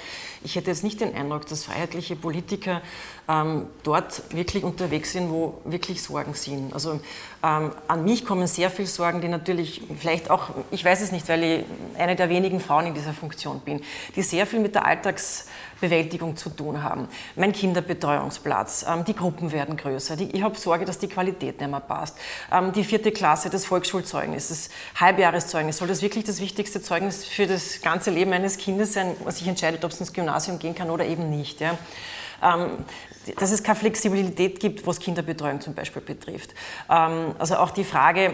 Ich 0.43 0.55
hätte 0.55 0.69
jetzt 0.69 0.83
nicht 0.83 1.01
den 1.01 1.15
Eindruck, 1.15 1.47
dass 1.47 1.63
freiheitliche 1.63 2.15
Politiker 2.15 2.81
ähm, 3.27 3.67
dort 3.83 4.21
wirklich 4.33 4.63
unterwegs 4.63 5.11
sind, 5.11 5.29
wo 5.31 5.55
wirklich 5.65 6.01
Sorgen 6.01 6.33
sind. 6.35 6.73
Also 6.73 6.99
ähm, 7.43 7.71
an 7.87 8.03
mich 8.03 8.25
kommen 8.25 8.47
sehr 8.47 8.69
viele 8.69 8.87
Sorgen, 8.87 9.21
die 9.21 9.27
natürlich 9.27 9.81
vielleicht 9.99 10.29
auch, 10.29 10.51
ich 10.71 10.85
weiß 10.85 11.01
es 11.01 11.11
nicht, 11.11 11.27
weil 11.29 11.43
ich 11.43 11.65
eine 11.97 12.15
der 12.15 12.29
wenigen 12.29 12.59
Frauen 12.59 12.87
in 12.87 12.93
dieser 12.93 13.13
Funktion 13.13 13.59
bin, 13.59 13.81
die 14.15 14.21
sehr 14.21 14.45
viel 14.45 14.59
mit 14.59 14.75
der 14.75 14.85
Alltagsbewältigung 14.85 16.37
zu 16.37 16.49
tun 16.49 16.81
haben. 16.83 17.07
Mein 17.35 17.51
Kinderbetreuungsplatz, 17.51 18.85
ähm, 18.87 19.03
die 19.03 19.15
Gruppen 19.15 19.51
werden 19.51 19.75
größer, 19.75 20.15
die, 20.15 20.31
ich 20.31 20.43
habe 20.43 20.55
Sorge, 20.57 20.85
dass 20.85 20.99
die 20.99 21.07
Qualität 21.07 21.59
nicht 21.59 21.69
mehr 21.69 21.79
passt. 21.79 22.17
Ähm, 22.67 22.73
die 22.73 22.83
vierte 22.83 23.11
Klasse, 23.11 23.49
das 23.49 23.65
Volksschulzeugnis, 23.65 24.49
das 24.49 24.69
Halbjahreszeugnis, 24.95 25.77
soll 25.77 25.87
das 25.87 26.01
wirklich 26.01 26.23
das 26.23 26.39
wichtigste 26.39 26.81
Zeugnis 26.81 27.25
für 27.25 27.47
das 27.47 27.81
ganze 27.81 28.11
Leben 28.11 28.33
eines 28.33 28.57
Kindes 28.57 28.93
sein, 28.93 29.15
was 29.23 29.39
sich 29.39 29.47
entscheidet, 29.47 29.83
ob 29.85 29.91
es 29.91 29.99
ins 29.99 30.13
Gymnasium 30.13 30.59
gehen 30.59 30.75
kann 30.75 30.89
oder 30.89 31.05
eben 31.05 31.29
nicht. 31.29 31.61
Ja? 31.61 31.77
Dass 33.35 33.51
es 33.51 33.63
keine 33.63 33.77
Flexibilität 33.77 34.59
gibt, 34.59 34.85
was 34.85 34.99
Kinderbetreuung 34.99 35.61
zum 35.61 35.73
Beispiel 35.73 36.01
betrifft. 36.01 36.53
Ähm, 36.89 37.35
also 37.37 37.55
auch 37.55 37.71
die 37.71 37.83
Frage... 37.83 38.33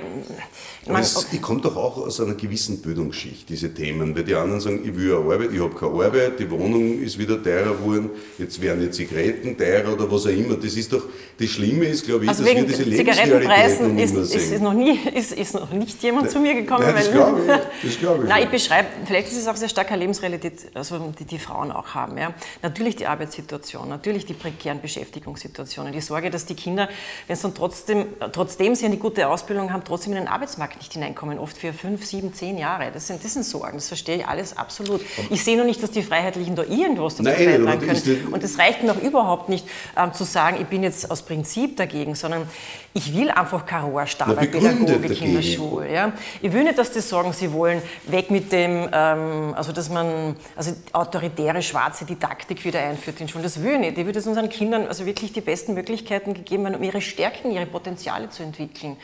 Man, 0.88 1.01
es, 1.01 1.27
ich 1.32 1.41
komme 1.41 1.62
doch 1.62 1.75
auch 1.75 1.97
aus 1.97 2.19
einer 2.19 2.36
gewissen 2.36 2.82
Bildungsschicht, 2.82 3.47
diese 3.49 3.73
Themen, 3.73 4.15
weil 4.15 4.23
die 4.23 4.36
anderen 4.36 4.60
sagen, 4.60 4.82
ich 4.84 4.95
will 4.95 5.15
eine 5.15 5.34
Arbeit, 5.34 5.51
ich 5.53 5.62
habe 5.62 5.75
keine 5.75 5.91
Arbeit, 5.91 6.39
die 6.39 6.49
Wohnung 6.49 7.01
ist 7.01 7.17
wieder 7.17 7.41
teurer 7.41 7.75
geworden, 7.75 8.10
jetzt 8.38 8.62
werden 8.62 8.82
die 8.82 8.91
Zigaretten 8.91 9.58
teurer 9.58 9.93
oder 9.93 10.12
was 10.12 10.25
auch 10.25 10.29
immer. 10.29 10.56
Das 10.56 10.75
ist 10.75 10.91
doch, 10.91 11.03
das 11.39 11.49
Schlimme 11.49 11.86
ist, 11.86 12.06
glaube 12.06 12.25
ich, 12.25 12.29
also 12.29 12.43
dass 12.43 12.53
wir 12.53 12.63
diese 12.63 12.89
Zigarettenpreisen 12.89 13.97
ist, 13.97 14.15
ist, 14.15 14.51
ist, 14.51 14.62
noch 14.62 14.73
nie, 14.73 14.99
ist, 15.13 15.32
ist 15.32 15.53
noch 15.53 15.71
nicht 15.71 16.01
jemand 16.03 16.25
Nein. 16.25 16.34
zu 16.34 16.39
mir 16.39 16.56
gekommen. 16.56 16.84
Nein, 16.86 16.95
das 16.95 17.12
glaube 17.12 17.41
ich, 17.41 17.89
das 17.89 17.99
glaub 17.99 18.23
ich. 18.23 18.29
Nein, 18.29 18.43
ich 18.43 18.49
beschreibe, 18.49 18.88
vielleicht 19.06 19.27
ist 19.29 19.38
es 19.38 19.47
auch 19.47 19.56
sehr 19.56 19.69
starker 19.69 19.97
Lebensrealität, 19.97 20.71
also 20.73 21.13
die 21.19 21.25
die 21.25 21.39
Frauen 21.39 21.71
auch 21.71 21.93
haben. 21.93 22.17
Ja. 22.17 22.34
Natürlich 22.62 22.95
die 22.95 23.08
Arbeitssituation, 23.08 23.89
natürlich 23.89 24.25
die 24.25 24.34
prekären 24.34 24.82
Beschäftigungssituationen, 24.84 25.91
die 25.91 26.02
Sorge, 26.02 26.30
dass 26.30 26.46
die 26.46 26.54
Kinder, 26.54 26.88
wenn 27.28 27.36
sie 27.36 27.41
dann 27.41 27.56
trotzdem, 27.56 28.06
trotzdem 28.32 28.76
sie 28.76 28.86
eine 28.86 28.98
gute 28.98 29.28
Ausbildung 29.28 29.74
haben, 29.74 29.84
trotzdem 29.84 30.13
in 30.13 30.19
den 30.19 30.28
Arbeitsmarkt 30.28 30.78
nicht 30.78 30.93
hineinkommen, 30.93 31.39
oft 31.39 31.58
für 31.58 31.74
fünf, 31.74 32.06
sieben, 32.06 32.34
zehn 32.34 32.60
Jahre. 32.60 32.91
Das 32.93 33.08
sind, 33.08 33.24
das 33.24 33.34
sind 33.34 33.43
Sorgen, 33.43 33.78
das 33.78 33.88
verstehe 33.88 34.17
ich 34.17 34.28
alles 34.28 34.56
absolut. 34.56 35.02
Ich 35.32 35.43
sehe 35.43 35.58
nur 35.58 35.65
nicht, 35.65 35.82
dass 35.82 35.89
die 35.89 36.04
Freiheitlichen 36.04 36.56
da 36.56 36.63
irgendwas 36.63 37.15
dazu 37.15 37.24
Nein, 37.24 37.63
beitragen 37.63 37.88
können. 37.88 38.34
Und 38.34 38.43
es 38.43 38.60
reicht 38.60 38.84
mir 38.84 38.91
auch 38.91 39.02
überhaupt 39.02 39.50
nicht 39.50 39.65
ähm, 39.98 40.13
zu 40.13 40.24
sagen, 40.24 40.58
ich 40.62 40.67
bin 40.67 40.84
jetzt 40.84 41.10
aus 41.10 41.24
Prinzip 41.24 41.78
dagegen, 41.78 42.13
sondern 42.13 42.48
ich 42.93 43.15
will 43.15 43.32
einfach 43.32 43.65
keine 43.65 43.89
Pädagogik 43.89 45.21
in 45.21 45.34
der 45.34 45.41
Schule. 45.41 45.91
Ja. 45.91 46.12
Ich 46.41 46.53
will 46.53 46.63
nicht, 46.63 46.77
dass 46.77 46.91
die 46.91 46.99
sagen, 46.99 47.34
sie 47.34 47.51
wollen 47.51 47.82
weg 48.06 48.29
mit 48.29 48.51
dem, 48.51 48.88
ähm, 48.91 49.53
also 49.56 49.71
dass 49.71 49.89
man 49.89 50.36
also 50.56 50.73
autoritäre 50.91 51.62
schwarze 51.62 52.06
Didaktik 52.06 52.63
wieder 52.63 52.82
einführt 52.82 53.19
in 53.19 53.27
Schulen. 53.27 53.43
Das 53.43 53.62
will 53.62 53.73
ich 53.73 53.79
nicht. 53.79 53.97
Ich 53.97 54.06
würde 54.06 54.19
es 54.19 54.27
unseren 54.27 54.49
Kindern 54.49 54.88
also 54.88 55.06
wirklich 55.06 55.34
die 55.34 55.41
besten 55.41 55.73
Möglichkeiten 55.73 56.34
gegeben 56.34 56.67
haben, 56.67 56.75
um 56.75 56.84
ihre 56.84 57.01
Stärken, 57.01 57.51
ihre 57.51 57.65
Potenziale 57.65 58.29
zu 58.29 58.43
entwickeln. 58.43 58.97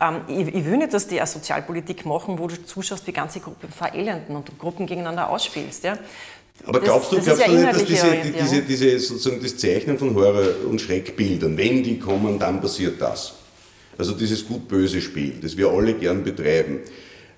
Ähm, 0.00 0.22
ich, 0.28 0.54
ich, 0.54 0.64
will 0.64 0.76
nicht, 0.76 0.92
dass 0.92 1.06
die 1.06 1.20
eine 1.20 1.26
Sozialpolitik 1.26 2.06
machen, 2.06 2.38
wo 2.38 2.48
du 2.48 2.64
zuschaust, 2.64 3.06
wie 3.06 3.12
ganze 3.12 3.40
Gruppen 3.40 3.68
verelenden 3.70 4.36
und 4.36 4.58
Gruppen 4.58 4.86
gegeneinander 4.86 5.30
ausspielst. 5.30 5.84
Ja. 5.84 5.98
Aber 6.66 6.80
glaubst 6.80 7.12
du, 7.12 7.16
das 7.16 7.24
glaubst 7.24 7.42
ja 7.42 7.48
du 7.48 7.54
nicht, 7.54 7.72
dass 7.72 7.84
diese, 7.84 8.06
diese, 8.42 8.62
diese, 8.62 8.98
sozusagen 8.98 9.42
das 9.42 9.56
Zeichnen 9.56 9.98
von 9.98 10.14
Horror- 10.14 10.66
und 10.68 10.80
Schreckbildern, 10.80 11.56
wenn 11.56 11.82
die 11.82 11.98
kommen, 11.98 12.38
dann 12.38 12.60
passiert 12.60 13.00
das? 13.00 13.34
Also 13.96 14.12
dieses 14.12 14.46
gut-böse 14.46 15.00
Spiel, 15.00 15.34
das 15.40 15.56
wir 15.56 15.68
alle 15.68 15.94
gern 15.94 16.22
betreiben. 16.22 16.80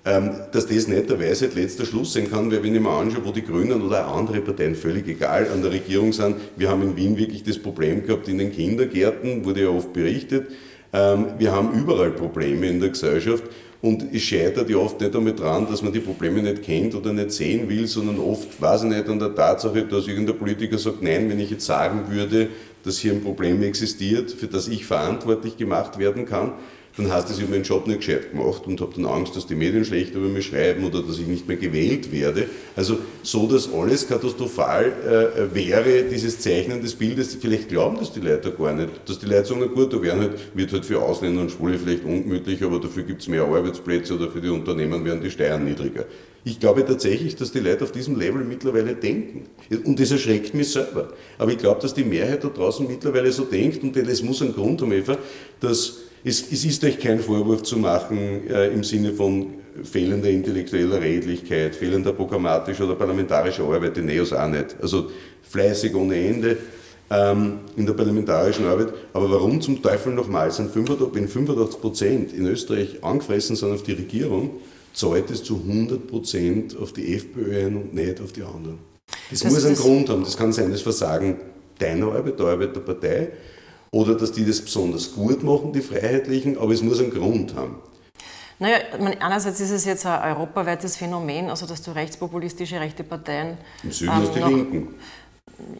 Ähm, 0.03 0.31
dass 0.51 0.65
das 0.65 0.87
nicht 0.87 1.11
der 1.11 1.19
Weisheit 1.19 1.53
letzter 1.53 1.85
Schluss 1.85 2.13
sein 2.13 2.31
kann, 2.31 2.51
weil 2.51 2.63
wenn 2.63 2.73
ich 2.73 2.81
mir 2.81 2.89
anschaue, 2.89 3.23
wo 3.23 3.31
die 3.31 3.43
Grünen 3.43 3.83
oder 3.83 4.07
andere 4.07 4.41
Parteien, 4.41 4.73
völlig 4.73 5.07
egal, 5.07 5.47
an 5.53 5.61
der 5.61 5.71
Regierung 5.71 6.11
sind, 6.11 6.37
wir 6.57 6.69
haben 6.69 6.81
in 6.81 6.95
Wien 6.95 7.17
wirklich 7.17 7.43
das 7.43 7.59
Problem 7.59 8.03
gehabt 8.03 8.27
in 8.27 8.39
den 8.39 8.51
Kindergärten, 8.51 9.45
wurde 9.45 9.61
ja 9.61 9.69
oft 9.69 9.93
berichtet, 9.93 10.47
ähm, 10.91 11.27
wir 11.37 11.51
haben 11.51 11.79
überall 11.79 12.09
Probleme 12.09 12.67
in 12.67 12.79
der 12.79 12.89
Gesellschaft 12.89 13.43
und 13.81 14.13
es 14.13 14.21
scheitert 14.21 14.69
ja 14.69 14.77
oft 14.77 15.01
nicht 15.01 15.15
damit 15.15 15.39
dran, 15.39 15.67
dass 15.69 15.81
man 15.81 15.91
die 15.91 15.99
Probleme 15.99 16.41
nicht 16.41 16.61
kennt 16.61 16.93
oder 16.93 17.11
nicht 17.13 17.31
sehen 17.31 17.67
will, 17.67 17.87
sondern 17.87 18.19
oft, 18.19 18.61
weiß 18.61 18.83
ich 18.83 18.89
nicht, 18.89 19.09
an 19.09 19.17
der 19.17 19.33
Tatsache, 19.33 19.83
dass 19.83 20.07
irgendein 20.07 20.37
Politiker 20.37 20.77
sagt, 20.77 21.01
nein, 21.01 21.29
wenn 21.29 21.39
ich 21.39 21.49
jetzt 21.49 21.65
sagen 21.65 22.03
würde, 22.07 22.49
dass 22.83 22.99
hier 22.99 23.13
ein 23.13 23.23
Problem 23.23 23.61
existiert, 23.63 24.31
für 24.31 24.47
das 24.47 24.67
ich 24.67 24.85
verantwortlich 24.85 25.57
gemacht 25.57 25.97
werden 25.97 26.25
kann, 26.25 26.53
dann 26.97 27.11
heißt 27.11 27.29
es, 27.29 27.37
ich 27.37 27.43
habe 27.43 27.53
meinen 27.53 27.63
Job 27.63 27.87
nicht 27.87 27.99
gescheit 27.99 28.31
gemacht 28.31 28.63
und 28.65 28.81
habe 28.81 28.91
dann 28.95 29.05
Angst, 29.05 29.35
dass 29.35 29.47
die 29.47 29.55
Medien 29.55 29.85
schlecht 29.85 30.13
über 30.13 30.27
mich 30.27 30.47
schreiben 30.47 30.83
oder 30.83 31.01
dass 31.01 31.19
ich 31.19 31.27
nicht 31.27 31.47
mehr 31.47 31.57
gewählt 31.57 32.11
werde. 32.11 32.47
Also 32.75 32.97
so, 33.23 33.47
dass 33.47 33.71
alles 33.73 34.07
katastrophal 34.07 34.85
äh, 34.85 35.55
wäre, 35.55 36.03
dieses 36.03 36.39
Zeichnen 36.39 36.81
des 36.81 36.95
Bildes, 36.95 37.37
vielleicht 37.39 37.69
glauben 37.69 37.97
das 37.99 38.11
die 38.11 38.19
Leute 38.19 38.51
gar 38.51 38.73
nicht. 38.73 38.89
Dass 39.05 39.19
die 39.19 39.25
Leute 39.25 39.45
sagen, 39.45 39.61
na 39.61 39.67
gut, 39.67 39.93
da 39.93 40.01
werden 40.01 40.21
halt, 40.21 40.33
wird 40.53 40.73
halt 40.73 40.85
für 40.85 41.01
Ausländer 41.01 41.41
und 41.41 41.51
Schwule 41.51 41.77
vielleicht 41.77 42.03
ungemütlich, 42.03 42.61
aber 42.63 42.79
dafür 42.79 43.03
gibt 43.03 43.21
es 43.21 43.27
mehr 43.29 43.43
Arbeitsplätze 43.43 44.15
oder 44.15 44.29
für 44.29 44.41
die 44.41 44.49
Unternehmen 44.49 45.05
werden 45.05 45.21
die 45.21 45.31
Steuern 45.31 45.63
niedriger. 45.63 46.05
Ich 46.43 46.59
glaube 46.59 46.83
tatsächlich, 46.83 47.35
dass 47.35 47.51
die 47.51 47.59
Leute 47.59 47.83
auf 47.83 47.91
diesem 47.91 48.17
Level 48.17 48.43
mittlerweile 48.43 48.95
denken. 48.95 49.43
Und 49.85 49.99
das 49.99 50.09
erschreckt 50.09 50.55
mich 50.55 50.71
selber. 50.71 51.13
Aber 51.37 51.51
ich 51.51 51.59
glaube, 51.59 51.79
dass 51.81 51.93
die 51.93 52.03
Mehrheit 52.03 52.43
da 52.43 52.47
draußen 52.47 52.87
mittlerweile 52.87 53.31
so 53.31 53.43
denkt 53.43 53.83
und 53.83 53.95
es 53.95 54.23
muss 54.23 54.41
einen 54.41 54.53
Grund 54.53 54.81
haben, 54.81 54.91
Eva, 54.91 55.17
dass 55.59 55.99
es, 56.23 56.51
es 56.51 56.65
ist 56.65 56.83
euch 56.83 56.99
kein 56.99 57.19
Vorwurf 57.19 57.63
zu 57.63 57.77
machen 57.77 58.47
äh, 58.49 58.67
im 58.67 58.83
Sinne 58.83 59.13
von 59.13 59.47
fehlender 59.83 60.29
intellektueller 60.29 61.01
Redlichkeit, 61.01 61.75
fehlender 61.75 62.13
programmatischer 62.13 62.85
oder 62.85 62.95
parlamentarischer 62.95 63.63
Arbeit, 63.63 63.97
die 63.97 64.01
NEOS 64.01 64.33
auch 64.33 64.47
nicht. 64.47 64.75
Also 64.81 65.09
fleißig 65.43 65.95
ohne 65.95 66.15
Ende 66.15 66.57
ähm, 67.09 67.59
in 67.75 67.85
der 67.85 67.93
parlamentarischen 67.93 68.65
Arbeit. 68.65 68.93
Aber 69.13 69.31
warum 69.31 69.61
zum 69.61 69.81
Teufel 69.81 70.13
nochmal 70.13 70.51
sind 70.51 70.71
85, 70.71 71.15
wenn 71.15 71.27
85 71.27 71.81
Prozent 71.81 72.33
in 72.33 72.45
Österreich 72.47 73.03
angefressen 73.03 73.55
sind 73.55 73.71
auf 73.71 73.83
die 73.83 73.93
Regierung, 73.93 74.51
zahlt 74.93 75.31
es 75.31 75.43
zu 75.43 75.55
100 75.55 76.07
Prozent 76.07 76.77
auf 76.77 76.93
die 76.93 77.15
FPÖ 77.15 77.65
ein 77.65 77.75
und 77.77 77.93
nicht 77.93 78.21
auf 78.21 78.33
die 78.33 78.43
anderen. 78.43 78.79
Das, 79.29 79.39
das 79.39 79.51
muss 79.53 79.65
einen 79.65 79.75
Grund 79.75 80.09
haben. 80.09 80.23
Das 80.23 80.37
kann 80.37 80.53
sein, 80.53 80.71
das 80.71 80.81
Versagen 80.81 81.37
deiner 81.79 82.11
Arbeit, 82.11 82.39
der 82.39 82.45
Arbeit 82.45 82.75
der 82.75 82.81
Partei, 82.81 83.29
oder 83.91 84.15
dass 84.15 84.31
die 84.31 84.45
das 84.45 84.61
besonders 84.61 85.13
gut 85.13 85.43
machen, 85.43 85.73
die 85.73 85.81
Freiheitlichen, 85.81 86.57
aber 86.57 86.71
es 86.73 86.81
muss 86.81 86.99
einen 86.99 87.11
Grund 87.11 87.55
haben. 87.55 87.75
Naja, 88.59 88.77
einerseits 89.19 89.59
ist 89.59 89.71
es 89.71 89.85
jetzt 89.85 90.05
ein 90.05 90.33
europaweites 90.33 90.95
Phänomen, 90.95 91.49
also 91.49 91.65
dass 91.65 91.81
du 91.81 91.91
rechtspopulistische 91.91 92.79
rechte 92.79 93.03
Parteien. 93.03 93.57
Im 93.83 93.91
Süden 93.91 94.11
ähm, 94.11 94.29
die 94.33 94.39
Linken. 94.39 94.95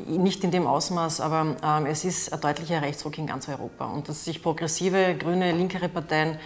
Nicht 0.08 0.43
in 0.43 0.52
dem 0.52 0.65
Ausmaß, 0.65 1.21
aber 1.21 1.56
ähm, 1.63 1.86
es 1.86 2.04
ist 2.04 2.34
ein 2.34 2.41
deutlicher 2.41 2.82
Rechtsruck 2.82 3.17
in 3.19 3.28
ganz 3.28 3.47
Europa. 3.47 3.86
Und 3.86 4.10
dass 4.10 4.26
sich 4.26 4.41
progressive, 4.41 5.15
grüne, 5.17 5.52
linkere 5.52 5.89
Parteien 5.89 6.38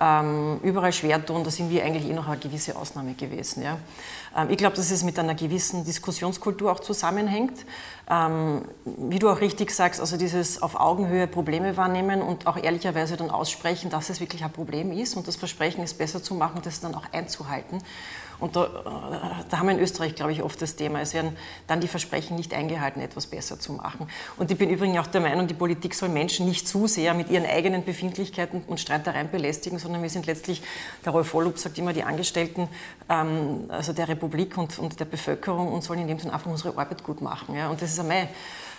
ähm, 0.00 0.60
überall 0.62 0.92
schwer 0.92 1.24
tun, 1.24 1.42
da 1.42 1.50
sind 1.50 1.70
wir 1.70 1.84
eigentlich 1.84 2.08
eh 2.08 2.12
noch 2.12 2.28
eine 2.28 2.38
gewisse 2.38 2.76
Ausnahme 2.76 3.14
gewesen. 3.14 3.62
Ja. 3.62 3.78
Ähm, 4.36 4.50
ich 4.50 4.56
glaube, 4.56 4.76
dass 4.76 4.90
es 4.90 5.02
mit 5.02 5.18
einer 5.18 5.34
gewissen 5.34 5.84
Diskussionskultur 5.84 6.70
auch 6.70 6.80
zusammenhängt. 6.80 7.66
Ähm, 8.08 8.62
wie 8.84 9.18
du 9.18 9.28
auch 9.28 9.40
richtig 9.40 9.70
sagst, 9.70 10.00
also 10.00 10.16
dieses 10.16 10.62
auf 10.62 10.78
Augenhöhe 10.78 11.26
Probleme 11.26 11.76
wahrnehmen 11.76 12.22
und 12.22 12.46
auch 12.46 12.56
ehrlicherweise 12.56 13.16
dann 13.16 13.30
aussprechen, 13.30 13.90
dass 13.90 14.08
es 14.08 14.20
wirklich 14.20 14.44
ein 14.44 14.52
Problem 14.52 14.92
ist 14.92 15.16
und 15.16 15.26
das 15.26 15.36
Versprechen 15.36 15.82
ist 15.82 15.98
besser 15.98 16.22
zu 16.22 16.34
machen, 16.34 16.60
das 16.62 16.80
dann 16.80 16.94
auch 16.94 17.04
einzuhalten. 17.12 17.78
Und 18.40 18.54
da, 18.54 18.64
äh, 18.64 18.68
da, 19.48 19.58
haben 19.58 19.66
wir 19.66 19.74
in 19.74 19.80
Österreich, 19.80 20.14
glaube 20.14 20.32
ich, 20.32 20.42
oft 20.42 20.60
das 20.62 20.76
Thema. 20.76 21.00
Es 21.00 21.14
werden 21.14 21.36
dann 21.66 21.80
die 21.80 21.88
Versprechen 21.88 22.36
nicht 22.36 22.54
eingehalten, 22.54 23.00
etwas 23.00 23.26
besser 23.26 23.58
zu 23.58 23.72
machen. 23.72 24.08
Und 24.36 24.50
ich 24.50 24.58
bin 24.58 24.70
übrigens 24.70 24.98
auch 24.98 25.06
der 25.08 25.20
Meinung, 25.20 25.46
die 25.46 25.54
Politik 25.54 25.94
soll 25.94 26.08
Menschen 26.08 26.46
nicht 26.46 26.68
zu 26.68 26.86
sehr 26.86 27.14
mit 27.14 27.30
ihren 27.30 27.46
eigenen 27.46 27.84
Befindlichkeiten 27.84 28.62
und 28.66 28.78
Streitereien 28.78 29.30
belästigen, 29.30 29.78
sondern 29.78 30.02
wir 30.02 30.10
sind 30.10 30.26
letztlich, 30.26 30.62
der 31.04 31.12
Rolf 31.12 31.34
Vollup 31.34 31.58
sagt 31.58 31.78
immer, 31.78 31.92
die 31.92 32.04
Angestellten 32.04 32.68
ähm, 33.08 33.64
also 33.68 33.92
der 33.92 34.08
Republik 34.08 34.56
und, 34.56 34.78
und 34.78 35.00
der 35.00 35.04
Bevölkerung 35.04 35.72
und 35.72 35.82
sollen 35.82 36.00
in 36.00 36.08
dem 36.08 36.18
Sinne 36.18 36.32
einfach 36.32 36.50
unsere 36.50 36.70
Arbeit 36.70 37.02
gut 37.02 37.20
machen. 37.20 37.56
Ja? 37.56 37.68
Und 37.68 37.82
das 37.82 37.90
ist 37.90 38.00
einmal 38.00 38.28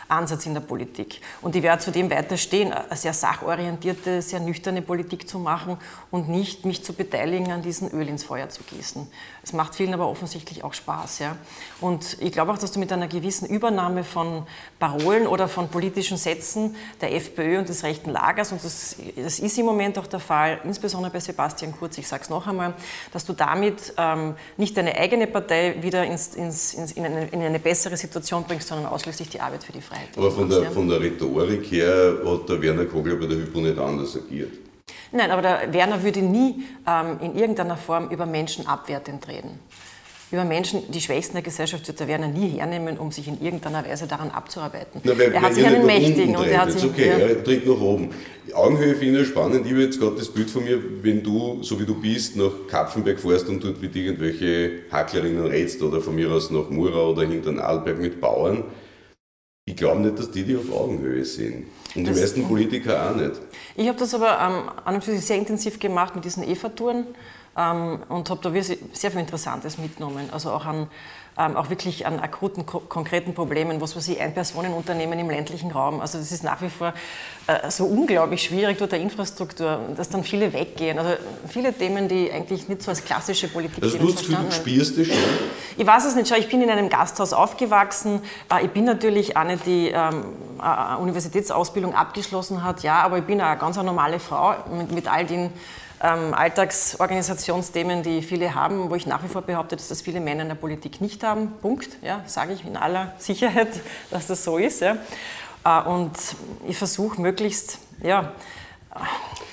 Ansatz 0.10 0.45
in 0.45 0.54
der 0.54 0.62
Politik. 0.62 1.22
Und 1.41 1.56
ich 1.56 1.63
werde 1.63 1.82
zudem 1.82 2.10
weiter 2.10 2.38
stehen, 2.38 2.74
eine 2.74 2.95
sehr 2.95 3.13
sachorientierte, 3.13 4.22
sehr 4.22 4.39
nüchterne 4.39 4.82
Politik 4.82 5.30
zu 5.30 5.39
machen 5.39 5.78
und 6.12 6.30
nicht 6.30 6.65
mich 6.65 6.84
zu 6.84 6.93
beteiligen, 6.93 7.52
an 7.52 7.62
diesen 7.62 7.91
Öl 7.91 8.08
ins 8.08 8.24
Feuer 8.24 8.50
zu 8.50 8.63
gießen. 8.63 9.08
Es 9.43 9.54
macht 9.54 9.76
vielen 9.76 9.93
aber 9.93 10.08
offensichtlich 10.08 10.63
auch 10.63 10.74
Spaß. 10.74 11.19
Ja? 11.19 11.36
Und 11.82 12.17
ich 12.19 12.32
glaube 12.32 12.52
auch, 12.52 12.58
dass 12.58 12.72
du 12.72 12.80
mit 12.80 12.91
einer 12.91 13.08
gewissen 13.08 13.48
Übernahme 13.48 14.04
von 14.04 14.45
Parolen 14.80 15.28
oder 15.28 15.48
von 15.48 15.69
politischen 15.69 16.17
Sätzen 16.17 16.76
der 17.02 17.15
FPÖ 17.15 17.60
und 17.60 17.69
des 17.69 17.84
rechten 17.84 18.10
Lagers, 18.10 18.52
und 18.52 18.63
das, 18.63 18.95
das 19.15 19.39
ist 19.39 19.58
im 19.58 19.65
Moment 19.65 19.98
auch 19.98 20.08
der 20.08 20.19
Fall, 20.19 20.60
insbesondere 20.63 21.12
bei 21.12 21.19
Sebastian 21.19 21.74
Kurz, 21.78 21.98
ich 21.98 22.08
sage 22.08 22.24
es 22.24 22.30
noch 22.30 22.48
einmal, 22.48 22.74
dass 23.12 23.26
du 23.26 23.34
damit 23.34 23.93
ähm, 23.98 24.36
nicht 24.58 24.76
deine 24.76 24.95
eigene 24.95 25.28
Partei 25.28 25.76
wieder 25.82 26.04
ins, 26.06 26.36
ins, 26.36 26.74
ins, 26.74 26.91
in, 26.93 27.06
eine, 27.06 27.28
in, 27.28 27.41
eine, 27.41 27.60
bessere 27.60 27.98
Situation 27.98 28.43
bringst, 28.43 28.67
sondern 28.67 28.88
ausschließlich 28.88 29.30
die 29.30 29.41
Arbeit 29.41 29.63
für 29.63 29.72
die 29.72 29.82
Freiheit. 29.82 29.98
Aber 30.15 30.31
von 30.31 30.49
der, 30.49 30.71
von 30.71 30.88
der 30.88 30.99
Rhetorik 30.99 31.71
her 31.71 32.17
hat 32.25 32.49
der 32.49 32.62
Werner 32.62 32.85
Kogler 32.85 33.15
bei 33.15 33.25
der 33.25 33.38
Hypo 33.38 33.59
nicht 33.59 33.77
anders 33.77 34.15
agiert. 34.15 34.51
Nein, 35.12 35.31
aber 35.31 35.41
der 35.41 35.73
Werner 35.73 36.03
würde 36.03 36.21
nie 36.21 36.63
ähm, 36.88 37.17
in 37.21 37.35
irgendeiner 37.35 37.77
Form 37.77 38.09
über 38.09 38.25
Menschen 38.25 38.67
abwertend 38.67 39.27
reden. 39.27 39.59
Über 40.31 40.45
Menschen, 40.45 40.83
die 40.91 41.01
Schwächsten 41.01 41.33
der 41.33 41.41
Gesellschaft 41.41 41.88
wird 41.88 41.99
der 41.99 42.07
Werner 42.07 42.27
nie 42.27 42.49
hernehmen, 42.49 42.99
um 42.99 43.12
sich 43.12 43.27
in 43.27 43.41
irgendeiner 43.41 43.83
Weise 43.83 44.05
daran 44.05 44.29
abzuarbeiten. 44.29 45.01
Na, 45.03 45.17
weil, 45.17 45.31
er 45.33 45.41
hat 45.41 45.55
sich 45.55 45.65
einen 45.65 45.88
mächtigen 45.88 46.35
und 46.35 46.45
er 46.45 46.62
hat 46.62 46.71
sich... 46.71 46.83
okay, 46.83 47.09
er 47.19 47.43
tritt 47.43 47.65
nach 47.65 47.81
oben. 47.81 48.12
Augenhöhe 48.53 48.93
finde 48.93 49.21
ich 49.21 49.29
spannend. 49.29 49.65
Ich 49.65 49.71
habe 49.71 49.81
jetzt 49.81 49.99
gerade 49.99 50.17
das 50.17 50.29
Bild 50.29 50.51
von 50.51 50.63
mir, 50.63 50.79
wenn 51.01 51.23
du, 51.23 51.63
so 51.63 51.79
wie 51.79 51.85
du 51.85 51.99
bist, 51.99 52.35
nach 52.35 52.51
Kapfenberg 52.67 53.19
fährst 53.19 53.49
und 53.49 53.63
dort 53.63 53.81
mit 53.81 53.95
irgendwelche 53.95 54.83
Hacklerinnen 54.91 55.47
rätst 55.47 55.81
oder 55.81 55.99
von 55.99 56.13
mir 56.13 56.31
aus 56.31 56.51
nach 56.51 56.69
Mura 56.69 57.07
oder 57.07 57.23
hinter 57.23 57.49
den 57.49 57.59
Arlberg 57.59 57.99
mit 57.99 58.21
Bauern. 58.21 58.65
Ich 59.69 59.75
glaube 59.75 60.01
nicht, 60.01 60.17
dass 60.17 60.32
die 60.32 60.43
die 60.43 60.58
auf 60.58 60.71
Augenhöhe 60.71 61.23
sehen. 61.23 61.67
Und 61.93 62.08
das, 62.08 62.15
die 62.15 62.21
meisten 62.21 62.47
Politiker 62.47 63.12
auch 63.12 63.15
nicht. 63.15 63.34
Ich 63.75 63.88
habe 63.88 63.99
das 63.99 64.15
aber 64.15 64.39
ähm, 64.41 64.71
an 64.84 64.95
und 64.95 65.03
für 65.03 65.12
sich 65.12 65.23
sehr 65.23 65.38
intensiv 65.38 65.77
gemacht 65.77 66.15
mit 66.15 66.25
diesen 66.25 66.41
EVA-Touren 66.41 66.97
ähm, 66.97 67.05
und 67.55 68.29
habe 68.29 68.39
da 68.41 68.51
sehr 68.62 69.12
viel 69.12 69.19
Interessantes 69.19 69.77
mitgenommen. 69.77 70.29
Also 70.31 70.51
auch 70.51 70.65
an 70.65 70.88
ähm, 71.39 71.55
auch 71.55 71.69
wirklich 71.69 72.05
an 72.05 72.19
akuten, 72.19 72.65
ko 72.65 72.81
konkreten 72.81 73.33
Problemen, 73.33 73.79
was 73.79 73.95
weiß 73.95 74.09
ich, 74.09 74.19
Ein-Personen-Unternehmen 74.19 75.17
im 75.19 75.29
ländlichen 75.29 75.71
Raum. 75.71 76.01
Also 76.01 76.17
das 76.17 76.31
ist 76.33 76.43
nach 76.43 76.62
wie 76.62 76.69
vor 76.69 76.93
äh, 77.47 77.71
so 77.71 77.85
unglaublich 77.85 78.43
schwierig 78.43 78.77
dort 78.77 78.91
der 78.91 78.99
Infrastruktur, 78.99 79.79
dass 79.95 80.09
dann 80.09 80.23
viele 80.23 80.51
weggehen. 80.51 80.99
Also 80.99 81.12
viele 81.47 81.71
Themen, 81.73 82.09
die 82.09 82.29
eigentlich 82.29 82.67
nicht 82.67 82.83
so 82.83 82.91
als 82.91 83.05
klassische 83.05 83.47
Politik 83.47 83.81
also 83.81 83.97
du 83.97 84.13
hast 84.13 84.27
du 84.27 84.51
spürst 84.51 84.97
das 84.97 85.07
schon? 85.07 85.15
Ich 85.77 85.88
weiß 85.88 86.05
es 86.05 86.15
nicht, 86.15 86.27
schau, 86.27 86.35
ich 86.35 86.49
bin 86.49 86.62
in 86.62 86.69
einem 86.69 86.89
Gasthaus 86.89 87.31
aufgewachsen. 87.31 88.21
Äh, 88.51 88.65
ich 88.65 88.71
bin 88.71 88.83
natürlich 88.83 89.38
eine, 89.38 89.55
die 89.55 89.91
ähm, 89.93 90.25
eine 90.57 90.97
Universitätsausbildung 90.97 91.95
abgeschlossen 91.95 92.65
hat, 92.65 92.83
ja, 92.83 93.01
aber 93.01 93.19
ich 93.19 93.23
bin 93.23 93.39
eine 93.39 93.57
ganz 93.57 93.77
normale 93.77 94.19
Frau 94.19 94.55
mit, 94.77 94.91
mit 94.91 95.07
all 95.09 95.25
den 95.25 95.51
ähm, 96.01 96.33
Alltagsorganisationsthemen, 96.33 98.03
die 98.03 98.21
viele 98.21 98.55
haben, 98.55 98.89
wo 98.89 98.95
ich 98.95 99.05
nach 99.05 99.23
wie 99.23 99.27
vor 99.27 99.41
behaupte, 99.41 99.75
dass 99.75 99.89
das 99.89 100.01
viele 100.01 100.19
Männer 100.19 100.43
in 100.43 100.49
der 100.49 100.55
Politik 100.55 101.01
nicht 101.01 101.23
haben. 101.23 101.53
Punkt. 101.62 101.89
Ja, 102.01 102.23
sage 102.25 102.53
ich 102.53 102.65
in 102.65 102.77
aller 102.77 103.13
Sicherheit, 103.19 103.69
dass 104.12 104.27
das 104.27 104.43
so 104.43 104.57
ist. 104.57 104.81
Ja. 104.81 104.97
Äh, 105.65 105.89
und 105.89 106.12
ich 106.67 106.77
versuche 106.77 107.19
möglichst 107.21 107.79
ja, 108.01 108.33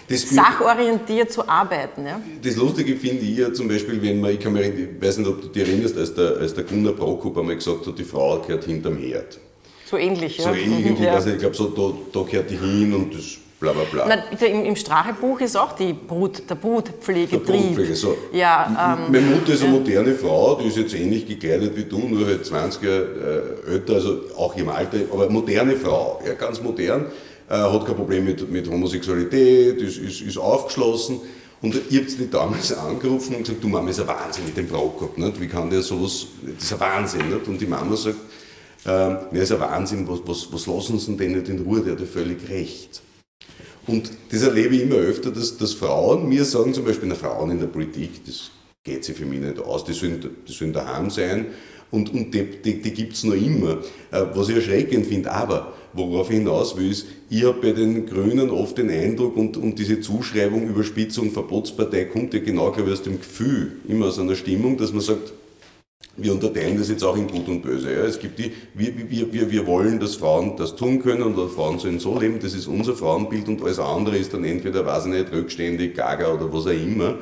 sachorientiert 0.09 1.33
zu 1.33 1.49
arbeiten. 1.49 2.07
Ja. 2.07 2.21
Das 2.43 2.57
Lustige 2.57 2.97
finde 2.97 3.25
ich 3.25 3.39
ja 3.39 3.53
zum 3.53 3.69
Beispiel, 3.69 4.01
wenn 4.01 4.21
man, 4.21 4.31
ich, 4.31 4.41
kann 4.41 4.53
mir, 4.53 4.63
ich 4.63 5.03
weiß 5.03 5.19
nicht, 5.19 5.29
ob 5.29 5.43
du 5.43 5.49
dich 5.49 5.67
erinnerst, 5.67 5.97
als 5.97 6.15
der, 6.15 6.37
als 6.37 6.55
der 6.55 6.65
Gunnar 6.65 6.93
Prokop 6.93 7.37
einmal 7.39 7.57
gesagt 7.57 7.87
hat, 7.87 7.99
die 7.99 8.05
Frau 8.05 8.41
gehört 8.41 8.65
hinterm 8.65 8.99
Herd. 8.99 9.39
So 9.85 9.97
ähnlich, 9.97 10.39
ja. 10.39 10.45
So 10.45 10.55
ähnlich, 10.55 10.99
ja. 10.99 11.19
ich 11.19 11.39
glaube, 11.39 11.55
so, 11.55 11.69
da, 11.69 12.21
da 12.21 12.25
gehört 12.29 12.51
die 12.51 12.57
hin 12.57 12.93
und 12.95 13.15
das 13.15 13.39
bla 13.61 13.73
bla 13.73 13.85
bla. 13.85 14.07
Na, 14.09 14.47
im, 14.47 14.65
Im 14.65 14.77
Strachebuch 14.77 15.41
ist 15.41 15.57
auch 15.57 15.73
die 15.73 15.93
Brut, 15.93 16.49
der 16.49 16.57
Brutpflegetrieb. 16.57 17.47
Der 17.47 17.53
Brutpflege, 17.53 17.95
so. 17.95 18.17
Ja, 18.33 18.97
ähm, 18.99 19.13
Meine 19.13 19.27
Mutter 19.27 19.53
ist 19.53 19.63
eine 19.63 19.73
moderne 19.73 20.15
Frau, 20.15 20.57
die 20.57 20.69
ist 20.69 20.77
jetzt 20.77 20.95
ähnlich 20.95 21.27
gekleidet 21.27 21.77
wie 21.77 21.85
du, 21.85 21.99
nur 21.99 22.27
halt 22.27 22.45
20 22.45 22.83
Jahre 22.83 23.55
äh, 23.67 23.73
älter, 23.73 23.95
also 23.95 24.21
auch 24.37 24.57
im 24.57 24.69
Alter, 24.69 24.99
aber 25.13 25.31
moderne 25.31 25.77
Frau, 25.77 26.21
ja, 26.27 26.35
ganz 26.35 26.61
modern, 26.61 27.07
äh, 27.49 27.55
hat 27.55 27.87
kein 27.87 27.97
Problem 27.97 28.25
mit, 28.25 28.51
mit 28.51 28.69
Homosexualität, 28.71 29.81
ist, 29.81 29.99
ist, 29.99 30.21
ist 30.21 30.39
aufgeschlossen. 30.39 31.21
Und 31.63 31.75
ich 31.89 31.97
habe 31.97 32.07
die 32.07 32.31
damals 32.31 32.73
angerufen 32.77 33.37
und 33.37 33.45
gesagt, 33.45 33.65
du 33.65 33.69
Mama, 33.69 33.89
ist 33.89 34.01
ein 34.01 34.07
Wahnsinn 34.07 34.45
mit 34.45 34.57
dem 34.57 34.69
Prokop, 34.69 35.17
nicht? 35.17 35.41
wie 35.41 35.49
kann 35.49 35.71
der 35.71 35.83
sowas, 35.83 36.27
das 36.43 36.65
ist 36.65 36.73
ein 36.75 36.81
Wahnsinn. 36.81 37.31
Nicht? 37.31 37.49
Und 37.49 37.61
die 37.61 37.67
Mama 37.67 37.97
sagt, 37.97 38.17
ähm, 38.85 39.17
das 39.33 39.43
ist 39.43 39.53
ein 39.53 39.61
Wahnsinn, 39.61 40.07
was, 40.07 40.21
was, 40.27 40.53
was 40.53 40.67
lassen 40.67 40.99
sie 40.99 41.17
denn 41.17 41.33
nicht 41.33 41.49
in 41.49 41.61
Ruhe, 41.61 41.81
der 41.81 41.95
hat 41.95 42.01
ja 42.01 42.07
völlig 42.07 42.49
recht. 42.51 43.01
Und 43.87 44.11
das 44.31 44.43
erlebe 44.43 44.75
ich 44.75 44.83
immer 44.83 44.97
öfter, 44.97 45.31
dass, 45.31 45.57
dass 45.57 45.73
Frauen 45.73 46.29
mir 46.29 46.45
sagen, 46.45 46.75
zum 46.75 46.85
Beispiel 46.85 47.09
na, 47.09 47.15
Frauen 47.15 47.51
in 47.51 47.61
der 47.61 47.69
Politik, 47.69 48.25
das 48.27 48.51
geht 48.83 49.05
sich 49.05 49.17
für 49.17 49.27
mich 49.27 49.41
nicht 49.41 49.59
aus, 49.61 49.85
die 49.85 49.93
sollen, 49.93 50.25
die 50.47 50.53
sollen 50.53 50.73
daheim 50.73 51.09
sein 51.11 51.47
und, 51.91 52.13
und 52.13 52.35
die, 52.35 52.45
die, 52.65 52.83
die 52.83 52.91
gibt 52.93 53.13
es 53.13 53.25
noch 53.25 53.35
immer. 53.35 53.79
Äh, 54.11 54.25
was 54.35 54.49
ich 54.49 54.57
erschreckend 54.57 55.07
finde, 55.07 55.31
aber 55.31 55.73
worauf 55.93 56.31
ich 56.31 56.39
hinaus 56.39 56.77
will, 56.77 56.91
ist, 56.91 57.07
ich 57.31 57.45
habe 57.45 57.61
bei 57.61 57.73
den 57.73 58.07
Grünen 58.07 58.51
oft 58.51 58.77
den 58.77 58.91
Eindruck 58.91 59.37
und, 59.37 59.57
und 59.57 59.79
diese 59.79 60.01
Zuschreibung, 60.01 60.69
Überspitzung, 60.69 61.31
Verbotspartei 61.31 62.07
kommt 62.07 62.35
ja 62.35 62.41
genau 62.41 62.73
glaube 62.73 62.91
ich, 62.91 62.99
aus 62.99 63.05
dem 63.05 63.19
Gefühl, 63.19 63.77
immer 63.87 64.07
aus 64.07 64.19
einer 64.19 64.35
Stimmung, 64.35 64.77
dass 64.77 64.93
man 64.93 65.01
sagt, 65.01 65.33
wir 66.17 66.33
unterteilen 66.33 66.79
das 66.79 66.89
jetzt 66.89 67.05
auch 67.05 67.17
in 67.17 67.27
Gut 67.27 67.49
und 67.49 67.63
Böse. 67.63 67.93
Ja. 67.93 68.05
Es 68.05 68.19
gibt 68.19 68.39
die, 68.39 68.53
wir, 68.75 68.93
wir, 69.11 69.33
wir, 69.33 69.51
wir 69.51 69.67
wollen, 69.67 70.01
dass 70.01 70.17
Frauen 70.17 70.57
das 70.57 70.75
tun 70.77 71.03
können 71.03 71.23
oder 71.23 71.49
Frauen 71.49 71.79
sollen 71.79 71.99
so 71.99 72.19
leben, 72.19 72.39
das 72.41 72.55
ist 72.55 72.67
unser 72.67 72.95
Frauenbild 72.95 73.49
und 73.49 73.63
alles 73.63 73.79
andere 73.79 74.17
ist 74.17 74.33
dann 74.33 74.45
entweder, 74.45 74.87
weiß 74.87 75.07
ich 75.07 75.13
nicht, 75.13 75.33
rückständig, 75.33 75.95
gaga 75.95 76.33
oder 76.33 76.53
was 76.53 76.67
auch 76.67 76.71
immer. 76.71 77.17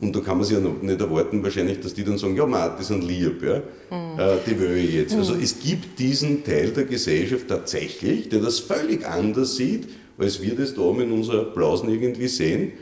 Und 0.00 0.16
da 0.16 0.20
kann 0.20 0.38
man 0.38 0.46
sich 0.46 0.56
ja 0.56 0.62
nicht 0.62 1.00
erwarten, 1.00 1.42
wahrscheinlich, 1.42 1.80
dass 1.80 1.92
die 1.92 2.04
dann 2.04 2.16
sagen, 2.16 2.34
ja, 2.34 2.46
Mann, 2.46 2.72
die 2.78 2.84
sind 2.84 3.04
lieb, 3.04 3.42
ja, 3.42 3.58
mhm. 3.90 4.18
äh, 4.18 4.36
die 4.46 4.58
will 4.58 4.76
ich 4.76 4.94
jetzt. 4.94 5.14
Also 5.14 5.34
mhm. 5.34 5.42
es 5.42 5.60
gibt 5.60 5.98
diesen 5.98 6.42
Teil 6.42 6.70
der 6.70 6.84
Gesellschaft 6.84 7.48
tatsächlich, 7.48 8.30
der 8.30 8.40
das 8.40 8.60
völlig 8.60 9.06
anders 9.06 9.56
sieht, 9.56 9.88
als 10.16 10.40
wir 10.42 10.54
das 10.54 10.74
da 10.74 10.90
mit 10.92 11.10
unserer 11.10 11.44
Blausen 11.44 11.90
irgendwie 11.90 12.28
sehen. 12.28 12.72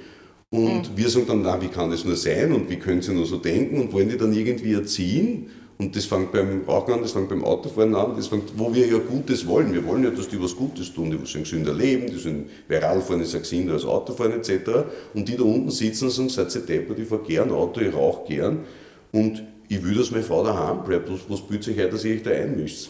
Und 0.50 0.90
mhm. 0.90 0.96
wir 0.96 1.08
sagen 1.10 1.26
dann, 1.26 1.42
na, 1.42 1.60
wie 1.60 1.68
kann 1.68 1.90
das 1.90 2.04
nur 2.04 2.16
sein 2.16 2.52
und 2.52 2.70
wie 2.70 2.76
können 2.76 3.02
sie 3.02 3.12
nur 3.12 3.26
so 3.26 3.36
denken 3.36 3.80
und 3.80 3.92
wollen 3.92 4.08
die 4.08 4.16
dann 4.16 4.32
irgendwie 4.32 4.72
erziehen 4.72 5.50
Und 5.80 5.94
das 5.94 6.06
fängt 6.06 6.32
beim 6.32 6.62
Rauchen 6.66 6.94
an, 6.94 7.02
das 7.02 7.12
fängt 7.12 7.28
beim 7.28 7.44
Autofahren 7.44 7.94
an, 7.94 8.16
das 8.16 8.26
fängt, 8.26 8.58
wo 8.58 8.74
wir 8.74 8.84
ja 8.86 8.98
Gutes 8.98 9.46
wollen. 9.46 9.72
Wir 9.72 9.86
wollen 9.86 10.02
ja, 10.02 10.10
dass 10.10 10.28
die 10.28 10.42
was 10.42 10.56
Gutes 10.56 10.92
tun, 10.92 11.10
die 11.10 11.24
sollen 11.24 11.44
gesünder 11.44 11.72
leben, 11.72 12.08
die 12.08 12.18
sollen, 12.18 12.46
wer 12.66 12.82
Radfahren 12.82 13.22
ist, 13.22 13.38
gesünder 13.38 13.74
als 13.74 13.84
Autofahren 13.84 14.32
etc. 14.32 14.70
Und 15.14 15.28
die 15.28 15.36
da 15.36 15.44
unten 15.44 15.70
sitzen 15.70 16.06
und 16.06 16.10
sagen, 16.10 16.28
seid 16.30 16.52
ihr 16.56 16.62
deppert, 16.62 16.98
ich 16.98 17.06
fahre 17.06 17.22
gern 17.22 17.52
Auto, 17.52 17.80
ich 17.80 17.94
rauche 17.94 18.26
gern 18.26 18.60
und 19.12 19.44
ich 19.68 19.84
will, 19.84 19.94
dass 19.94 20.10
meine 20.10 20.24
Frau 20.24 20.42
daheim 20.42 20.82
bleibt. 20.82 21.12
Was, 21.12 21.20
was 21.28 21.42
bildet 21.42 21.64
sich 21.64 21.78
heute, 21.78 21.90
dass 21.90 22.04
ihr 22.04 22.16
euch 22.16 22.22
da 22.24 22.30
einmischt? 22.30 22.88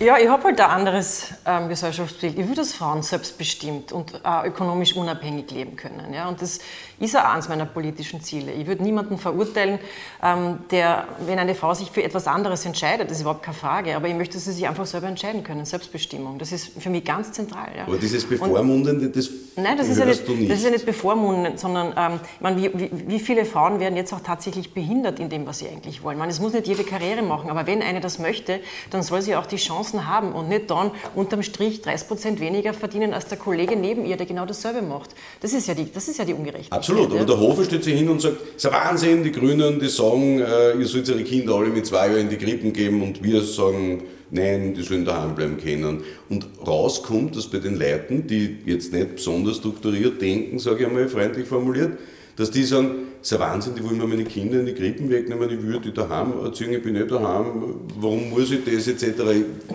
Ja, 0.00 0.16
ich 0.16 0.28
habe 0.28 0.44
halt 0.44 0.60
ein 0.60 0.70
anderes 0.70 1.32
ähm, 1.44 1.68
Gesellschaftsbild. 1.68 2.38
Ich 2.38 2.48
will, 2.48 2.54
dass 2.54 2.72
Frauen 2.72 3.02
selbstbestimmt 3.02 3.90
und 3.90 4.14
äh, 4.14 4.46
ökonomisch 4.46 4.94
unabhängig 4.94 5.50
leben 5.50 5.74
können. 5.74 6.14
Ja? 6.14 6.28
Und 6.28 6.40
das 6.40 6.60
ist 7.00 7.16
auch 7.16 7.24
eines 7.24 7.48
meiner 7.48 7.66
politischen 7.66 8.20
Ziele. 8.20 8.52
Ich 8.52 8.68
würde 8.68 8.84
niemanden 8.84 9.18
verurteilen, 9.18 9.80
ähm, 10.22 10.60
der, 10.70 11.08
wenn 11.26 11.40
eine 11.40 11.56
Frau 11.56 11.74
sich 11.74 11.90
für 11.90 12.04
etwas 12.04 12.28
anderes 12.28 12.64
entscheidet, 12.64 13.10
das 13.10 13.16
ist 13.16 13.22
überhaupt 13.22 13.42
keine 13.42 13.56
Frage, 13.56 13.96
aber 13.96 14.06
ich 14.06 14.14
möchte, 14.14 14.34
dass 14.34 14.44
sie 14.44 14.52
sich 14.52 14.68
einfach 14.68 14.86
selber 14.86 15.08
entscheiden 15.08 15.42
können, 15.42 15.64
Selbstbestimmung. 15.64 16.38
Das 16.38 16.52
ist 16.52 16.80
für 16.80 16.90
mich 16.90 17.04
ganz 17.04 17.32
zentral. 17.32 17.68
Ja. 17.76 17.82
Aber 17.84 17.98
dieses 17.98 18.24
Bevormundende, 18.24 19.10
das 19.10 19.28
Nein, 19.56 19.76
das 19.76 19.88
ist, 19.88 19.98
ja 19.98 20.04
nicht, 20.04 20.28
nicht. 20.28 20.50
das 20.50 20.58
ist 20.58 20.64
ja 20.64 20.70
nicht 20.70 20.86
bevormundend, 20.86 21.58
sondern 21.58 21.92
ähm, 21.96 22.20
ich 22.36 22.40
meine, 22.40 22.62
wie, 22.62 22.90
wie, 22.92 23.18
viele 23.18 23.44
Frauen 23.44 23.80
werden 23.80 23.96
jetzt 23.96 24.12
auch 24.12 24.20
tatsächlich 24.20 24.72
behindert 24.72 25.18
in 25.18 25.28
dem, 25.28 25.46
was 25.46 25.58
sie 25.58 25.68
eigentlich 25.68 26.04
wollen. 26.04 26.16
meine, 26.16 26.30
es 26.30 26.38
muss 26.38 26.52
nicht 26.52 26.68
jede 26.68 26.84
Karriere 26.84 27.22
machen, 27.22 27.50
aber 27.50 27.66
wenn 27.66 27.82
eine 27.82 28.00
das 28.00 28.20
möchte, 28.20 28.60
dann 28.90 29.02
soll 29.02 29.20
sie 29.20 29.34
auch 29.34 29.46
die 29.46 29.58
Chancen 29.88 30.06
haben 30.06 30.32
und 30.32 30.48
nicht 30.48 30.70
dann 30.70 30.90
unterm 31.14 31.42
Strich 31.42 31.82
30 31.82 32.08
Prozent 32.08 32.40
weniger 32.40 32.72
verdienen 32.72 33.12
als 33.12 33.26
der 33.26 33.38
Kollege 33.38 33.76
neben 33.76 34.04
ihr, 34.04 34.16
der 34.16 34.26
genau 34.26 34.46
dasselbe 34.46 34.82
macht. 34.82 35.10
Das 35.40 35.52
ist 35.52 35.68
ja 35.68 35.74
die, 35.74 35.90
das 35.92 36.08
ist 36.08 36.18
ja 36.18 36.24
die 36.24 36.34
Ungerechtigkeit. 36.34 36.78
Absolut, 36.78 37.12
aber 37.12 37.24
der 37.24 37.38
Hofer 37.38 37.64
steht 37.64 37.84
sich 37.84 37.94
hin 37.94 38.08
und 38.08 38.20
sagt, 38.20 38.36
es 38.56 38.64
ist 38.64 38.66
ein 38.66 38.72
Wahnsinn, 38.72 39.22
die 39.22 39.32
Grünen, 39.32 39.80
die 39.80 39.88
sagen, 39.88 40.40
äh, 40.40 40.78
ihr 40.78 40.86
sollt 40.86 41.08
eure 41.10 41.24
Kinder 41.24 41.54
alle 41.54 41.68
mit 41.68 41.86
zwei 41.86 42.08
Jahren 42.08 42.20
in 42.20 42.28
die 42.28 42.36
Krippen 42.36 42.72
geben 42.72 43.02
und 43.02 43.22
wir 43.22 43.42
sagen, 43.42 44.02
nein, 44.30 44.74
die 44.74 44.82
sollen 44.82 45.04
daheim 45.04 45.34
bleiben 45.34 45.58
können. 45.58 46.02
Und 46.28 46.46
rauskommt, 46.66 47.36
dass 47.36 47.46
bei 47.46 47.58
den 47.58 47.76
Leuten, 47.78 48.26
die 48.26 48.58
jetzt 48.66 48.92
nicht 48.92 49.16
besonders 49.16 49.56
strukturiert 49.56 50.20
denken, 50.20 50.58
sage 50.58 50.80
ich 50.80 50.86
einmal 50.86 51.08
freundlich 51.08 51.48
formuliert, 51.48 51.98
dass 52.38 52.52
die 52.52 52.62
sagen, 52.62 53.08
das 53.20 53.32
ist 53.32 53.32
ein 53.32 53.40
Wahnsinn, 53.40 53.74
die 53.74 53.84
wollen 53.84 53.98
mir 53.98 54.06
meine 54.06 54.22
Kinder 54.22 54.60
in 54.60 54.66
die 54.66 54.74
Krippen 54.74 55.10
wegnehmen, 55.10 55.50
ich 55.50 55.60
würde 55.60 55.90
die 55.90 55.92
daheim 55.92 56.34
erziehen, 56.44 56.72
ich 56.72 56.80
bin 56.80 56.94
nicht 56.94 57.10
daheim, 57.10 57.74
warum 57.96 58.30
muss 58.30 58.52
ich 58.52 58.64
das 58.64 58.86
etc. 58.86 59.20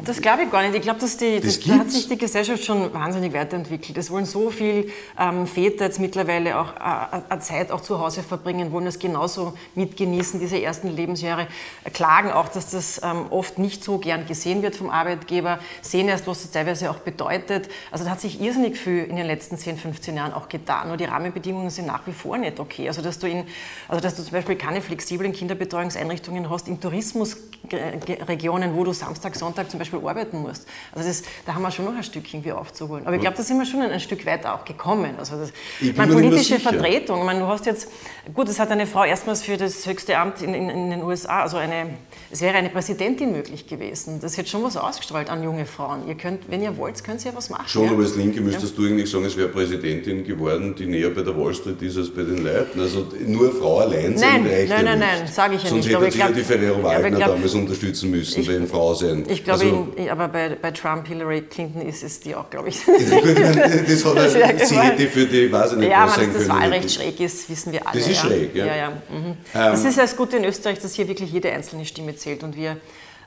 Das 0.05 0.21
glaube 0.21 0.43
ich 0.43 0.49
gar 0.49 0.61
nicht. 0.63 0.73
Ich 0.73 0.81
glaube, 0.81 1.01
dass 1.01 1.17
die, 1.17 1.41
das, 1.41 1.59
da 1.59 1.79
hat 1.79 1.91
sich 1.91 2.07
die 2.07 2.17
Gesellschaft 2.17 2.63
schon 2.63 2.93
wahnsinnig 2.93 3.33
weiterentwickelt. 3.33 3.97
Es 3.97 4.09
wollen 4.09 4.23
so 4.23 4.49
viele 4.49 4.85
ähm, 5.19 5.45
Väter 5.45 5.85
jetzt 5.85 5.99
mittlerweile 5.99 6.57
auch 6.57 6.73
äh, 6.77 7.21
eine 7.29 7.41
Zeit 7.41 7.69
auch 7.69 7.81
zu 7.81 7.99
Hause 7.99 8.23
verbringen, 8.23 8.71
wollen 8.71 8.85
das 8.85 8.97
genauso 8.97 9.53
mitgenießen, 9.75 10.39
diese 10.39 10.61
ersten 10.61 10.87
Lebensjahre, 10.87 11.47
klagen 11.91 12.31
auch, 12.31 12.47
dass 12.47 12.71
das 12.71 13.01
ähm, 13.03 13.25
oft 13.29 13.59
nicht 13.59 13.83
so 13.83 13.97
gern 13.97 14.25
gesehen 14.25 14.61
wird 14.61 14.77
vom 14.77 14.89
Arbeitgeber, 14.89 15.59
sehen 15.81 16.07
erst, 16.07 16.27
was 16.27 16.43
das 16.43 16.51
teilweise 16.51 16.89
auch 16.89 16.99
bedeutet. 16.99 17.67
Also 17.91 18.05
da 18.05 18.11
hat 18.11 18.21
sich 18.21 18.39
irrsinnig 18.39 18.77
viel 18.77 19.03
in 19.03 19.17
den 19.17 19.27
letzten 19.27 19.57
10, 19.57 19.77
15 19.77 20.15
Jahren 20.15 20.31
auch 20.31 20.47
getan. 20.47 20.87
Nur 20.87 20.95
die 20.95 21.05
Rahmenbedingungen 21.05 21.69
sind 21.69 21.87
nach 21.87 22.07
wie 22.07 22.13
vor 22.13 22.37
nicht 22.37 22.52
okay. 22.59 22.87
Also 22.87 23.01
dass 23.01 23.19
du 23.19 23.27
in, 23.27 23.45
also 23.87 24.01
dass 24.01 24.15
du 24.15 24.23
zum 24.23 24.31
Beispiel 24.31 24.55
keine 24.55 24.81
flexiblen 24.81 25.33
Kinderbetreuungseinrichtungen 25.33 26.49
hast 26.49 26.67
in 26.67 26.79
Tourismusregionen, 26.79 28.75
wo 28.75 28.83
du 28.83 28.93
Samstag, 28.93 29.35
Sonntag 29.35 29.69
zum 29.69 29.79
Beispiel 29.79 29.99
arbeiten 29.99 30.41
musst. 30.41 30.67
Also 30.91 31.07
das, 31.07 31.23
da 31.45 31.55
haben 31.55 31.61
wir 31.61 31.71
schon 31.71 31.85
noch 31.85 31.95
ein 31.95 32.03
Stück 32.03 32.31
irgendwie 32.33 32.51
aufzuholen. 32.51 33.05
Aber 33.05 33.15
ich 33.15 33.21
glaube, 33.21 33.37
da 33.37 33.43
sind 33.43 33.57
wir 33.57 33.65
schon 33.65 33.81
ein, 33.81 33.99
Stück 33.99 34.25
weiter 34.25 34.55
auch 34.55 34.65
gekommen. 34.65 35.15
Also 35.17 35.37
das, 35.37 35.53
meine, 35.95 36.13
politische 36.13 36.59
Vertretung, 36.59 37.19
ich 37.19 37.25
meine, 37.25 37.39
du 37.39 37.47
hast 37.47 37.65
jetzt, 37.65 37.89
gut, 38.33 38.49
es 38.49 38.59
hat 38.59 38.69
eine 38.71 38.85
Frau 38.85 39.03
erstmals 39.03 39.41
für 39.43 39.57
das 39.57 39.85
höchste 39.85 40.17
Amt 40.17 40.41
in, 40.41 40.53
in, 40.53 40.69
in, 40.69 40.89
den 40.89 41.03
USA, 41.03 41.43
also 41.43 41.57
eine, 41.57 41.91
es 42.31 42.41
wäre 42.41 42.55
eine 42.55 42.69
Präsidentin 42.69 43.31
möglich 43.31 43.67
gewesen. 43.67 44.19
Das 44.21 44.37
hätte 44.37 44.49
schon 44.49 44.63
was 44.63 44.77
ausgestrahlt 44.77 45.29
an 45.29 45.43
junge 45.43 45.65
Frauen. 45.65 46.07
Ihr 46.07 46.15
könnt, 46.15 46.49
wenn 46.49 46.61
ihr 46.61 46.77
wollt, 46.77 47.03
könnt 47.03 47.23
ihr 47.23 47.31
ja 47.31 47.37
was 47.37 47.49
machen. 47.49 47.67
Schon, 47.67 47.85
ja? 47.85 47.91
aber 47.91 48.03
als 48.03 48.15
Linke 48.15 48.41
müsstest 48.41 48.77
ja. 48.77 48.83
du 48.83 48.89
eigentlich 48.89 49.09
sagen, 49.09 49.25
es 49.25 49.37
wäre 49.37 49.49
Präsidentin 49.49 50.23
geworden, 50.23 50.75
die 50.75 50.85
näher 50.85 51.09
bei 51.09 51.21
der 51.21 51.37
Wall 51.37 51.53
Street 51.53 51.81
ist 51.81 51.97
als 51.97 52.09
bei 52.09 52.23
den 52.23 52.42
Leuten. 52.43 52.79
Also 52.79 53.07
nur 53.25 53.51
Frau 53.51 53.79
allein 53.79 54.17
sein 54.17 54.45
reicht 54.45 54.69
Nein, 54.69 54.85
nein, 54.85 54.99
nein, 54.99 55.27
sage 55.31 55.55
ich 55.55 55.63
ja 55.63 55.69
Sonst 55.69 55.85
nicht. 55.85 55.93
Sonst 55.93 56.05
hätte 56.05 56.11
sie 56.13 56.19
ja 56.19 56.31
die 56.31 56.43
Ferrero 56.43 56.83
Wagner 56.83 57.11
glaub, 57.11 57.35
damals 57.35 57.53
unterstützen 57.53 58.11
müssen, 58.11 58.41
ich, 58.41 58.47
wenn 58.47 58.67
Frau 58.67 58.93
sein. 58.93 59.25
Ich 59.27 59.43
glaube, 59.43 59.63
also, 59.63 60.11
aber 60.11 60.27
bei, 60.27 60.57
bei 60.61 60.71
Trump, 60.71 61.07
Hillary 61.07 61.41
Clinton 61.41 61.81
ist 61.81 62.03
es 62.03 62.19
die 62.19 62.35
auch, 62.35 62.49
glaube 62.49 62.69
ich. 62.69 62.79
das 62.85 64.05
hat 64.05 64.15
er, 64.15 64.29
sie 64.65 64.77
hätte 64.79 65.07
für 65.07 65.25
die, 65.25 65.51
weiß 65.51 65.73
ich 65.73 65.77
nicht, 65.79 65.89
ja, 65.89 66.05
was 66.05 66.15
sein 66.15 66.33
dass 66.33 66.47
das 66.47 66.49
Wahlrecht 66.49 66.91
schräg 66.91 67.19
ist, 67.19 67.49
wissen 67.49 67.71
wir 67.71 67.87
alle. 67.87 67.99
Das 67.99 68.07
ist 68.07 68.23
ja. 68.23 68.29
schräg, 68.29 68.55
ja. 68.55 68.65
ja, 68.65 68.75
ja. 68.75 68.89
Mhm. 68.89 69.35
das 69.53 69.81
ähm, 69.81 69.89
ist 69.89 69.95
ja 69.97 70.03
das 70.03 70.15
Gute 70.15 70.37
in 70.37 70.45
Österreich, 70.45 70.79
dass 70.79 70.93
hier 70.93 71.07
wirklich 71.07 71.31
jede 71.31 71.51
einzelne 71.51 71.85
Stimme 71.85 72.15
zählt 72.15 72.43
und 72.43 72.55
wir 72.55 72.77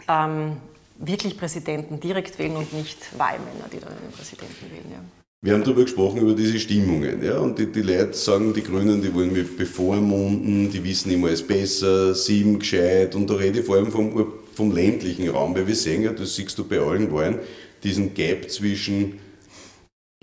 ähm, 0.08 0.56
wirklich 0.98 1.38
Präsidenten 1.38 2.00
direkt 2.00 2.38
wählen 2.38 2.56
und 2.56 2.72
nicht 2.72 2.98
Wahlmänner, 3.18 3.68
die 3.72 3.80
dann 3.80 3.90
einen 3.90 4.12
Präsidenten 4.12 4.70
wählen. 4.70 4.90
Ja. 4.90 5.25
Wir 5.43 5.53
haben 5.53 5.62
darüber 5.62 5.82
gesprochen, 5.82 6.20
über 6.20 6.34
diese 6.34 6.59
Stimmungen. 6.59 7.22
Ja? 7.22 7.39
Und 7.39 7.59
die, 7.59 7.66
die 7.66 7.82
Leute 7.82 8.14
sagen, 8.14 8.55
die 8.55 8.62
Grünen, 8.62 9.03
die 9.03 9.14
wollen 9.14 9.32
mich 9.32 9.57
bevormunden, 9.57 10.70
die 10.70 10.82
wissen 10.82 11.12
immer 11.12 11.28
alles 11.28 11.47
besser, 11.47 12.14
sieben 12.14 12.59
gescheit. 12.59 13.14
Und 13.14 13.28
da 13.28 13.34
rede 13.34 13.61
ich 13.61 13.66
vor 13.66 13.76
allem 13.76 13.93
vom, 13.93 14.32
vom 14.55 14.72
ländlichen 14.72 15.28
Raum, 15.28 15.55
weil 15.55 15.66
wir 15.66 15.76
sehen 15.76 16.03
ja, 16.03 16.12
das 16.12 16.34
siehst 16.34 16.59
du 16.59 16.64
bei 16.64 16.80
allen 16.80 17.12
Wahlen, 17.12 17.39
diesen 17.84 18.14
Gap 18.14 18.51
zwischen 18.51 19.20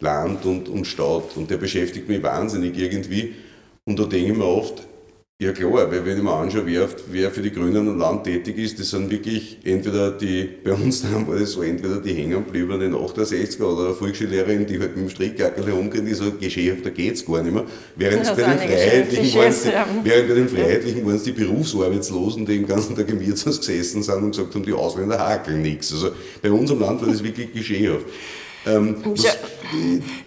Land 0.02 0.46
und, 0.46 0.68
und 0.68 0.86
Stadt. 0.86 1.38
Und 1.38 1.50
der 1.50 1.58
beschäftigt 1.58 2.10
mich 2.10 2.22
wahnsinnig 2.24 2.78
irgendwie. 2.78 3.36
Und 3.86 4.00
da 4.00 4.06
denke 4.06 4.32
ich 4.32 4.38
mir 4.38 4.46
oft, 4.46 4.84
ja 5.40 5.52
klar, 5.52 5.92
weil 5.92 6.06
wenn 6.06 6.18
ich 6.18 6.24
mir 6.24 6.34
anschaue, 6.34 6.66
wer, 6.66 6.88
wer 7.12 7.32
für 7.32 7.42
die 7.42 7.52
Grünen 7.52 7.88
im 7.88 7.98
Land 7.98 8.24
tätig 8.24 8.58
ist, 8.58 8.80
das 8.80 8.92
sind 8.92 9.10
wirklich 9.10 9.58
entweder 9.64 10.12
die, 10.12 10.50
bei 10.64 10.74
uns 10.74 11.02
dann 11.04 11.28
war 11.28 11.38
das 11.38 11.52
so, 11.52 11.64
entweder 11.64 12.00
die 12.00 12.14
hängengebliebenen 12.14 12.94
68er 12.94 13.64
oder 13.64 13.86
eine 13.88 13.94
Volksschullehrerin, 13.94 14.66
die 14.66 14.80
halt 14.80 14.96
mit 14.96 15.06
dem 15.06 15.10
Strickjackel 15.10 15.66
herumgehen, 15.66 16.06
die 16.06 16.14
sagt, 16.14 16.40
Geschäft, 16.40 16.86
da 16.86 16.90
geht's 16.90 17.26
gar 17.26 17.44
nicht 17.44 17.54
mehr. 17.54 17.66
Während 17.96 18.24
bei 18.24 18.44
den 18.44 18.58
Freiheitlichen 18.58 19.40
waren 19.40 19.48
es 19.50 19.66
während 19.66 20.28
bei 20.30 20.36
den 20.36 20.50
Freiheitlichen 20.50 21.06
waren 21.06 21.16
es 21.16 21.24
die 21.24 21.32
Berufsarbeitslosen, 21.32 22.46
die 22.46 22.58
den 22.60 22.68
ganzen 22.68 22.96
Tag 22.96 23.10
im 23.10 23.20
Wirtshaus 23.20 23.60
gesessen 23.60 24.04
sind 24.04 24.16
und 24.16 24.32
gesagt 24.32 24.56
haben, 24.56 24.64
die 24.64 24.74
Ausländer 24.74 25.20
hakeln 25.20 25.62
nichts. 25.62 25.92
Also 25.92 26.12
bei 26.42 26.52
uns 26.52 26.72
im 26.72 26.80
Land 26.80 27.02
war 27.02 27.10
das 27.10 27.24
wirklich 27.24 27.52
geschehhaft. 27.52 28.06
Ähm, 28.66 28.96
ja, 29.16 29.32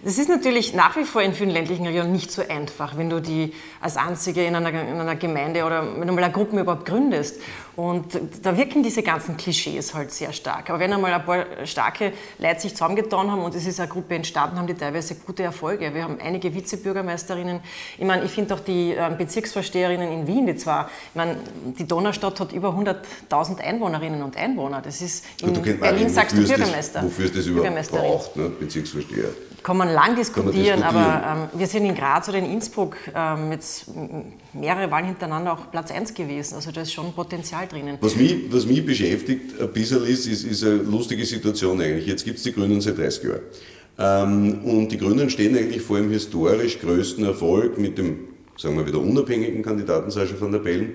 das 0.03 0.17
ist 0.17 0.29
natürlich 0.29 0.73
nach 0.73 0.95
wie 0.95 1.03
vor 1.03 1.21
in 1.21 1.33
vielen 1.33 1.49
ländlichen 1.49 1.85
Regionen 1.85 2.11
nicht 2.11 2.31
so 2.31 2.41
einfach, 2.47 2.97
wenn 2.97 3.09
du 3.09 3.21
die 3.21 3.53
als 3.81 3.97
Einzige 3.97 4.45
in 4.45 4.55
einer, 4.55 4.69
in 4.69 4.99
einer 4.99 5.15
Gemeinde 5.15 5.63
oder 5.63 5.99
wenn 5.99 6.07
du 6.07 6.13
mal 6.13 6.23
eine 6.23 6.33
Gruppe 6.33 6.59
überhaupt 6.59 6.85
gründest. 6.85 7.39
Und 7.77 8.19
da 8.41 8.57
wirken 8.57 8.81
diese 8.81 9.03
ganzen 9.03 9.37
Klischees 9.37 9.93
halt 9.93 10.11
sehr 10.11 10.33
stark. 10.33 10.67
Aber 10.71 10.79
wenn 10.79 10.91
einmal 10.91 11.13
ein 11.13 11.23
paar 11.23 11.45
starke 11.65 12.11
Leute 12.39 12.61
sich 12.61 12.71
zusammengetan 12.71 13.31
haben 13.31 13.43
und 13.43 13.53
es 13.53 13.67
ist 13.67 13.79
eine 13.79 13.87
Gruppe 13.87 14.15
entstanden, 14.15 14.57
haben 14.57 14.65
die 14.65 14.73
teilweise 14.73 15.13
gute 15.13 15.43
Erfolge. 15.43 15.93
Wir 15.93 16.03
haben 16.03 16.17
einige 16.19 16.55
Vizebürgermeisterinnen. 16.55 17.59
Ich 17.99 18.03
meine, 18.03 18.23
ich 18.23 18.31
finde 18.31 18.55
auch 18.55 18.61
die 18.61 18.93
ähm, 18.93 19.15
Bezirksvorsteherinnen 19.15 20.11
in 20.11 20.25
Wien, 20.25 20.47
die 20.47 20.55
zwar, 20.55 20.89
ich 21.11 21.15
meine, 21.15 21.37
die 21.77 21.85
Donaustadt 21.85 22.39
hat 22.39 22.51
über 22.51 22.69
100.000 22.69 23.59
Einwohnerinnen 23.59 24.23
und 24.23 24.35
Einwohner. 24.37 24.81
Das 24.81 24.99
ist 24.99 25.25
in 25.43 25.53
Gut, 25.53 25.79
Berlin, 25.79 26.09
sagst 26.09 26.35
du 26.35 26.47
Bürgermeister. 26.47 27.01
Das, 27.01 27.11
wofür 27.11 27.25
es 27.25 27.33
das 27.33 27.45
überhaupt 27.45 27.91
braucht, 27.91 28.35
ne? 28.37 28.49
Bezirksvorsteher 28.49 29.26
kann 29.67 29.75
man 29.75 29.93
lang 29.93 30.15
diskutieren, 30.15 30.45
man 30.45 30.53
diskutieren. 30.53 30.83
aber 30.83 31.49
ähm, 31.53 31.59
wir 31.59 31.67
sind 31.67 31.83
in 31.83 31.93
Graz 31.93 32.29
oder 32.29 32.37
in 32.37 32.45
Innsbruck 32.45 32.95
ähm, 33.13 33.51
jetzt 33.51 33.87
mehrere 34.53 34.89
Wahlen 34.89 35.07
hintereinander 35.07 35.51
auch 35.51 35.69
Platz 35.71 35.91
1 35.91 36.13
gewesen. 36.13 36.55
Also 36.55 36.71
da 36.71 36.83
ist 36.83 36.93
schon 36.93 37.11
Potenzial 37.11 37.67
drinnen. 37.67 37.97
Was 37.99 38.15
mich, 38.15 38.49
was 38.49 38.65
mich 38.65 38.85
beschäftigt 38.85 39.59
ein 39.59 39.67
bisschen 39.73 40.05
ist, 40.05 40.25
ist, 40.25 40.45
ist 40.45 40.63
eine 40.63 40.75
lustige 40.75 41.25
Situation 41.25 41.81
eigentlich. 41.81 42.07
Jetzt 42.07 42.23
gibt 42.23 42.37
es 42.37 42.43
die 42.43 42.53
Grünen 42.53 42.79
seit 42.79 42.97
30 42.97 43.23
Jahren. 43.25 43.41
Ähm, 43.99 44.63
und 44.63 44.89
die 44.89 44.97
Grünen 44.97 45.29
stehen 45.29 45.57
eigentlich 45.57 45.81
vor 45.81 45.97
dem 45.97 46.11
historisch 46.11 46.79
größten 46.79 47.25
Erfolg 47.25 47.77
mit 47.77 47.97
dem, 47.97 48.19
sagen 48.55 48.77
wir 48.77 48.87
wieder, 48.87 48.99
unabhängigen 48.99 49.63
Kandidaten 49.63 50.11
Sascha 50.11 50.39
van 50.39 50.53
der 50.53 50.59
Bellen 50.59 50.93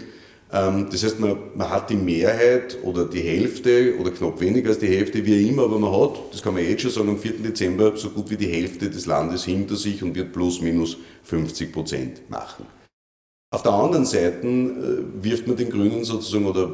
das 0.52 1.02
heißt, 1.02 1.18
man, 1.18 1.34
man, 1.54 1.70
hat 1.70 1.88
die 1.88 1.96
Mehrheit 1.96 2.76
oder 2.82 3.06
die 3.06 3.22
Hälfte 3.22 3.94
oder 3.98 4.10
knapp 4.10 4.38
weniger 4.38 4.68
als 4.68 4.78
die 4.78 4.86
Hälfte, 4.86 5.24
wie 5.24 5.48
immer, 5.48 5.62
aber 5.62 5.78
man 5.78 5.90
hat, 5.90 6.20
das 6.30 6.42
kann 6.42 6.52
man 6.52 6.62
jetzt 6.62 6.82
schon 6.82 6.90
sagen, 6.90 7.08
am 7.08 7.18
4. 7.18 7.38
Dezember 7.38 7.96
so 7.96 8.10
gut 8.10 8.28
wie 8.28 8.36
die 8.36 8.48
Hälfte 8.48 8.90
des 8.90 9.06
Landes 9.06 9.44
hinter 9.44 9.76
sich 9.76 10.02
und 10.02 10.14
wird 10.14 10.30
plus 10.34 10.60
minus 10.60 10.98
50 11.22 11.72
Prozent 11.72 12.30
machen. 12.30 12.66
Auf 13.50 13.62
der 13.62 13.72
anderen 13.72 14.04
Seite 14.04 14.46
äh, 14.46 15.24
wirft 15.24 15.46
man 15.46 15.56
den 15.56 15.70
Grünen 15.70 16.04
sozusagen 16.04 16.44
oder 16.44 16.70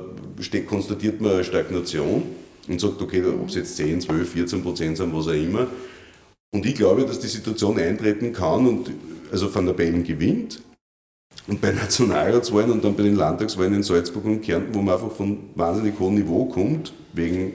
konstatiert 0.67 1.21
man 1.21 1.45
Stagnation 1.45 2.25
und 2.67 2.81
sagt, 2.81 3.01
okay, 3.01 3.23
ob 3.25 3.49
es 3.49 3.55
jetzt 3.55 3.77
10, 3.77 4.01
12, 4.01 4.29
14 4.29 4.63
Prozent 4.63 4.97
sind, 4.97 5.15
was 5.15 5.29
auch 5.29 5.33
immer. 5.33 5.69
Und 6.53 6.67
ich 6.67 6.75
glaube, 6.75 7.05
dass 7.05 7.21
die 7.21 7.29
Situation 7.29 7.79
eintreten 7.79 8.33
kann 8.33 8.67
und 8.67 8.91
also 9.31 9.55
Van 9.55 9.67
der 9.67 9.75
Bellen 9.75 10.03
gewinnt, 10.03 10.63
und 11.49 11.61
bei 11.61 11.73
Nationalratswahlen 11.73 12.71
und 12.71 12.85
dann 12.85 12.95
bei 12.95 13.03
den 13.03 13.17
Landtagswahlen 13.17 13.75
in 13.75 13.83
Salzburg 13.83 14.25
und 14.27 14.43
Kärnten, 14.43 14.75
wo 14.75 14.83
man 14.83 14.95
einfach 14.95 15.11
von 15.11 15.39
wahnsinnig 15.55 15.99
hohem 15.99 16.17
Niveau 16.17 16.45
kommt, 16.45 16.93
wegen 17.15 17.55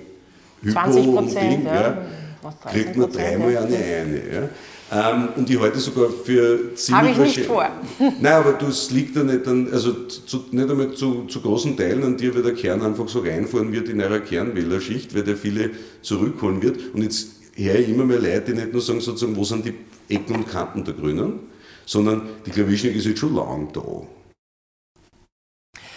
Hypo 0.61 0.73
20 0.73 1.05
Prozent, 1.13 1.65
ja. 1.65 1.81
ja. 1.81 2.71
kriegt 2.71 2.97
man 2.97 3.11
dreimal 3.11 3.57
eine 3.57 3.77
eine. 3.77 4.21
Ja? 4.31 4.49
Ähm, 4.91 5.29
und 5.35 5.49
ich 5.49 5.59
halte 5.59 5.79
sogar 5.79 6.09
für 6.09 6.75
ziemlich 6.75 6.91
Habe 6.91 7.09
ich 7.09 7.37
nicht 7.37 7.45
vor. 7.45 7.67
Nein, 7.99 8.33
aber 8.33 8.53
das 8.53 8.91
liegt 8.91 9.15
ja 9.15 9.23
nicht 9.23 9.47
an, 9.47 9.67
also 9.71 9.93
zu, 10.07 10.45
nicht 10.51 10.69
einmal 10.69 10.91
zu, 10.93 11.25
zu 11.25 11.41
großen 11.41 11.77
Teilen 11.77 12.03
an 12.03 12.17
dir, 12.17 12.35
weil 12.35 12.43
der 12.43 12.53
Kern 12.53 12.81
einfach 12.81 13.07
so 13.07 13.19
reinfahren 13.19 13.71
wird 13.71 13.89
in 13.89 14.01
eurer 14.01 14.19
Kernwählerschicht, 14.19 15.15
weil 15.15 15.23
der 15.23 15.37
viele 15.37 15.71
zurückholen 16.01 16.61
wird. 16.61 16.77
Und 16.93 17.03
jetzt 17.03 17.27
höre 17.55 17.75
ich 17.75 17.89
immer 17.89 18.05
mehr 18.05 18.19
Leute, 18.19 18.53
die 18.53 18.53
nicht 18.53 18.73
nur 18.73 18.81
sagen, 18.81 19.01
sozusagen, 19.01 19.35
wo 19.35 19.43
sind 19.43 19.65
die 19.65 19.73
Ecken 20.09 20.35
und 20.35 20.47
Kanten 20.47 20.83
der 20.83 20.93
Grünen, 20.93 21.52
sondern 21.85 22.29
die 22.45 22.51
Klavischnik 22.51 22.95
ist 22.95 23.05
jetzt 23.05 23.19
schon 23.19 23.35
lang 23.35 23.71
da. 23.73 23.81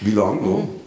Wie 0.00 0.10
lange 0.10 0.42
noch? 0.42 0.62
Mhm. 0.62 0.86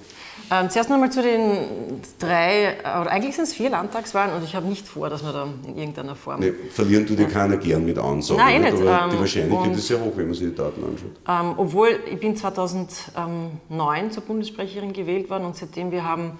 Ähm, 0.51 0.69
zuerst 0.69 0.89
nochmal 0.89 1.11
zu 1.11 1.21
den 1.21 2.01
drei, 2.17 2.77
oder 2.79 3.11
eigentlich 3.11 3.35
sind 3.35 3.43
es 3.43 3.53
vier 3.53 3.69
Landtagswahlen 3.69 4.33
und 4.33 4.43
ich 4.43 4.55
habe 4.55 4.67
nicht 4.67 4.87
vor, 4.87 5.07
dass 5.09 5.23
wir 5.23 5.31
da 5.31 5.47
in 5.67 5.77
irgendeiner 5.77 6.15
Form. 6.15 6.39
Nee, 6.39 6.53
verlieren 6.71 7.05
tut 7.05 7.19
dir 7.19 7.23
ja. 7.23 7.29
keiner 7.29 7.57
gern 7.57 7.85
mit 7.85 7.99
Ansagen. 7.99 8.41
Nein, 8.41 8.61
nicht. 8.61 8.73
Aber 8.73 9.03
ähm, 9.03 9.11
die 9.11 9.19
Wahrscheinlichkeit 9.19 9.75
ist 9.75 9.87
sehr 9.87 10.01
hoch, 10.01 10.13
wenn 10.15 10.25
man 10.25 10.33
sich 10.33 10.49
die 10.49 10.55
Daten 10.55 10.83
anschaut. 10.83 11.11
Ähm, 11.27 11.53
obwohl 11.55 11.99
ich 12.11 12.19
bin 12.19 12.35
2009 12.35 14.11
zur 14.11 14.23
Bundessprecherin 14.23 14.91
gewählt 14.91 15.29
worden 15.29 15.45
und 15.45 15.55
seitdem 15.55 15.91
wir 15.91 16.03
haben 16.03 16.39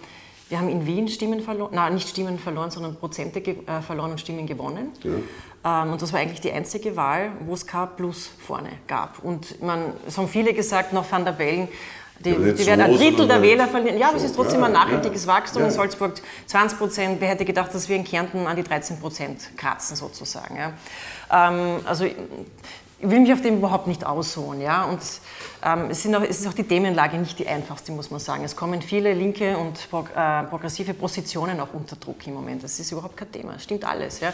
wir 0.49 0.59
haben 0.59 0.69
in 0.69 0.87
Wien 0.87 1.07
Stimmen 1.07 1.41
verloren, 1.41 1.69
nein, 1.75 1.93
nicht 1.93 2.09
Stimmen 2.09 2.39
verloren, 2.39 2.71
sondern 2.71 2.95
Prozente 2.95 3.39
äh, 3.39 3.81
verloren 3.85 4.09
und 4.11 4.19
Stimmen 4.19 4.47
gewonnen. 4.47 4.89
Ja. 5.03 5.11
Ähm, 5.63 5.91
und 5.91 6.01
das 6.01 6.13
war 6.13 6.19
eigentlich 6.19 6.41
die 6.41 6.51
einzige 6.51 6.95
Wahl, 6.95 7.31
wo 7.41 7.53
es 7.53 7.65
K 7.65 7.85
plus 7.85 8.29
vorne 8.45 8.69
gab. 8.87 9.19
Und 9.23 9.61
man, 9.61 9.93
es 10.07 10.17
haben 10.17 10.27
viele 10.27 10.53
gesagt, 10.53 10.93
nach 10.93 11.09
Van 11.09 11.25
der 11.25 11.33
Bellen, 11.33 11.67
die, 12.19 12.31
die 12.31 12.65
werden 12.65 12.81
ein 12.81 12.93
Drittel 12.93 13.27
der 13.27 13.41
Wähler 13.41 13.67
verlieren. 13.67 13.97
Ja, 13.97 14.09
aber 14.09 14.17
es 14.17 14.23
ist 14.23 14.35
trotzdem 14.35 14.61
ein 14.63 14.73
nachhaltiges 14.73 15.25
Wachstum. 15.25 15.63
In 15.63 15.71
Salzburg 15.71 16.15
20 16.47 16.77
Prozent. 16.77 17.21
Wer 17.21 17.29
hätte 17.29 17.45
gedacht, 17.45 17.73
dass 17.73 17.87
wir 17.87 17.95
in 17.95 18.03
Kärnten 18.03 18.45
an 18.45 18.57
die 18.57 18.63
13 18.63 18.99
Prozent 18.99 19.55
kratzen, 19.55 19.95
sozusagen. 19.95 20.57
Ja. 20.57 20.73
Ähm, 21.31 21.79
also 21.85 22.03
ich 22.03 22.15
will 23.01 23.21
mich 23.21 23.31
auf 23.31 23.41
dem 23.41 23.57
überhaupt 23.57 23.87
nicht 23.87 24.05
ausruhen. 24.05 24.59
Ja. 24.59 24.83
Und 24.83 24.99
ähm, 25.65 25.87
es, 25.89 26.05
auch, 26.07 26.21
es, 26.21 26.39
ist 26.39 26.47
auch 26.47 26.53
die 26.53 26.63
Themenlage 26.63 27.17
nicht 27.17 27.37
die 27.39 27.47
einfachste, 27.47 27.91
muss 27.91 28.11
man 28.11 28.19
sagen. 28.19 28.43
Es 28.43 28.55
kommen 28.55 28.81
viele 28.81 29.13
linke 29.13 29.57
und 29.57 29.77
äh, 29.77 30.43
progressive 30.43 30.93
Positionen 30.93 31.59
auch 31.59 31.73
unter 31.73 31.95
Druck 31.95 32.25
im 32.27 32.33
Moment. 32.33 32.63
Das 32.63 32.79
ist 32.79 32.91
überhaupt 32.91 33.17
kein 33.17 33.31
Thema. 33.31 33.59
Stimmt 33.59 33.83
alles. 33.83 34.19
Ja. 34.19 34.33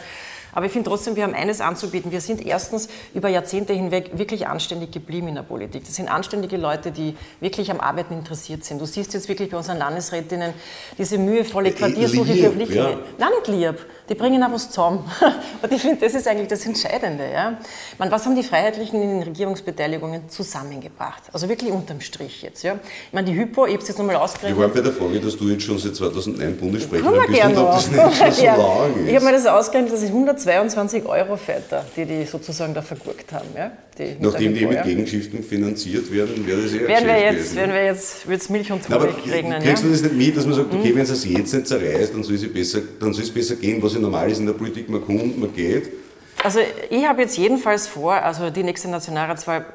Aber 0.56 0.68
ich 0.68 0.72
finde 0.72 0.90
trotzdem, 0.90 1.18
wir 1.18 1.24
haben 1.24 1.34
eines 1.34 1.60
anzubieten. 1.60 2.12
Wir 2.12 2.22
sind 2.22 2.46
erstens 2.46 2.88
über 3.14 3.28
Jahrzehnte 3.28 3.74
hinweg 3.74 4.12
wirklich 4.18 4.48
anständig 4.48 4.92
geblieben 4.92 5.28
in 5.28 5.36
der 5.36 5.44
Politik. 5.44 5.84
Das 5.84 5.96
sind 5.96 6.08
anständige 6.08 6.56
Leute, 6.56 6.92
die 6.92 7.18
wirklich 7.42 7.70
am 7.72 7.82
Arbeiten 7.82 8.14
interessiert 8.14 8.64
sind. 8.64 8.80
Du 8.80 8.86
siehst 8.86 9.14
jetzt 9.14 9.28
wirklich 9.28 9.50
bei 9.50 9.58
unseren 9.58 9.80
Landesrätinnen 9.80 10.54
diese 10.98 11.18
mühevolle 11.18 11.72
Quartiersuche 11.72 12.32
lieb, 12.32 12.46
für 12.46 12.52
Flüchtlinge. 12.52 12.92
Ja. 12.92 12.98
Nein, 13.18 13.30
nicht 13.38 13.48
lieb. 13.48 13.86
Die 14.08 14.16
bringen 14.16 14.42
auch 14.44 14.52
was 14.52 14.70
zusammen. 14.70 15.04
Und 15.62 15.72
ich 15.74 15.82
finde, 15.82 16.06
das 16.06 16.14
ist 16.14 16.26
eigentlich 16.26 16.48
das 16.48 16.66
Entscheidende. 16.66 17.30
Ja? 17.30 17.58
meine, 17.98 18.12
was 18.12 18.26
haben 18.26 18.36
die 18.36 18.44
Freiheitlichen 18.44 19.02
in 19.02 19.10
den 19.10 19.24
Regierungsbeteiligungen 19.24 20.30
zusammengebracht? 20.30 21.15
Also 21.34 21.50
wirklich 21.50 21.72
unterm 21.72 22.00
Strich 22.00 22.42
jetzt. 22.42 22.64
Ja? 22.64 22.80
Ich 23.08 23.14
meine, 23.14 23.30
die 23.30 23.38
Hypo, 23.38 23.66
ich 23.66 23.74
habe 23.74 23.82
es 23.82 23.90
jetzt 23.90 23.98
nochmal 23.98 24.16
ausgerechnet. 24.16 24.58
Wir 24.58 24.64
waren 24.64 24.74
bei 24.74 24.82
der 24.82 24.94
Frage, 24.94 25.20
dass 25.20 25.36
du 25.36 25.50
jetzt 25.50 25.64
schon 25.64 25.78
seit 25.78 25.96
2009 25.96 26.58
Bundessprecherin 26.58 27.22
bist 27.28 27.44
und 27.44 27.58
ob 27.58 27.72
das 27.72 27.92
nicht 27.92 28.00
schon 28.00 28.32
so 28.32 28.46
lang 28.46 29.04
ist. 29.04 29.10
Ich 29.10 29.16
habe 29.16 29.26
mir 29.26 29.32
das 29.34 29.46
ausgerechnet, 29.46 29.94
dass 29.94 30.02
ich 30.02 30.10
100 30.10 30.40
22 30.40 31.06
Euro 31.06 31.38
Väter, 31.38 31.86
die 31.96 32.06
die 32.06 32.26
sozusagen 32.26 32.74
da 32.74 32.82
vergurkt 32.82 33.32
haben. 33.32 33.48
Ja? 33.56 33.72
Die 33.98 34.16
Nachdem 34.20 34.54
die 34.54 34.66
mit 34.66 34.84
Gegenschiften 34.84 35.44
finanziert 35.44 36.12
werden, 36.12 36.46
wäre 36.46 36.62
das 36.62 36.74
eher 36.74 36.88
werden 36.88 37.08
wir 37.08 37.20
jetzt, 37.20 37.56
Werden 37.56 37.74
wir 37.74 37.86
jetzt, 37.86 38.28
wird 38.28 38.42
es 38.42 38.50
Milch 38.50 38.72
und 38.72 38.88
Honig 38.90 39.16
regnen. 39.32 39.62
Kriegst 39.62 39.84
ja? 39.84 39.90
du 39.90 39.94
das 39.94 40.02
nicht 40.04 40.16
mit, 40.16 40.38
dass 40.38 40.46
man 40.46 40.56
sagt, 40.56 40.74
okay, 40.74 40.92
mhm. 40.92 40.96
wenn 40.96 41.04
es 41.04 41.10
jetzt 41.10 41.26
nicht 41.26 41.68
zerreißt, 41.68 42.14
dann 42.14 42.24
soll, 42.24 42.38
besser, 42.38 42.80
dann 43.00 43.14
soll 43.14 43.24
es 43.24 43.32
besser 43.32 43.56
gehen, 43.56 43.82
was 43.82 43.94
ja 43.94 44.00
normal 44.00 44.30
ist 44.30 44.40
in 44.40 44.46
der 44.46 44.54
Politik, 44.54 44.90
man 44.90 45.04
kommt, 45.04 45.40
man 45.40 45.54
geht. 45.54 46.05
Also 46.46 46.60
ich 46.92 47.08
habe 47.08 47.24
jetzt 47.24 47.38
jedenfalls 47.40 47.88
vor, 47.88 48.14
also 48.14 48.52
die 48.52 48.62
nächste 48.62 48.88
Nationalratswahl, 48.88 49.66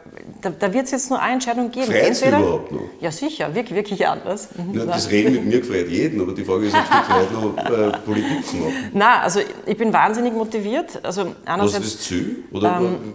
da, 0.40 0.50
da 0.50 0.72
wird 0.72 0.84
es 0.84 0.92
jetzt 0.92 1.10
nur 1.10 1.20
eine 1.20 1.34
Entscheidung 1.34 1.72
geben. 1.72 1.86
Freut 1.86 2.22
überhaupt 2.24 2.70
noch? 2.70 2.82
Ja 3.00 3.10
sicher, 3.10 3.52
wirklich, 3.56 3.74
wirklich 3.74 4.06
anders. 4.06 4.50
Ja, 4.72 4.84
das 4.84 5.10
Reden 5.10 5.32
mit 5.32 5.46
mir 5.46 5.60
gefreut 5.60 5.88
jeden, 5.88 6.20
aber 6.20 6.32
die 6.32 6.44
Frage 6.44 6.66
ist, 6.66 6.74
ob 6.76 6.82
es 6.82 7.08
gefreut 7.08 7.32
noch 7.32 7.56
äh, 7.58 7.98
Politik 8.04 8.46
zu 8.46 8.56
machen. 8.56 8.74
Nein, 8.92 9.20
also 9.20 9.40
ich 9.66 9.76
bin 9.76 9.92
wahnsinnig 9.92 10.32
motiviert. 10.32 11.04
Also 11.04 11.34
einerseits, 11.44 11.74
Was 11.74 11.86
ist 11.86 11.98
das 11.98 12.06
Ziel? 12.06 12.44
Oder 12.52 12.80
ähm, 12.80 13.14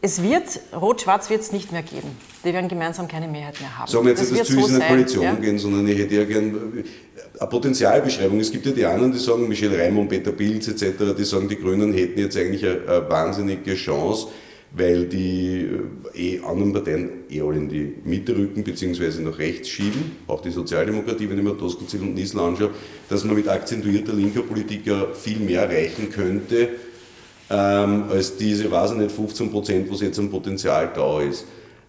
es 0.00 0.22
wird, 0.22 0.60
Rot-Schwarz 0.74 1.28
wird 1.28 1.42
es 1.42 1.52
nicht 1.52 1.72
mehr 1.72 1.82
geben. 1.82 2.08
Die 2.42 2.54
werden 2.54 2.68
gemeinsam 2.68 3.06
keine 3.06 3.28
Mehrheit 3.28 3.60
mehr 3.60 3.78
haben. 3.78 3.86
Sagen 3.86 4.06
wir 4.06 4.12
jetzt, 4.12 4.22
das 4.22 4.30
das 4.30 4.48
Ziel 4.48 4.60
so 4.60 4.66
ist 4.66 4.70
in 4.70 4.76
eine 4.76 4.86
Koalition 4.86 5.24
ja? 5.24 5.34
gehen, 5.34 5.58
sondern 5.58 5.86
ich 5.86 5.98
hätte 5.98 6.14
ja 6.14 6.24
gern 6.24 6.84
eine 7.40 7.48
Potenzialbeschreibung. 7.48 8.38
Es 8.38 8.52
gibt 8.52 8.66
ja 8.66 8.72
die 8.72 8.84
anderen, 8.84 9.12
die 9.12 9.18
sagen, 9.18 9.48
Michel 9.48 9.74
Raimond, 9.74 10.10
Peter 10.10 10.30
Pilz 10.30 10.68
etc., 10.68 11.14
die 11.18 11.24
sagen, 11.24 11.48
die 11.48 11.56
Grünen 11.56 11.92
hätten 11.94 12.20
jetzt 12.20 12.36
eigentlich 12.36 12.64
eine, 12.64 12.86
eine 12.86 13.10
wahnsinnige 13.10 13.74
Chance, 13.74 14.28
weil 14.72 15.06
die 15.06 15.66
äh, 16.14 16.36
eh 16.36 16.40
anderen 16.44 16.74
Parteien 16.74 17.10
eh 17.30 17.40
alle 17.40 17.56
in 17.56 17.68
die 17.70 17.94
Mitte 18.04 18.36
rücken 18.36 18.62
bzw. 18.62 19.22
nach 19.22 19.38
rechts 19.38 19.70
schieben, 19.70 20.18
auch 20.26 20.42
die 20.42 20.50
Sozialdemokratie, 20.50 21.30
wenn 21.30 21.38
ich 21.38 21.44
mir 21.44 21.54
Doskozil 21.54 22.02
und 22.02 22.14
Niesel 22.14 22.40
anschaue, 22.40 22.70
dass 23.08 23.24
man 23.24 23.34
mit 23.34 23.48
akzentuierter 23.48 24.12
linker 24.12 24.42
Politik 24.42 24.86
ja 24.86 25.06
viel 25.14 25.38
mehr 25.38 25.62
erreichen 25.62 26.10
könnte, 26.10 26.68
ähm, 27.48 28.04
als 28.10 28.36
diese, 28.36 28.70
weiß 28.70 28.92
ich 28.92 28.98
nicht, 28.98 29.12
15 29.12 29.50
Prozent, 29.50 29.90
was 29.90 30.02
jetzt 30.02 30.18
an 30.18 30.30
Potenzial 30.30 30.92
da 30.94 31.22
ist. 31.22 31.46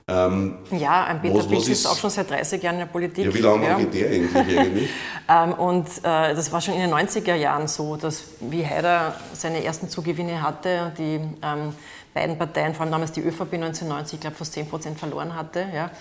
Ähm, 0.08 0.58
ja, 0.72 1.06
ein 1.06 1.22
Peter 1.22 1.44
Pilz 1.44 1.68
ist, 1.68 1.86
auch 1.86 1.98
schon 1.98 2.10
seit 2.10 2.30
30 2.30 2.62
Jahren 2.62 2.76
in 2.76 2.80
der 2.80 2.86
Politik. 2.88 3.26
Ja, 3.26 3.34
wie 3.34 3.40
lange 3.40 3.68
ja. 3.68 3.78
geht 3.78 3.94
der 3.94 4.10
eigentlich? 4.10 4.60
eigentlich? 4.60 4.90
ähm, 5.30 5.54
und 5.54 5.88
äh, 6.00 6.36
das 6.36 6.52
war 6.52 6.60
schon 6.62 6.74
in 6.74 6.82
den 6.82 6.92
90er 6.92 7.36
Jahren 7.36 7.68
so, 7.68 7.96
dass 7.96 8.24
wie 8.40 8.66
Haider 8.66 9.16
seine 9.34 9.64
ersten 9.64 9.90
Zugewinne 9.90 10.42
hatte, 10.42 10.92
die 10.98 11.20
ähm, 11.42 11.74
beiden 12.14 12.38
Parteien, 12.38 12.74
vor 12.74 12.84
allem 12.84 12.92
damals 12.92 13.12
die 13.12 13.22
ÖVP 13.22 13.54
1990, 13.54 14.16
ich 14.16 14.20
glaube 14.22 14.36
fast 14.36 14.54
10 14.54 14.68
Prozent 14.68 15.00
verloren 15.00 15.36
hatte. 15.36 15.66
Ja. 15.74 15.92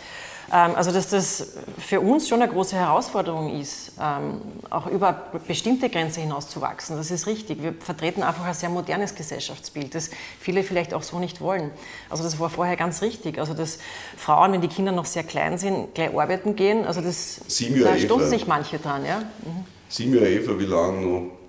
Ähm, 0.52 0.74
also 0.74 0.90
dass 0.92 1.10
das 1.10 1.48
für 1.78 2.00
uns 2.00 2.28
schon 2.28 2.42
eine 2.42 2.50
große 2.50 2.76
Herausforderung 2.76 3.60
ist, 3.60 3.92
ähm, 4.00 4.40
auch 4.68 4.86
über 4.86 5.30
bestimmte 5.46 5.88
Grenzen 5.88 6.22
hinaus 6.22 6.48
zu 6.48 6.60
wachsen. 6.60 6.96
Das 6.96 7.10
ist 7.10 7.26
richtig. 7.26 7.62
Wir 7.62 7.74
vertreten 7.74 8.22
einfach 8.22 8.44
ein 8.44 8.54
sehr 8.54 8.68
modernes 8.68 9.14
Gesellschaftsbild, 9.14 9.94
das 9.94 10.10
viele 10.40 10.62
vielleicht 10.62 10.94
auch 10.94 11.02
so 11.02 11.18
nicht 11.18 11.40
wollen. 11.40 11.70
Also 12.08 12.24
das 12.24 12.38
war 12.40 12.50
vorher 12.50 12.76
ganz 12.76 13.02
richtig. 13.02 13.38
Also 13.38 13.54
dass 13.54 13.78
Frauen, 14.16 14.52
wenn 14.52 14.60
die 14.60 14.68
Kinder 14.68 14.92
noch 14.92 15.06
sehr 15.06 15.24
klein 15.24 15.58
sind, 15.58 15.94
gleich 15.94 16.10
arbeiten 16.16 16.56
gehen, 16.56 16.84
also 16.84 17.00
das, 17.00 17.40
da 17.82 17.96
stoßen 17.96 18.28
sich 18.28 18.46
manche 18.46 18.78
dran. 18.78 19.04
Ja? 19.04 19.20
Mhm. 19.20 19.64
Sieben 19.88 20.14
Jahre 20.14 20.30
Eva, 20.30 20.58
wie 20.58 20.64
lange 20.64 21.00
noch? 21.00 21.39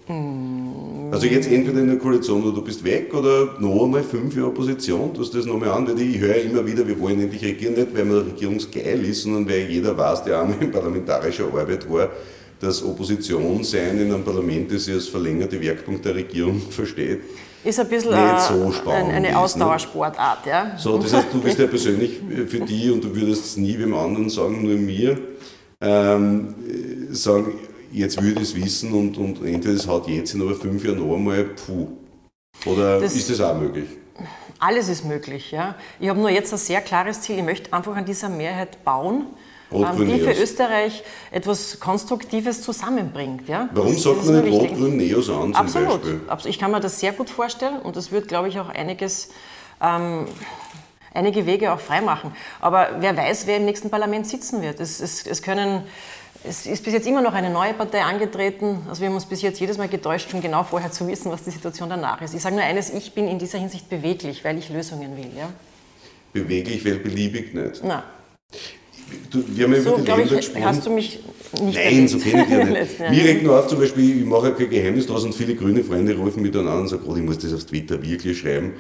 Also 1.12 1.28
jetzt 1.28 1.52
entweder 1.52 1.82
in 1.82 1.88
der 1.88 1.98
Koalition 1.98 2.42
oder 2.44 2.56
du 2.56 2.62
bist 2.62 2.84
weg 2.84 3.14
oder 3.14 3.56
noch 3.60 3.84
einmal 3.84 4.02
fünf 4.02 4.34
Jahre 4.36 4.48
Opposition, 4.48 5.14
tust 5.14 5.36
das 5.36 5.46
nochmal 5.46 5.70
an, 5.70 5.86
weil 5.86 6.00
ich 6.02 6.18
höre 6.18 6.38
immer 6.38 6.66
wieder, 6.66 6.88
wir 6.88 6.98
wollen 7.00 7.20
endlich 7.20 7.44
regieren, 7.44 7.74
nicht 7.74 7.94
weil 7.94 8.06
man 8.06 8.20
regierungsgeil 8.20 9.04
ist, 9.04 9.24
sondern 9.24 9.48
weil 9.48 9.70
jeder 9.70 9.98
weiß, 9.98 10.24
der 10.24 10.42
einmal 10.42 10.62
in 10.62 10.72
parlamentarischer 10.72 11.46
Arbeit 11.46 11.90
war, 11.92 12.10
dass 12.62 12.84
Opposition 12.84 13.64
sein 13.64 14.00
in 14.00 14.14
einem 14.14 14.24
Parlament, 14.24 14.72
das 14.72 14.86
sich 14.86 14.94
als 14.94 15.08
verlängerte 15.08 15.60
Werkpunkt 15.62 16.06
der 16.06 16.16
Regierung 16.16 16.62
versteht, 16.70 17.20
ist 17.64 17.80
ein 17.80 17.88
bisschen 17.88 18.14
so 18.50 18.72
spannend 18.72 19.14
eine 19.14 19.38
Ausdauersportart. 19.38 20.48
Ja? 20.48 20.78
So, 20.78 20.98
das 20.98 21.14
heißt, 21.14 21.28
du 21.32 21.42
bist 21.42 21.60
ja 21.60 21.68
persönlich 21.68 22.20
für 22.48 22.62
die 22.62 22.90
und 22.90 23.04
du 23.04 23.16
würdest 23.16 23.46
es 23.46 23.58
nie 23.58 23.78
wem 23.78 23.94
anderen 23.94 24.30
sagen, 24.30 24.64
nur 24.64 24.76
mir, 24.78 25.20
ähm, 25.80 26.56
sagen, 27.12 27.54
jetzt 27.92 28.22
würde 28.22 28.42
ich 28.42 28.50
es 28.50 28.56
wissen 28.56 28.94
und, 28.94 29.18
und 29.18 29.46
entweder 29.46 29.76
es 29.76 29.88
haut 29.88 30.08
jetzt 30.08 30.34
in 30.34 30.42
aber 30.42 30.56
fünf 30.56 30.84
Jahren 30.84 31.00
noch 31.00 31.16
einmal, 31.16 31.44
puh. 31.44 31.88
Oder 32.66 33.00
das 33.00 33.16
ist 33.16 33.30
das 33.30 33.42
auch 33.42 33.58
möglich? 33.58 33.90
Alles 34.60 34.90
ist 34.90 35.06
möglich, 35.06 35.52
ja. 35.52 35.76
Ich 36.00 36.10
habe 36.10 36.20
nur 36.20 36.30
jetzt 36.30 36.54
ein 36.54 36.60
sehr 36.60 36.82
klares 36.82 37.22
Ziel. 37.22 37.38
Ich 37.38 37.44
möchte 37.44 37.74
einfach 37.74 37.96
an 37.96 38.06
dieser 38.06 38.30
Mehrheit 38.30 38.84
bauen, 38.84 39.26
ähm, 39.72 40.08
die 40.08 40.20
für 40.20 40.34
Österreich 40.34 41.04
etwas 41.32 41.80
Konstruktives 41.80 42.62
zusammenbringt. 42.62 43.48
Ja? 43.48 43.70
Warum 43.74 43.94
das, 43.94 44.04
sagt 44.04 44.26
man 44.26 44.44
nicht 44.44 44.54
Rot-Grün-Neos 44.54 45.30
an? 45.30 45.56
Absolut. 45.56 46.02
Beispiel? 46.28 46.52
Ich 46.52 46.60
kann 46.60 46.72
mir 46.72 46.80
das 46.80 47.00
sehr 47.00 47.14
gut 47.14 47.30
vorstellen 47.30 47.80
und 47.82 47.96
das 47.96 48.12
wird, 48.12 48.28
glaube 48.28 48.50
ich, 48.50 48.60
auch 48.60 48.70
einiges. 48.70 49.30
Ähm, 49.82 50.28
einige 51.14 51.46
Wege 51.46 51.74
auch 51.74 51.80
freimachen. 51.80 52.32
Aber 52.60 52.90
wer 53.00 53.16
weiß, 53.16 53.48
wer 53.48 53.58
im 53.58 53.66
nächsten 53.66 53.90
Parlament 53.90 54.28
sitzen 54.28 54.62
wird. 54.62 54.80
Es, 54.80 55.00
es, 55.00 55.26
es 55.26 55.42
können 55.42 55.84
es 56.44 56.66
ist 56.66 56.84
bis 56.84 56.94
jetzt 56.94 57.08
immer 57.08 57.22
noch 57.22 57.34
eine 57.34 57.50
neue 57.50 57.74
Partei 57.74 58.02
angetreten. 58.02 58.80
Also 58.90 59.02
wir 59.02 59.10
haben 59.10 59.16
uns 59.16 59.26
bis 59.26 59.42
jetzt 59.42 59.60
jedes 59.60 59.78
Mal 59.78 59.88
getäuscht, 59.88 60.30
schon 60.32 60.42
genau 60.42 60.64
vorher 60.64 60.92
zu 60.92 61.08
wissen, 61.08 61.32
was 61.32 61.44
die 61.44 61.52
Situation 61.52 61.90
danach 61.90 62.22
ist. 62.22 62.34
Ich 62.34 62.42
sage 62.42 62.56
nur 62.56 62.64
eines, 62.64 62.90
ich 62.92 63.14
bin 63.14 63.28
in 63.28 63.38
dieser 63.38 63.60
Hinsicht 63.60 63.90
beweglich, 63.90 64.44
weil 64.44 64.58
ich 64.58 64.70
Lösungen 64.70 65.16
will. 65.16 65.30
Ja? 65.38 65.50
Beweglich, 66.34 66.84
weil 66.86 66.96
beliebig 66.96 67.54
nicht? 67.54 67.84
Nein. 67.84 68.02
Du, 69.30 69.44
wir 69.46 69.66
haben 69.66 69.74
ja 69.74 69.82
so, 69.82 69.98
über 69.98 70.18
die 70.18 70.36
ich, 70.36 70.64
hast 70.64 70.86
du 70.86 70.90
mich 70.90 71.20
nicht 71.62 71.78
Nein, 71.78 72.08
so 72.08 72.18
kenne 72.18 72.44
ich 72.44 72.50
dich 72.50 73.00
nicht. 73.00 73.00
Mir 73.00 73.24
regt 73.26 73.44
nur 73.44 73.60
auf, 73.60 73.68
zum 73.68 73.80
Beispiel, 73.80 74.22
ich 74.22 74.26
mache 74.26 74.48
ja 74.48 74.52
kein 74.52 74.70
Geheimnis 74.70 75.06
draus 75.06 75.26
und 75.26 75.36
viele 75.36 75.54
grüne 75.56 75.84
Freunde 75.84 76.16
rufen 76.16 76.42
mich 76.42 76.52
dann 76.52 76.68
an 76.68 76.82
und 76.82 76.88
sagen, 76.88 77.04
oh, 77.06 77.16
ich 77.16 77.22
muss 77.22 77.38
das 77.38 77.54
auf 77.54 77.66
Twitter 77.66 78.02
wirklich 78.02 78.40
schreiben. 78.40 78.74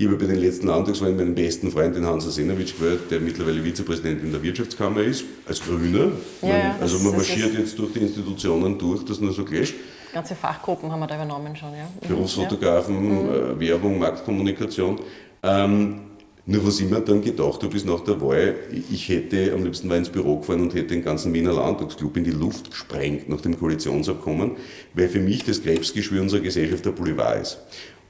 Ich 0.00 0.06
habe 0.06 0.14
bei 0.14 0.26
den 0.26 0.36
letzten 0.36 0.68
Landtagswahlen 0.68 1.16
meinen 1.16 1.34
besten 1.34 1.72
Freund, 1.72 1.96
den 1.96 2.06
Hans 2.06 2.24
Asenowitsch, 2.24 2.76
gewählt, 2.78 3.10
der 3.10 3.18
mittlerweile 3.18 3.64
Vizepräsident 3.64 4.22
in 4.22 4.30
der 4.30 4.40
Wirtschaftskammer 4.40 5.00
ist, 5.00 5.24
als 5.44 5.60
Grüner. 5.60 6.12
Ja, 6.40 6.48
man, 6.48 6.80
also 6.80 7.00
man 7.00 7.16
marschiert 7.16 7.52
jetzt 7.58 7.76
durch 7.76 7.92
die 7.94 7.98
Institutionen 7.98 8.78
durch, 8.78 9.04
das 9.04 9.20
nur 9.20 9.32
so 9.32 9.44
gleich. 9.44 9.74
Ganze 10.12 10.36
Fachgruppen 10.36 10.92
haben 10.92 11.00
wir 11.00 11.08
da 11.08 11.16
übernommen 11.16 11.56
schon, 11.56 11.70
ja. 11.72 11.90
Mhm. 12.00 12.14
Berufsfotografen, 12.14 13.26
ja. 13.26 13.34
äh, 13.34 13.60
Werbung, 13.60 13.98
Marktkommunikation. 13.98 15.00
Ähm, 15.42 16.00
nur 16.46 16.64
was 16.64 16.78
ich 16.78 16.88
mir 16.88 17.00
dann 17.00 17.20
gedacht 17.20 17.64
habe, 17.64 17.76
ist 17.76 17.84
nach 17.84 18.00
der 18.04 18.20
Wahl, 18.20 18.54
ich 18.70 19.08
hätte 19.08 19.52
am 19.52 19.64
liebsten 19.64 19.88
mal 19.88 19.98
ins 19.98 20.10
Büro 20.10 20.36
gefahren 20.36 20.60
und 20.60 20.74
hätte 20.74 20.94
den 20.94 21.02
ganzen 21.02 21.34
Wiener 21.34 21.52
Landtagsclub 21.52 22.16
in 22.16 22.22
die 22.22 22.30
Luft 22.30 22.70
gesprengt 22.70 23.28
nach 23.28 23.40
dem 23.40 23.58
Koalitionsabkommen, 23.58 24.52
weil 24.94 25.08
für 25.08 25.18
mich 25.18 25.44
das 25.44 25.60
Krebsgeschwür 25.60 26.22
unserer 26.22 26.40
Gesellschaft 26.40 26.86
der 26.86 26.92
Boulevard 26.92 27.42
ist. 27.42 27.58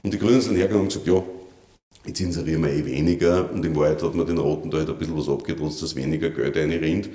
Und 0.03 0.13
die 0.13 0.19
Grünen 0.19 0.39
sind 0.39 0.55
hergegangen 0.55 0.83
und 0.83 0.93
gesagt, 0.93 1.07
ja, 1.07 1.23
jetzt 2.05 2.19
inserieren 2.21 2.63
wir 2.63 2.71
eh 2.71 2.85
weniger 2.85 3.51
und 3.51 3.65
in 3.65 3.75
Wahrheit 3.75 4.01
hat 4.01 4.15
man 4.15 4.25
den 4.25 4.37
Roten 4.37 4.71
da 4.71 4.77
halt 4.77 4.89
ein 4.89 4.97
bisschen 4.97 5.17
was 5.17 5.29
abgetrotzt, 5.29 5.81
dass 5.81 5.95
weniger 5.95 6.29
Geld 6.29 6.55
reinrinnt. 6.55 7.09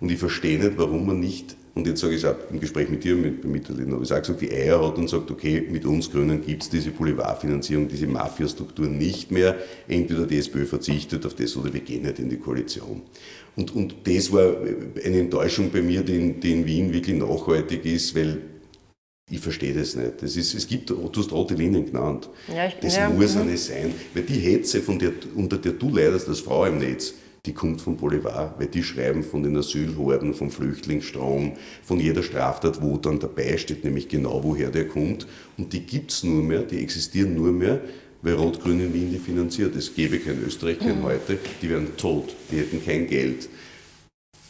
Und 0.00 0.10
ich 0.10 0.18
verstehe 0.18 0.58
nicht, 0.58 0.76
warum 0.76 1.06
man 1.06 1.20
nicht 1.20 1.56
und 1.76 1.86
jetzt 1.86 2.00
sage 2.00 2.14
ich 2.14 2.24
es 2.24 2.24
auch 2.24 2.36
im 2.50 2.58
Gespräch 2.58 2.88
mit 2.88 3.04
dir, 3.04 3.14
mit, 3.14 3.44
mit 3.44 3.68
der 3.68 3.76
habe 3.76 4.02
ich 4.02 4.10
auch 4.10 4.16
gesagt, 4.18 4.40
die 4.40 4.50
Eier 4.50 4.82
hat 4.82 4.96
und 4.96 5.10
sagt, 5.10 5.30
okay, 5.30 5.62
mit 5.70 5.84
uns 5.84 6.10
Grünen 6.10 6.40
gibt 6.42 6.62
es 6.62 6.70
diese 6.70 6.90
Boulevardfinanzierung, 6.90 7.86
diese 7.86 8.06
Mafiastruktur 8.06 8.86
nicht 8.86 9.30
mehr. 9.30 9.56
Entweder 9.86 10.26
die 10.26 10.38
SPÖ 10.38 10.64
verzichtet 10.64 11.26
auf 11.26 11.34
das 11.34 11.54
oder 11.54 11.74
wir 11.74 11.80
gehen 11.80 12.04
nicht 12.04 12.18
in 12.18 12.30
die 12.30 12.38
Koalition. 12.38 13.02
Und, 13.56 13.76
und 13.76 13.94
das 14.04 14.32
war 14.32 14.56
eine 15.04 15.18
Enttäuschung 15.18 15.70
bei 15.70 15.82
mir, 15.82 16.00
die 16.00 16.16
in, 16.16 16.40
die 16.40 16.52
in 16.52 16.64
Wien 16.66 16.94
wirklich 16.94 17.18
nachhaltig 17.18 17.84
ist, 17.84 18.16
weil 18.16 18.38
ich 19.28 19.40
verstehe 19.40 19.74
das 19.74 19.96
nicht. 19.96 20.22
Das 20.22 20.36
ist, 20.36 20.54
es 20.54 20.68
gibt, 20.68 20.88
du 20.88 21.10
hast 21.16 21.32
rote 21.32 21.54
Linien 21.54 21.86
genannt. 21.86 22.28
Ja, 22.46 22.66
ich, 22.66 22.74
das 22.74 22.96
ja, 22.96 23.10
muss 23.10 23.34
ja. 23.34 23.40
eine 23.40 23.56
sein. 23.56 23.92
Weil 24.14 24.22
die 24.22 24.38
Hetze, 24.38 24.80
von 24.80 24.98
der, 24.98 25.12
unter 25.34 25.58
der 25.58 25.72
du 25.72 25.94
leidest 25.94 26.28
als 26.28 26.40
Frau 26.40 26.64
im 26.64 26.78
Netz, 26.78 27.14
die 27.44 27.52
kommt 27.52 27.80
vom 27.80 27.96
Boulevard, 27.96 28.58
weil 28.58 28.68
die 28.68 28.84
schreiben 28.84 29.24
von 29.24 29.42
den 29.42 29.56
Asylhorden, 29.56 30.32
vom 30.34 30.50
Flüchtlingsstrom, 30.50 31.52
von 31.82 32.00
jeder 32.00 32.22
Straftat, 32.22 32.80
wo 32.82 32.98
dann 32.98 33.18
dabei 33.18 33.56
steht, 33.56 33.84
nämlich 33.84 34.08
genau 34.08 34.42
woher 34.44 34.70
der 34.70 34.86
kommt. 34.86 35.26
Und 35.56 35.72
die 35.72 35.80
gibt 35.80 36.12
es 36.12 36.22
nur 36.22 36.42
mehr, 36.42 36.62
die 36.62 36.78
existieren 36.78 37.34
nur 37.34 37.50
mehr, 37.50 37.80
weil 38.22 38.34
Rot-Grün 38.34 38.80
in 38.80 38.94
Wien 38.94 39.10
die 39.10 39.18
finanziert. 39.18 39.74
Es 39.74 39.92
gäbe 39.92 40.20
kein 40.20 40.40
Österreich, 40.44 40.78
kein 40.78 41.00
mhm. 41.00 41.04
heute, 41.04 41.38
die 41.62 41.68
wären 41.68 41.96
tot, 41.96 42.34
die 42.52 42.58
hätten 42.58 42.84
kein 42.84 43.08
Geld. 43.08 43.48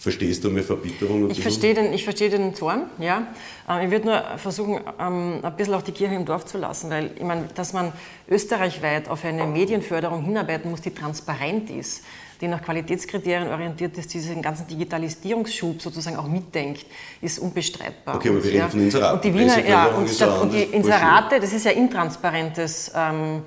Verstehst 0.07 0.45
du 0.45 0.51
meine 0.51 0.63
Verbitterung? 0.63 1.29
Ich 1.33 1.43
verstehe, 1.43 1.75
den, 1.75 1.93
ich 1.93 2.05
verstehe 2.05 2.31
den 2.31 2.55
Zorn, 2.55 2.83
ja. 3.01 3.27
Ähm, 3.69 3.87
ich 3.87 3.91
würde 3.91 4.07
nur 4.07 4.23
versuchen, 4.37 4.79
ähm, 5.01 5.41
ein 5.43 5.57
bisschen 5.57 5.75
auch 5.75 5.83
die 5.83 5.91
Kirche 5.91 6.15
im 6.15 6.25
Dorf 6.25 6.45
zu 6.45 6.59
lassen, 6.59 6.91
weil 6.91 7.11
ich 7.17 7.25
meine, 7.25 7.49
dass 7.57 7.73
man 7.73 7.93
österreichweit 8.29 9.09
auf 9.09 9.25
eine 9.25 9.49
Medienförderung 9.49 10.23
hinarbeiten 10.23 10.71
muss, 10.71 10.81
die 10.81 10.95
transparent 10.95 11.71
ist, 11.71 12.05
die 12.41 12.47
nach 12.47 12.63
Qualitätskriterien 12.63 13.49
orientiert 13.49 13.99
ist, 13.99 14.15
diesen 14.15 14.41
ganzen 14.43 14.69
Digitalisierungsschub 14.69 15.83
sozusagen 15.83 16.19
auch 16.19 16.29
mitdenkt, 16.29 16.87
ist 17.21 17.41
unbestreitbar. 17.41 18.15
Okay, 18.15 18.29
aber 18.29 18.45
wir 18.45 18.51
reden 18.53 18.59
ja. 18.59 18.69
von 18.69 18.81
Inseraten. 18.81 19.17
Und 19.17 19.25
die 19.25 19.35
Wiener, 19.35 19.69
ja, 19.69 19.87
und, 19.87 20.09
statt, 20.09 20.41
und 20.41 20.53
die 20.53 20.63
Inserate, 20.63 21.41
das 21.41 21.53
ist 21.53 21.65
ja 21.65 21.73
intransparentes 21.73 22.93
ähm, 22.95 23.43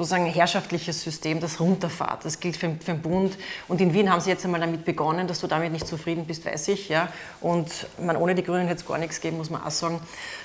sozusagen 0.00 0.26
herrschaftliches 0.26 1.02
System, 1.02 1.40
das 1.40 1.60
runterfahrt. 1.60 2.24
Das 2.24 2.40
gilt 2.40 2.56
für, 2.56 2.70
für, 2.82 2.92
den 2.92 3.02
Bund. 3.02 3.36
Und 3.68 3.80
in 3.80 3.92
Wien 3.92 4.10
haben 4.10 4.20
sie 4.20 4.30
jetzt 4.30 4.44
einmal 4.44 4.60
damit 4.60 4.84
begonnen, 4.84 5.28
dass 5.28 5.40
du 5.40 5.46
damit 5.46 5.72
nicht 5.72 5.86
zufrieden 5.86 6.24
bist, 6.26 6.44
weiß 6.46 6.68
ich. 6.68 6.88
Ja. 6.88 7.12
Und 7.40 7.68
man, 8.02 8.16
ohne 8.16 8.34
die 8.34 8.42
Grünen 8.42 8.66
hätte 8.66 8.80
es 8.80 8.86
gar 8.86 8.96
nichts 8.96 9.20
gegeben, 9.20 9.36
muss 9.36 9.50
man 9.50 9.62
auch 9.62 9.70
sagen. 9.70 10.00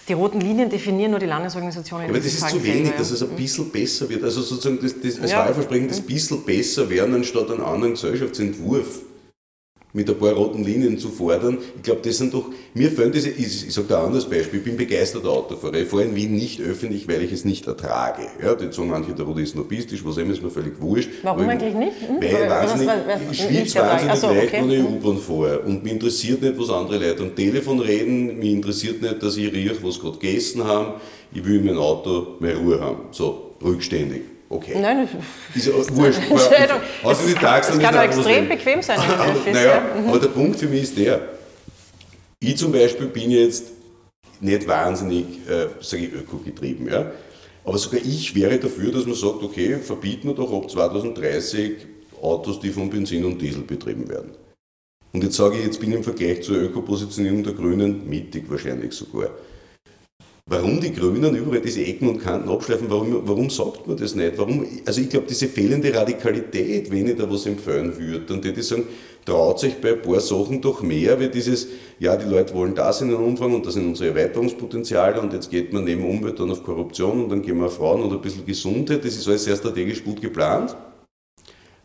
Die 0.10 0.14
roten 0.14 0.41
Linien 0.41 0.70
definieren 0.70 1.12
nur 1.12 1.20
die 1.22 1.26
Landesorganisationen. 1.26 2.10
Aber 2.10 2.18
das 2.18 2.28
ist 2.28 2.49
zu 2.49 2.62
wenig, 2.64 2.91
dass 2.97 3.12
es 3.12 3.24
ein 3.24 3.30
bisschen 3.30 3.72
besser 3.72 4.10
wird. 4.10 4.24
Also 4.24 4.41
sozusagen 4.41 4.80
das, 4.82 4.93
das 5.01 5.22
als 5.22 5.32
ja. 5.32 5.39
Wahlversprechen, 5.39 5.88
das 5.88 5.99
ein 5.99 6.06
bisschen 6.06 6.43
besser 6.43 6.89
werden, 6.89 7.16
anstatt 7.16 7.49
einen 7.49 7.62
anderen 7.62 7.93
Gesellschaftsentwurf 7.93 8.99
mit 9.96 10.10
ein 10.10 10.18
paar 10.18 10.34
roten 10.34 10.64
Linien 10.64 11.00
zu 11.00 11.10
fordern. 11.10 11.58
Ich 11.78 11.84
glaube, 11.84 12.02
das 12.04 12.18
sind 12.18 12.34
doch, 12.34 12.50
mir 12.74 12.91
fällt 12.91 13.16
diese, 13.16 13.30
ich, 13.30 13.68
ich 13.68 13.74
sage 13.74 13.88
da 13.88 14.00
ein 14.00 14.08
anderes 14.08 14.26
Beispiel, 14.26 14.60
ich 14.60 14.66
bin 14.66 14.76
begeisterter 14.76 15.30
Autofahrer. 15.30 15.76
Ich 15.76 15.88
fahre 15.88 16.04
in 16.04 16.16
Wien 16.16 16.36
nicht 16.36 16.60
öffentlich, 16.62 17.08
weil 17.08 17.24
ich 17.24 17.32
es 17.32 17.46
nicht 17.46 17.66
ertrage. 17.66 18.24
Ja, 18.43 18.56
jetzt 18.60 18.76
sagen 18.76 18.89
manche, 18.89 19.14
der 19.14 19.26
Rudi 19.26 19.43
ist 19.43 19.52
snobistisch, 19.52 20.04
was 20.04 20.18
immer 20.18 20.34
ist 20.34 20.43
mir 20.43 20.50
völlig 20.50 20.80
wurscht. 20.82 21.10
Warum 21.24 21.48
eigentlich 21.48 21.74
nicht? 21.74 21.93
Hm? 22.02 22.18
Weil 22.20 22.43
ich 22.43 22.50
wahnsinnig, 22.50 22.89
ich 23.32 23.41
schwitze 23.41 23.80
wahnsinnig 23.80 24.16
so, 24.18 24.28
leicht, 24.28 24.48
okay. 24.48 24.62
wenn 24.62 24.72
ich 24.72 24.80
hm. 24.80 24.98
U-Bahn 24.98 25.18
fahre. 25.18 25.60
Und 25.60 25.84
mich 25.84 25.93
interessiert 25.93 26.41
nicht, 26.41 26.60
was 26.60 26.70
andere 26.70 26.98
Leute 26.98 27.24
am 27.24 27.34
Telefon 27.34 27.80
reden, 27.80 28.38
mich 28.38 28.52
interessiert 28.52 29.02
nicht, 29.02 29.24
dass 29.24 29.38
ich 29.38 29.52
rieche, 29.54 29.78
was 29.82 29.98
gerade 29.98 30.18
gegessen 30.18 30.66
haben. 30.66 30.96
Ich 31.34 31.46
will 31.46 31.56
in 31.56 31.66
meinem 31.66 31.78
Auto 31.78 32.36
mehr 32.41 32.58
Ruhe 32.58 32.82
haben. 32.82 33.04
So, 33.12 33.52
rückständig. 33.64 34.35
Okay. 34.48 34.80
Nein, 34.80 35.08
ist 35.54 35.68
ja 35.68 35.74
wurscht. 35.74 36.20
Entscheidung. 36.30 36.78
Also 37.04 37.28
die 37.28 37.34
Tags 37.34 37.68
das 37.68 37.80
kann 37.80 37.98
auch 37.98 38.02
extrem 38.02 38.48
bequem 38.48 38.82
sein. 38.82 39.00
aber, 39.20 39.52
naja, 39.52 39.82
mhm. 40.00 40.10
aber 40.10 40.20
der 40.20 40.28
Punkt 40.28 40.60
für 40.60 40.68
mich 40.68 40.84
ist 40.84 40.98
der, 40.98 41.20
ich 42.39 42.58
zum 42.58 42.72
Beispiel 42.72 43.08
bin 43.08 43.32
jetzt 43.32 43.66
nicht 44.41 44.68
wahnsinnig, 44.68 45.26
äh, 45.50 45.68
sage 45.82 46.06
ich, 46.06 46.14
ökogetrieben. 46.14 46.88
Ja? 46.88 47.12
Aber 47.64 47.78
sogar 47.78 48.00
ich 48.02 48.36
wäre 48.36 48.60
dafür, 48.60 48.91
dass 48.91 49.06
man 49.06 49.16
sagt, 49.16 49.41
okay, 49.41 49.78
verbieten 49.78 50.28
wir 50.28 50.36
doch 50.36 50.54
ab 50.54 50.70
2030 50.70 51.74
Autos, 52.22 52.60
die 52.60 52.70
von 52.70 52.89
Benzin 52.89 53.26
und 53.26 53.41
Diesel 53.41 53.64
betrieben 53.64 54.08
werden. 54.08 54.32
Und 55.12 55.24
jetzt 55.24 55.38
sage 55.38 55.58
ich, 55.58 55.66
jetzt 55.66 55.80
bin 55.80 55.91
ich 55.91 55.98
im 55.98 56.04
Vergleich 56.04 56.43
zur 56.43 56.58
Ökopositionierung 56.58 57.43
der 57.43 57.54
Grünen 57.54 58.08
mittig 58.08 58.50
wahrscheinlich 58.50 58.93
sogar. 58.93 59.30
Warum 60.48 60.80
die 60.80 60.93
Grünen 60.93 61.36
überall 61.36 61.60
diese 61.60 61.84
Ecken 61.84 62.08
und 62.08 62.20
Kanten 62.20 62.50
abschleifen, 62.50 62.88
warum, 62.88 63.28
warum 63.28 63.50
sagt 63.50 63.88
man 63.88 63.98
das 63.98 64.14
nicht? 64.14 64.38
Warum, 64.38 64.64
also 64.86 65.02
ich 65.02 65.10
glaube, 65.10 65.26
diese 65.28 65.48
fehlende 65.48 65.91
Radikalität, 65.91 66.91
wenn 66.91 67.08
ich 67.08 67.18
da 67.18 67.28
was 67.28 67.48
empfehlen 67.48 67.98
würde, 67.98 68.26
dann 68.28 68.43
würde 68.43 68.60
ich 68.60 68.68
sagen, 68.68 68.84
traut 69.26 69.60
sich 69.60 69.82
bei 69.82 69.93
ein 69.93 70.04
paar 70.04 70.20
Sachen 70.20 70.62
doch 70.62 70.84
mehr, 70.84 71.20
wie 71.20 71.30
dieses, 71.30 71.68
ja, 71.98 72.16
die 72.16 72.30
Leute 72.30 72.54
wollen 72.54 72.76
das 72.76 73.02
in 73.02 73.08
einem 73.08 73.24
Umfang 73.24 73.56
und 73.56 73.66
das 73.66 73.74
sind 73.74 73.88
unsere 73.88 74.10
Erweiterungspotenziale 74.10 75.20
und 75.20 75.34
jetzt 75.34 75.50
geht 75.50 75.74
man 75.74 75.84
neben 75.84 76.08
Umwelt 76.08 76.39
dann 76.39 76.52
auf 76.52 76.64
Korruption 76.64 77.24
und 77.24 77.30
dann 77.30 77.41
gehen 77.41 77.58
wir 77.58 77.66
auf 77.66 77.78
Frauen 77.78 78.04
und 78.04 78.14
ein 78.14 78.22
bisschen 78.22 78.46
Gesundheit, 78.46 79.04
das 79.04 79.16
ist 79.16 79.28
alles 79.28 79.46
sehr 79.46 79.56
strategisch 79.56 80.04
gut 80.04 80.22
geplant, 80.22 80.76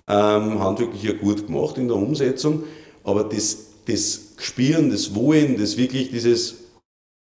ähm, 0.06 0.62
handwerklich 0.62 1.02
ja 1.02 1.12
gut 1.14 1.46
gemacht 1.46 1.78
in 1.78 1.88
der 1.88 1.96
Umsetzung, 1.96 2.64
aber 3.04 3.24
das, 3.24 3.56
das 3.86 4.34
Spüren, 4.36 4.90
das 4.90 5.14
Wollen, 5.14 5.56
das 5.58 5.78
wirklich 5.78 6.10
dieses 6.10 6.56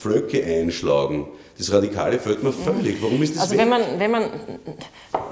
Flöcke 0.02 0.42
einschlagen. 0.42 1.28
Das 1.58 1.74
Radikale 1.74 2.20
fällt 2.20 2.42
mir 2.42 2.54
völlig. 2.54 3.02
Warum 3.02 3.22
ist 3.22 3.36
das 3.36 3.42
Also 3.42 3.54
weg? 3.56 3.60
wenn 3.60 3.70
man, 3.70 3.82
wenn 3.98 4.12
man, 4.12 4.24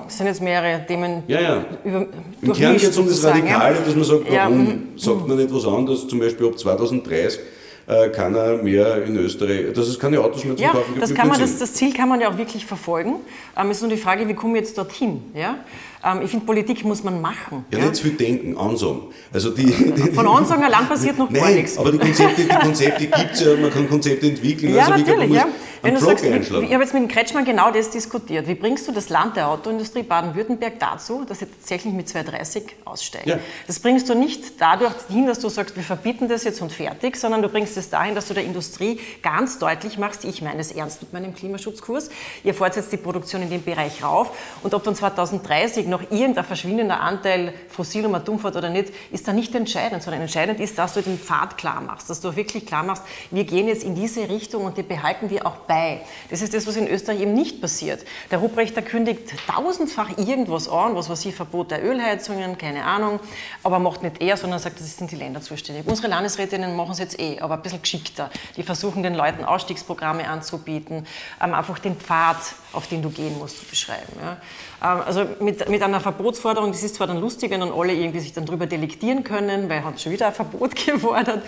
es 0.05 0.17
sind 0.17 0.27
jetzt 0.27 0.41
mehrere 0.41 0.85
Themen 0.85 1.23
ja, 1.25 1.39
ja. 1.39 1.65
Über, 1.85 2.05
Im 2.41 2.51
Kern 2.51 2.73
geht 2.75 2.89
es 2.89 2.97
um 2.97 3.07
das 3.07 3.23
Radikale, 3.23 3.77
dass 3.77 3.95
man 3.95 4.03
sagt, 4.03 4.23
warum 4.29 4.33
ja. 4.35 4.49
Mhm. 4.49 4.83
sagt 4.97 5.25
man 5.25 5.37
nicht 5.37 5.53
was 5.53 5.65
anderes, 5.65 6.05
zum 6.09 6.19
Beispiel 6.19 6.47
ab 6.47 6.59
2030 6.59 7.39
äh, 7.87 8.09
keiner 8.09 8.57
mehr 8.57 9.03
in 9.03 9.15
Österreich, 9.15 9.73
dass 9.73 9.87
es 9.87 9.97
keine 9.97 10.19
Autos 10.19 10.43
mehr 10.43 10.57
zu 10.57 10.63
ja, 10.63 10.71
kaufen 10.71 10.93
gibt. 10.93 11.03
Das, 11.03 11.13
kann 11.13 11.29
man, 11.29 11.39
das, 11.39 11.57
das 11.57 11.73
Ziel 11.73 11.93
kann 11.93 12.09
man 12.09 12.19
ja 12.19 12.29
auch 12.29 12.37
wirklich 12.37 12.65
verfolgen. 12.65 13.15
Ähm, 13.57 13.69
es 13.69 13.77
ist 13.77 13.83
nur 13.83 13.91
die 13.91 13.97
Frage, 13.97 14.27
wie 14.27 14.33
kommen 14.33 14.53
wir 14.53 14.61
jetzt 14.61 14.77
dorthin? 14.77 15.23
Ja? 15.33 15.59
Ähm, 16.03 16.21
ich 16.23 16.29
finde, 16.29 16.45
Politik 16.45 16.83
muss 16.83 17.03
man 17.03 17.21
machen. 17.21 17.65
Ja, 17.71 17.79
ja, 17.79 17.85
nicht 17.85 17.95
zu 17.95 18.03
viel 18.03 18.13
denken, 18.13 18.57
Ansagen. 18.57 19.03
Also 19.33 19.51
die, 19.51 19.65
die, 19.65 20.11
Von 20.11 20.27
Ansagen 20.27 20.63
allein 20.63 20.87
passiert 20.87 21.17
noch 21.17 21.29
nein, 21.29 21.41
gar 21.41 21.51
nichts. 21.51 21.77
aber 21.77 21.91
die 21.91 21.97
Konzepte, 21.97 22.43
die 22.43 22.47
Konzepte 22.47 23.07
gibt 23.07 23.31
es 23.33 23.39
ja, 23.41 23.55
man 23.55 23.71
kann 23.71 23.89
Konzepte 23.89 24.27
entwickeln. 24.27 24.75
Ja, 24.75 24.87
also 24.87 25.05
natürlich, 25.05 25.31
ja. 25.31 25.47
Wenn 25.81 25.93
du 25.93 26.01
sagst, 26.01 26.25
ich 26.25 26.51
habe 26.51 26.65
jetzt 26.65 26.93
mit 26.93 27.03
dem 27.03 27.07
Kretschmann 27.07 27.45
genau 27.45 27.71
das 27.71 27.89
diskutiert. 27.89 28.47
Wie 28.47 28.55
bringst 28.55 28.87
du 28.87 28.91
das 28.91 29.09
Land 29.09 29.37
der 29.37 29.47
Autoindustrie 29.47 30.03
Baden-Württemberg 30.03 30.79
dazu, 30.79 31.23
dass 31.27 31.39
sie 31.39 31.45
tatsächlich 31.45 31.93
mit 31.93 32.09
230 32.09 32.63
aussteigen? 32.83 33.29
Ja. 33.29 33.39
Das 33.67 33.79
bringst 33.79 34.09
du 34.09 34.15
nicht 34.15 34.59
dadurch 34.59 34.93
hin, 35.09 35.27
dass 35.27 35.39
du 35.39 35.49
sagst, 35.49 35.75
wir 35.75 35.83
verbieten 35.83 36.27
das 36.27 36.43
jetzt 36.43 36.61
und 36.61 36.71
fertig, 36.71 37.15
sondern 37.15 37.41
du 37.41 37.49
bringst 37.49 37.76
es 37.77 37.89
dahin, 37.89 38.15
dass 38.15 38.27
du 38.27 38.33
der 38.33 38.43
Industrie 38.43 38.99
ganz 39.21 39.59
deutlich 39.59 39.97
machst, 39.97 40.25
ich 40.25 40.41
meine 40.41 40.59
es 40.59 40.71
ernst 40.71 41.01
mit 41.01 41.13
meinem 41.13 41.33
Klimaschutzkurs, 41.33 42.09
ihr 42.43 42.53
fahrt 42.53 42.75
jetzt 42.75 42.91
die 42.91 42.97
Produktion 42.97 43.41
in 43.41 43.49
dem 43.49 43.63
Bereich 43.63 44.03
rauf 44.03 44.31
und 44.63 44.73
ob 44.73 44.83
dann 44.83 44.95
2030 44.95 45.87
noch 45.87 46.01
irgendein 46.11 46.43
verschwindender 46.43 46.99
Anteil 46.99 47.53
fossil 47.69 48.05
und 48.05 48.15
Atomfahrt 48.15 48.55
oder 48.55 48.69
nicht, 48.69 48.91
ist 49.11 49.27
da 49.27 49.33
nicht 49.33 49.53
entscheidend, 49.55 50.03
sondern 50.03 50.21
entscheidend 50.21 50.59
ist, 50.59 50.77
dass 50.77 50.93
du 50.93 51.01
den 51.01 51.17
Pfad 51.17 51.57
klar 51.57 51.81
machst, 51.81 52.09
dass 52.09 52.21
du 52.21 52.35
wirklich 52.35 52.65
klar 52.65 52.83
machst, 52.83 53.03
wir 53.31 53.43
gehen 53.43 53.67
jetzt 53.67 53.83
in 53.83 53.95
diese 53.95 54.29
Richtung 54.29 54.65
und 54.65 54.77
die 54.77 54.83
behalten 54.83 55.29
wir 55.29 55.45
auch 55.45 55.57
bei. 55.57 56.01
Das 56.29 56.41
ist 56.41 56.53
das, 56.53 56.67
was 56.67 56.75
in 56.75 56.87
Österreich 56.87 57.21
eben 57.21 57.33
nicht 57.33 57.61
passiert. 57.61 58.05
Der 58.31 58.39
Ruprechter 58.39 58.81
kündigt 58.81 59.33
tausendfach 59.47 60.17
irgendwas 60.17 60.67
an, 60.67 60.95
was 60.95 61.09
weiß 61.09 61.25
ich, 61.25 61.35
Verbot 61.35 61.71
der 61.71 61.83
Ölheizungen, 61.83 62.57
keine 62.57 62.83
Ahnung, 62.85 63.19
aber 63.63 63.79
macht 63.79 64.03
nicht 64.03 64.21
er, 64.21 64.37
sondern 64.37 64.59
sagt, 64.59 64.79
das 64.79 64.97
sind 64.97 65.11
die 65.11 65.15
Länder 65.15 65.41
zuständig. 65.41 65.85
Unsere 65.87 66.07
Landesrätinnen 66.07 66.75
machen 66.75 66.91
es 66.91 66.99
jetzt 66.99 67.19
eh, 67.19 67.39
aber 67.39 67.57
bisschen 67.67 67.81
geschickter. 67.81 68.29
Die 68.55 68.63
versuchen 68.63 69.03
den 69.03 69.13
Leuten 69.13 69.43
Ausstiegsprogramme 69.43 70.27
anzubieten, 70.27 71.05
ähm, 71.41 71.53
einfach 71.53 71.79
den 71.79 71.95
Pfad 71.95 72.37
auf 72.77 72.87
den 72.87 73.01
du 73.01 73.09
gehen 73.09 73.37
musst, 73.39 73.57
zu 73.59 73.65
beschreiben. 73.65 74.13
Ja. 74.21 74.37
Ähm, 74.83 75.01
also 75.05 75.25
mit, 75.41 75.67
mit 75.67 75.81
einer 75.81 75.99
Verbotsforderung, 75.99 76.71
das 76.71 76.83
ist 76.83 76.95
zwar 76.95 77.07
dann 77.07 77.19
lustig, 77.19 77.49
wenn 77.49 77.59
dann 77.59 77.71
alle 77.71 77.93
irgendwie 77.93 78.19
sich 78.19 78.33
dann 78.33 78.45
darüber 78.45 78.67
delektieren 78.67 79.23
können, 79.23 79.67
weil 79.67 79.83
hat 79.83 79.99
schon 79.99 80.11
wieder 80.11 80.27
ein 80.27 80.33
Verbot 80.33 80.75
gefordert. 80.85 81.41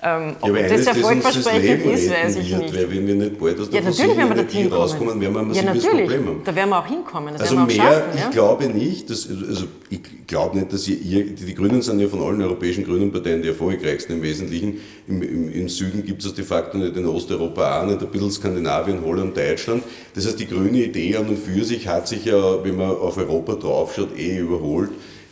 Ähm, 0.00 0.36
ob 0.40 0.56
ja, 0.56 0.68
das 0.68 0.86
erfolgversprechend 0.86 1.84
ist, 1.86 2.10
weiß 2.10 2.36
ich 2.36 2.50
wird, 2.50 2.62
nicht. 2.62 2.74
Weil 2.76 2.90
wenn 2.90 3.06
wir 3.08 3.14
nicht 3.16 3.40
bald 3.40 3.58
aus 3.58 3.68
der 3.68 3.80
ja, 3.80 3.88
natürlich 3.88 4.16
werden 4.16 4.28
wir 4.28 4.36
dorthin 4.36 4.72
rauskommen, 4.72 5.20
werden 5.20 5.34
wir 5.34 5.40
ein 5.40 5.52
ja, 5.52 5.62
natürlich. 5.62 6.06
Problem 6.06 6.26
haben. 6.28 6.42
Da 6.44 6.54
werden 6.54 6.70
wir 6.70 6.78
auch 6.78 6.86
hinkommen. 6.86 7.34
Also 7.36 7.56
mehr, 7.56 7.70
schaffen, 7.70 8.10
ich 8.14 8.20
ja? 8.20 8.30
glaube 8.30 8.66
nicht, 8.66 9.10
dass, 9.10 9.28
also 9.28 9.64
ich 9.90 10.00
glaube 10.28 10.58
nicht, 10.58 10.72
dass 10.72 10.86
ihr, 10.86 11.34
die 11.34 11.54
Grünen 11.54 11.82
sind 11.82 11.98
ja 11.98 12.06
von 12.06 12.22
allen 12.22 12.40
europäischen 12.40 12.84
grünen 12.84 13.10
Parteien 13.10 13.42
die 13.42 13.48
erfolgreichsten 13.48 14.12
im 14.12 14.22
Wesentlichen. 14.22 14.80
Im, 15.08 15.22
im, 15.22 15.52
im 15.52 15.68
Süden 15.68 16.04
gibt 16.04 16.20
es 16.20 16.26
das 16.28 16.34
de 16.34 16.44
facto 16.44 16.78
nicht, 16.78 16.96
in 16.96 17.06
Osteuropa 17.06 17.80
auch 17.80 17.86
nicht, 17.86 18.00
ein 18.00 18.08
bisschen 18.08 18.30
Skandinavien, 18.30 19.02
Holland, 19.04 19.36
Deutschland. 19.36 19.82
Das 20.14 20.26
heißt, 20.26 20.38
die 20.38 20.46
grüne 20.68 20.84
Idee 20.84 21.16
an 21.16 21.28
und 21.28 21.38
für 21.38 21.64
sich 21.64 21.88
hat 21.88 22.08
sich 22.08 22.24
ja, 22.24 22.62
wenn 22.64 22.76
man 22.76 22.90
auf 22.90 23.16
Europa 23.16 23.54
draufschaut, 23.54 24.18
eh 24.18 24.38
überholt 24.38 24.90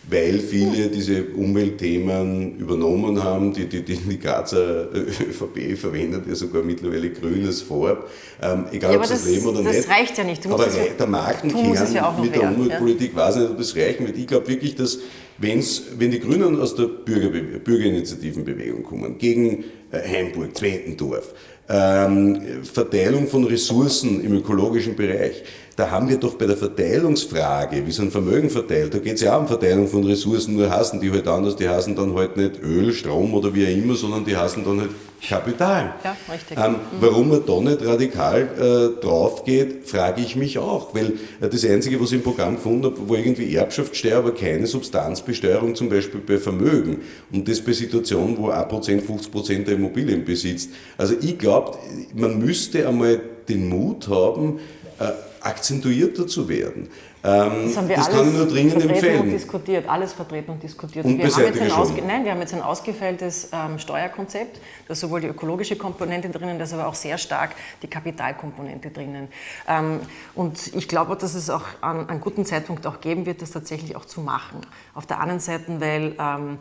weil 0.09 0.39
viele 0.39 0.89
diese 0.89 1.25
Umweltthemen 1.35 2.59
übernommen 2.59 3.23
haben. 3.23 3.53
Die, 3.53 3.67
die, 3.67 3.83
die, 3.83 3.97
die 3.97 4.19
Grazer 4.19 4.89
ÖVP 4.95 5.77
verwendet 5.77 6.27
ja 6.29 6.35
sogar 6.35 6.63
mittlerweile 6.63 7.11
grünes 7.11 7.63
Farb. 7.63 8.09
Ähm, 8.41 8.67
egal, 8.71 8.93
ja, 8.93 8.99
ob 8.99 9.07
sie 9.07 9.15
das 9.15 9.27
leben 9.27 9.47
oder 9.47 9.63
das 9.63 9.75
nicht. 9.75 9.89
Das 9.89 9.97
reicht 9.97 10.19
ja 10.19 10.25
nicht. 10.25 10.47
aber 10.47 10.67
der 10.67 11.07
Markenkern 11.07 11.93
ja 11.93 12.19
mit 12.21 12.35
der 12.35 12.51
Umweltpolitik 12.51 13.13
ja. 13.13 13.17
weiß 13.17 13.37
nicht, 13.37 13.51
ob 13.51 13.59
das 13.59 13.77
reicht. 13.77 14.01
Ich 14.01 14.27
glaube 14.27 14.47
wirklich, 14.47 14.77
dass 14.77 14.99
wenn's, 15.39 15.83
wenn 15.99 16.13
die 16.13 16.21
Grünen 16.21 16.61
aus 16.61 16.77
der 16.77 16.85
Bürger, 16.85 17.29
Bürgerinitiativenbewegung 17.29 18.85
kommen, 18.85 19.19
gegen 19.19 19.65
äh, 19.91 19.99
Heimburg, 20.09 20.57
Zwentendorf, 20.57 21.35
ähm, 21.69 22.65
Verteilung 22.65 23.27
von 23.29 23.45
Ressourcen 23.45 24.21
im 24.23 24.35
ökologischen 24.35 24.97
Bereich, 24.97 25.43
da 25.77 25.91
haben 25.91 26.09
wir 26.09 26.17
doch 26.17 26.35
bei 26.35 26.47
der 26.47 26.57
Verteilungsfrage, 26.57 27.87
wie 27.87 27.93
so 27.93 28.03
ein 28.03 28.11
Vermögen 28.11 28.49
verteilt, 28.49 28.95
da 28.95 28.99
geht 28.99 29.15
es 29.15 29.21
ja 29.21 29.37
auch 29.37 29.41
um 29.41 29.47
Verteilung 29.47 29.87
von 29.89 30.05
Ressourcen, 30.05 30.57
nur 30.57 30.71
hassen 30.71 31.01
die 31.01 31.11
halt 31.11 31.29
anders, 31.29 31.55
die 31.57 31.69
hassen 31.69 31.95
dann 31.95 32.15
halt 32.15 32.39
nicht 32.39 32.63
Öl, 32.63 32.95
Strom 32.95 33.35
oder 33.35 33.55
wie 33.55 33.67
auch 33.67 33.71
immer, 33.71 33.95
sondern 33.95 34.25
die 34.25 34.37
hassen 34.37 34.65
dann 34.65 34.81
halt 34.81 34.91
Kapital. 35.27 35.95
Ja, 36.05 36.17
richtig. 36.33 36.59
Ähm, 36.59 36.73
mhm. 36.73 36.77
Warum 37.01 37.29
man 37.29 37.43
da 37.47 37.61
nicht 37.61 37.85
radikal 37.85 38.43
äh, 38.43 39.03
drauf 39.03 39.45
geht, 39.45 39.87
frage 39.87 40.23
ich 40.23 40.37
mich 40.37 40.59
auch, 40.59 40.95
weil 40.95 41.15
äh, 41.41 41.49
das 41.49 41.65
Einzige, 41.65 42.01
was 42.01 42.09
ich 42.09 42.19
im 42.19 42.23
Programm 42.23 42.57
gefunden 42.57 42.85
habe, 42.85 43.09
war 43.09 43.19
irgendwie 43.19 43.55
Erbschaftssteuer, 43.55 44.19
aber 44.19 44.35
keine 44.35 44.67
Substanzbesteuerung 44.67 45.75
zum 45.75 45.89
Beispiel 45.89 46.21
bei 46.21 46.39
Vermögen 46.39 47.03
und 47.33 47.49
das 47.49 47.61
bei 47.61 47.73
Situationen, 47.73 48.39
wo 48.39 48.51
1%, 48.51 49.03
50% 49.03 49.65
der 49.65 49.75
Immobilien 49.75 50.25
besitzt. 50.25 50.71
Also 50.97 51.15
ich 51.21 51.39
glaube, 51.39 51.77
man 52.15 52.39
müsste 52.39 52.89
einmal 52.89 53.21
den 53.49 53.69
Mut 53.69 54.09
haben, 54.09 54.61
äh, 54.99 55.13
akzentuierter 55.47 56.27
zu 56.27 56.49
werden. 56.49 56.89
Ähm, 57.27 57.65
das 57.65 57.77
haben 57.77 57.89
wir 57.89 57.97
das 57.97 58.09
kann 58.09 58.29
ich 58.29 58.35
nur 58.35 58.47
dringend 58.47 58.73
vertreten 58.73 58.95
empfehlen. 58.95 59.21
und 59.23 59.31
diskutiert, 59.31 59.89
alles 59.89 60.13
vertreten 60.13 60.53
und 60.53 60.63
diskutiert. 60.63 61.05
Und 61.05 61.19
wir, 61.19 61.25
haben 61.29 61.45
jetzt 61.45 61.61
ein 61.61 61.73
ausge 61.73 62.03
Nein, 62.03 62.25
wir 62.25 62.31
haben 62.31 62.41
jetzt 62.41 62.55
ein 62.55 62.63
ausgefeiltes 62.63 63.49
ähm, 63.53 63.79
Steuerkonzept, 63.81 64.61
da 64.87 64.93
ist 64.93 65.01
sowohl 65.01 65.23
die 65.23 65.27
ökologische 65.27 65.75
Komponente 65.75 66.29
drinnen, 66.31 66.59
da 66.59 66.65
ist 66.65 66.73
aber 66.73 66.87
auch 66.87 66.95
sehr 66.95 67.19
stark 67.19 67.57
die 67.83 67.89
Kapitalkomponente 67.89 68.91
drinnen. 68.91 69.29
Ähm, 69.67 70.01
und 70.35 70.75
ich 70.75 70.87
glaube, 70.87 71.17
dass 71.17 71.35
es 71.35 71.51
auch 71.51 71.65
an 71.81 72.09
einem 72.09 72.21
guten 72.21 72.45
Zeitpunkt 72.45 72.87
auch 72.87 73.01
geben 73.01 73.27
wird, 73.27 73.43
das 73.43 73.51
tatsächlich 73.51 73.97
auch 73.97 74.05
zu 74.05 74.21
machen. 74.21 74.61
Auf 74.95 75.07
der 75.07 75.21
anderen 75.21 75.41
Seite, 75.41 75.81
weil 75.81 76.15
ähm, 76.21 76.59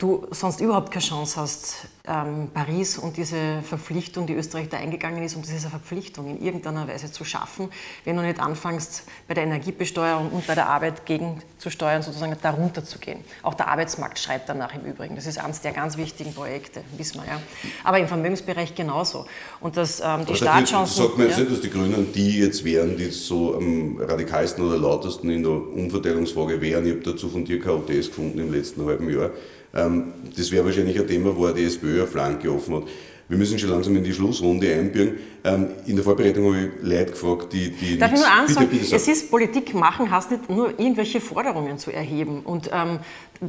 du 0.00 0.26
sonst 0.30 0.60
überhaupt 0.60 0.90
keine 0.90 1.04
Chance 1.04 1.40
hast, 1.40 1.76
ähm, 2.08 2.48
Paris 2.52 2.98
und 2.98 3.16
diese 3.16 3.62
Verpflichtung, 3.62 4.26
die 4.26 4.32
Österreich 4.32 4.68
da 4.68 4.78
eingegangen 4.78 5.22
ist, 5.22 5.36
um 5.36 5.42
diese 5.42 5.68
Verpflichtung 5.68 6.26
in 6.26 6.42
irgendeiner 6.42 6.88
Weise 6.88 7.12
zu 7.12 7.24
schaffen, 7.24 7.68
wenn 8.04 8.16
du 8.16 8.22
nicht 8.22 8.40
anfängst, 8.40 9.04
bei 9.28 9.34
der 9.34 9.44
Energiebesteuerung 9.44 10.30
und 10.30 10.46
bei 10.46 10.54
der 10.54 10.68
Arbeit 10.68 11.04
gegenzusteuern, 11.04 12.02
sozusagen 12.02 12.34
darunter 12.42 12.82
zu 12.82 12.98
gehen. 12.98 13.20
Auch 13.42 13.54
der 13.54 13.68
Arbeitsmarkt 13.68 14.18
schreit 14.18 14.48
danach 14.48 14.74
im 14.74 14.90
Übrigen. 14.90 15.14
Das 15.14 15.26
ist 15.26 15.38
eines 15.38 15.60
der 15.60 15.72
ganz 15.72 15.98
wichtigen 15.98 16.32
Projekte, 16.32 16.82
wissen 16.96 17.20
wir 17.20 17.26
ja. 17.26 17.40
Aber 17.84 17.98
im 17.98 18.08
Vermögensbereich 18.08 18.74
genauso. 18.74 19.26
Und 19.60 19.76
dass 19.76 20.00
ähm, 20.00 20.24
die 20.26 20.34
Startchancen... 20.34 21.04
Sagt 21.04 21.18
man 21.18 21.28
jetzt 21.28 21.38
nicht, 21.38 21.52
dass 21.52 21.60
die 21.60 21.70
Grünen 21.70 22.10
die 22.12 22.38
jetzt 22.38 22.64
wären, 22.64 22.96
die 22.96 23.10
so 23.10 23.54
am 23.54 23.98
radikalsten 24.00 24.66
oder 24.66 24.78
lautesten 24.78 25.28
in 25.28 25.42
der 25.42 25.52
Umverteilungsfrage 25.52 26.60
wären. 26.60 26.86
Ich 26.86 26.92
habe 26.92 27.02
dazu 27.02 27.28
von 27.28 27.44
dir 27.44 27.60
KOTs 27.60 28.08
gefunden 28.08 28.38
im 28.38 28.52
letzten 28.52 28.86
halben 28.86 29.10
Jahr. 29.10 29.30
Ähm, 29.74 30.12
das 30.36 30.50
wäre 30.50 30.64
wahrscheinlich 30.64 30.98
ein 30.98 31.06
Thema, 31.06 31.36
wo 31.36 31.48
die 31.48 31.64
SPÖ 31.64 32.00
eine 32.00 32.06
Flanke 32.06 32.52
offen 32.52 32.76
hat. 32.76 32.82
Wir 33.30 33.38
müssen 33.38 33.60
schon 33.60 33.70
langsam 33.70 33.94
in 33.94 34.02
die 34.02 34.12
Schlussrunde 34.12 34.74
einbiegen. 34.74 35.18
Ähm, 35.44 35.68
in 35.86 35.94
der 35.94 36.04
Vorbereitung 36.04 36.46
habe 36.46 36.58
ich 36.58 36.70
Leute 36.82 37.12
gefragt, 37.12 37.52
die. 37.52 37.70
die 37.70 37.96
Darf 37.96 38.12
ich 38.12 38.18
nur 38.18 38.28
eins 38.28 38.54
sagen? 38.54 38.68
Es 38.72 39.06
ist 39.06 39.30
Politik 39.30 39.72
machen, 39.72 40.10
hast 40.10 40.32
nicht 40.32 40.50
nur 40.50 40.70
irgendwelche 40.70 41.20
Forderungen 41.20 41.78
zu 41.78 41.92
erheben. 41.92 42.40
Und 42.40 42.70
ähm, 42.72 42.98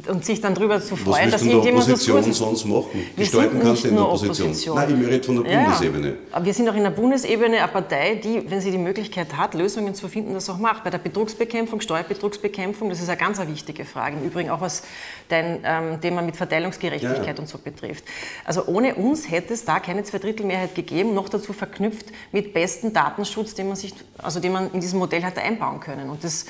und 0.08 0.24
sich 0.24 0.40
dann 0.40 0.54
darüber 0.54 0.80
zu 0.80 0.96
freuen, 0.96 1.30
dass 1.30 1.42
irgendjemand 1.42 1.86
das 1.86 2.06
gut 2.06 2.26
ist. 2.26 2.38
sonst 2.38 2.64
machen? 2.64 2.86
Wir 3.14 3.24
Gestalten 3.24 3.60
kannst 3.60 3.84
du 3.84 3.88
in 3.88 3.94
der 3.96 4.04
Opposition. 4.04 4.46
Opposition. 4.46 4.76
Nein, 4.76 5.02
ich 5.02 5.06
rede 5.06 5.24
von 5.24 5.42
der 5.42 5.52
ja, 5.52 5.64
Bundesebene. 5.64 6.14
Aber 6.32 6.44
wir 6.46 6.54
sind 6.54 6.68
auch 6.70 6.74
in 6.74 6.82
der 6.82 6.90
Bundesebene 6.90 7.58
eine 7.58 7.68
Partei, 7.68 8.14
die, 8.14 8.42
wenn 8.50 8.62
sie 8.62 8.70
die 8.70 8.78
Möglichkeit 8.78 9.36
hat, 9.36 9.52
Lösungen 9.52 9.94
zu 9.94 10.08
finden, 10.08 10.32
das 10.32 10.48
auch 10.48 10.56
macht. 10.56 10.82
Bei 10.82 10.88
der 10.88 10.96
Betrugsbekämpfung, 10.96 11.82
Steuerbetrugsbekämpfung, 11.82 12.88
das 12.88 13.02
ist 13.02 13.10
eine 13.10 13.18
ganz 13.18 13.38
wichtige 13.46 13.84
Frage. 13.84 14.16
Im 14.16 14.24
Übrigen 14.24 14.48
auch 14.48 14.62
was 14.62 14.82
dein 15.28 15.60
ähm, 15.62 16.00
Thema 16.00 16.22
mit 16.22 16.36
Verteilungsgerechtigkeit 16.36 17.36
ja. 17.36 17.42
und 17.42 17.46
so 17.46 17.58
betrifft. 17.58 18.04
Also 18.46 18.64
ohne 18.68 18.94
uns 18.94 19.30
hätte 19.30 19.52
es 19.52 19.66
da 19.66 19.71
keine 19.80 20.04
Zweidrittelmehrheit 20.04 20.74
gegeben, 20.74 21.14
noch 21.14 21.28
dazu 21.28 21.52
verknüpft 21.52 22.06
mit 22.32 22.52
bestem 22.52 22.92
Datenschutz, 22.92 23.54
den 23.54 23.68
man, 23.68 23.76
sich, 23.76 23.94
also 24.18 24.40
den 24.40 24.52
man 24.52 24.72
in 24.72 24.80
diesem 24.80 24.98
Modell 24.98 25.22
hätte 25.22 25.40
einbauen 25.42 25.80
können. 25.80 26.10
Und 26.10 26.24
das 26.24 26.46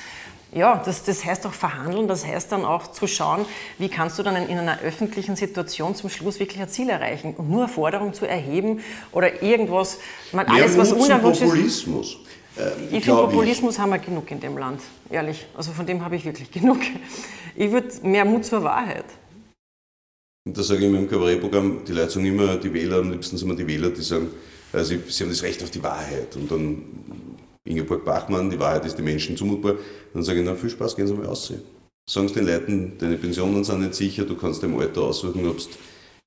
ja, 0.55 0.81
das, 0.85 1.03
das 1.03 1.25
heißt 1.25 1.47
auch 1.47 1.53
verhandeln, 1.53 2.07
das 2.07 2.25
heißt 2.25 2.51
dann 2.51 2.63
auch 2.63 2.91
zu 2.91 3.07
schauen, 3.07 3.45
wie 3.79 3.89
kannst 3.89 4.19
du 4.19 4.23
dann 4.23 4.35
in 4.35 4.57
einer 4.57 4.79
öffentlichen 4.81 5.35
Situation 5.35 5.95
zum 5.95 6.09
Schluss 6.09 6.39
wirklich 6.39 6.61
ein 6.61 6.69
Ziel 6.69 6.89
erreichen. 6.89 7.33
Und 7.35 7.49
nur 7.49 7.63
eine 7.63 7.69
Forderung 7.69 8.13
zu 8.13 8.27
erheben 8.27 8.81
oder 9.11 9.41
irgendwas, 9.41 9.97
man, 10.31 10.45
alles, 10.45 10.77
was 10.77 10.91
unerwünscht 10.91 11.41
ist. 11.41 11.49
Populismus. 11.49 12.17
Ähm, 12.57 12.71
ich 12.91 13.03
finde, 13.03 13.21
Populismus 13.21 13.75
ich. 13.75 13.79
haben 13.79 13.89
wir 13.89 13.99
genug 13.99 14.29
in 14.29 14.39
dem 14.39 14.57
Land, 14.57 14.81
ehrlich. 15.09 15.47
Also 15.57 15.71
von 15.71 15.85
dem 15.87 16.05
habe 16.05 16.15
ich 16.15 16.25
wirklich 16.25 16.51
genug. 16.51 16.79
Ich 17.55 17.71
würde 17.71 17.89
mehr 18.03 18.25
Mut 18.25 18.45
zur 18.45 18.63
Wahrheit. 18.63 19.05
Und 20.45 20.57
da 20.57 20.63
sage 20.63 20.81
ich 20.81 20.85
in 20.87 20.91
meinem 20.91 21.09
Kabarettprogramm, 21.09 21.85
die 21.87 21.93
Leute 21.93 22.11
sagen 22.11 22.25
immer, 22.25 22.57
die 22.57 22.73
Wähler, 22.73 22.97
am 22.97 23.11
liebsten 23.11 23.37
sind 23.37 23.47
immer 23.47 23.57
die 23.57 23.65
Wähler, 23.65 23.89
die 23.91 24.01
sagen, 24.01 24.27
also 24.73 24.95
sie 25.07 25.23
haben 25.23 25.29
das 25.29 25.43
Recht 25.43 25.63
auf 25.63 25.71
die 25.71 25.81
Wahrheit. 25.81 26.35
Und 26.35 26.51
dann 26.51 26.83
Ingeborg 27.63 28.03
Bachmann, 28.03 28.49
die 28.49 28.59
Wahrheit 28.59 28.85
ist 28.85 28.97
den 28.97 29.05
Menschen 29.05 29.37
zumutbar. 29.37 29.75
Dann 30.13 30.23
sage 30.23 30.39
ich, 30.39 30.45
na 30.45 30.55
viel 30.55 30.69
Spaß, 30.69 30.95
gehen 30.95 31.07
Sie 31.07 31.13
mal 31.13 31.27
aussehen. 31.27 31.61
Sagen 32.05 32.27
Sie 32.27 32.33
den 32.33 32.47
Leuten, 32.47 32.97
deine 32.97 33.17
Pensionen 33.17 33.63
sind 33.63 33.79
nicht 33.79 33.95
sicher, 33.95 34.25
du 34.25 34.35
kannst 34.35 34.61
im 34.63 34.77
Alter 34.77 35.03
aussuchen, 35.03 35.47
ob 35.47 35.57
du 35.57 35.63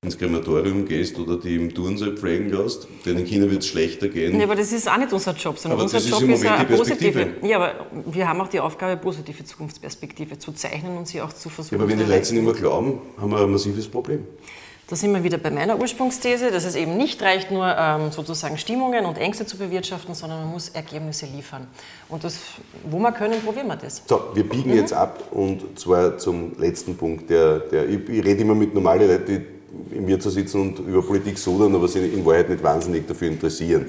ins 0.05 0.15
Krematorium 0.15 0.85
gehst 0.85 1.17
oder 1.17 1.37
die 1.37 1.55
im 1.55 1.73
Turnsaal 1.73 2.15
pflegen 2.15 2.49
lässt. 2.51 2.87
Denn 3.03 3.17
in 3.17 3.25
China 3.25 3.49
wird 3.49 3.63
es 3.63 3.67
schlechter 3.67 4.07
gehen. 4.07 4.37
Ja, 4.37 4.45
aber 4.45 4.55
das 4.55 4.71
ist 4.71 4.87
auch 4.87 4.97
nicht 4.97 5.11
unser 5.11 5.33
Job, 5.33 5.57
sondern 5.57 5.79
aber 5.79 5.91
unser 5.91 5.97
Job 5.97 6.21
ist, 6.21 6.43
ist 6.43 6.45
eine 6.45 6.65
positive. 6.65 7.27
Ja, 7.41 7.57
aber 7.57 7.87
wir 8.05 8.29
haben 8.29 8.39
auch 8.39 8.47
die 8.47 8.59
Aufgabe, 8.59 8.95
positive 8.97 9.43
Zukunftsperspektive 9.43 10.37
zu 10.37 10.51
zeichnen 10.51 10.97
und 10.97 11.07
sie 11.07 11.19
auch 11.19 11.33
zu 11.33 11.49
versuchen. 11.49 11.79
Ja, 11.79 11.83
aber 11.83 11.91
wenn 11.91 11.97
die 11.97 12.05
Leute 12.05 12.21
es 12.21 12.31
nicht 12.31 12.43
mehr 12.43 12.53
glauben, 12.53 13.01
haben 13.19 13.31
wir 13.31 13.39
ein 13.39 13.49
massives 13.49 13.87
Problem. 13.87 14.23
Da 14.87 14.95
sind 14.95 15.13
wir 15.13 15.23
wieder 15.23 15.39
bei 15.39 15.49
meiner 15.49 15.77
Ursprungsthese, 15.79 16.51
dass 16.51 16.63
es 16.63 16.75
eben 16.75 16.95
nicht 16.95 17.21
reicht, 17.21 17.51
nur 17.51 17.75
ähm, 17.77 18.11
sozusagen 18.11 18.57
Stimmungen 18.57 19.03
und 19.05 19.17
Ängste 19.17 19.47
zu 19.47 19.57
bewirtschaften, 19.57 20.13
sondern 20.13 20.41
man 20.41 20.51
muss 20.51 20.69
Ergebnisse 20.69 21.25
liefern. 21.25 21.67
Und 22.07 22.23
das, 22.23 22.37
wo 22.89 22.99
wir 22.99 23.11
können, 23.11 23.41
probieren 23.41 23.67
wir 23.67 23.75
das. 23.75 24.03
So, 24.07 24.29
wir 24.35 24.47
biegen 24.47 24.69
mhm. 24.71 24.77
jetzt 24.77 24.93
ab 24.93 25.23
und 25.31 25.77
zwar 25.77 26.19
zum 26.19 26.57
letzten 26.59 26.95
Punkt. 26.95 27.29
Der, 27.31 27.59
der, 27.59 27.89
ich, 27.89 28.07
ich 28.07 28.23
rede 28.23 28.41
immer 28.41 28.55
mit 28.55 28.73
normalen 28.75 29.07
Leuten, 29.07 29.25
die 29.25 29.56
mir 29.91 30.19
zu 30.19 30.29
sitzen 30.29 30.61
und 30.61 30.79
über 30.79 31.01
Politik 31.01 31.37
sudern, 31.37 31.75
aber 31.75 31.87
sich 31.87 32.13
in 32.13 32.25
Wahrheit 32.25 32.49
nicht 32.49 32.63
wahnsinnig 32.63 33.07
dafür 33.07 33.27
interessieren. 33.29 33.87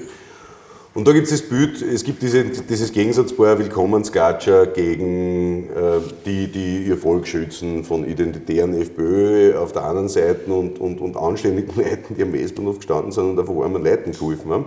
Und 0.95 1.07
da 1.07 1.13
gibt 1.13 1.27
es 1.27 1.39
das 1.39 1.47
Bild, 1.47 1.81
es 1.81 2.03
gibt 2.03 2.21
diese, 2.23 2.43
dieses 2.43 2.91
Gegensatzpaar 2.91 3.59
Willkommensgatscher 3.59 4.67
gegen 4.67 5.69
äh, 5.69 5.99
die, 6.25 6.47
die 6.47 6.87
ihr 6.87 6.97
Volk 6.97 7.27
schützen, 7.27 7.83
von 7.83 8.07
identitären 8.07 8.73
FPÖ 8.73 9.55
auf 9.55 9.71
der 9.71 9.83
anderen 9.83 10.09
Seite 10.09 10.51
und, 10.51 10.79
und, 10.79 10.99
und 10.99 11.15
anständigen 11.15 11.73
Leuten, 11.81 12.15
die 12.15 12.23
am 12.23 12.33
Westbahnhof 12.33 12.77
gestanden 12.77 13.11
sind 13.11 13.29
und 13.29 13.39
einfach 13.39 13.53
armen 13.53 13.83
Leuten 13.83 14.11
geholfen 14.11 14.51
haben. 14.51 14.65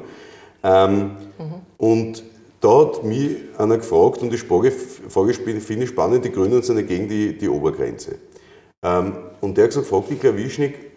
Ähm, 0.63 1.01
mhm. 1.39 1.55
Und 1.77 2.23
da 2.61 2.81
hat 2.81 3.03
mich 3.03 3.37
einer 3.59 3.79
gefragt, 3.79 4.23
und 4.23 4.33
die 4.33 4.39
Frage, 4.39 4.71
Frage 4.71 5.35
finde 5.35 5.85
ich 5.85 5.91
spannend, 5.91 6.25
die 6.25 6.31
Grünen 6.31 6.63
sind 6.63 6.77
ja 6.77 6.83
gegen 6.83 7.09
die, 7.09 7.37
die 7.37 7.49
Obergrenze. 7.49 8.15
Ähm, 8.85 9.15
und 9.41 9.57
der 9.57 9.65
hat 9.65 9.71
gesagt, 9.71 9.89
fragt 9.89 10.11
die 10.11 10.15
Klawischnik, 10.15 10.92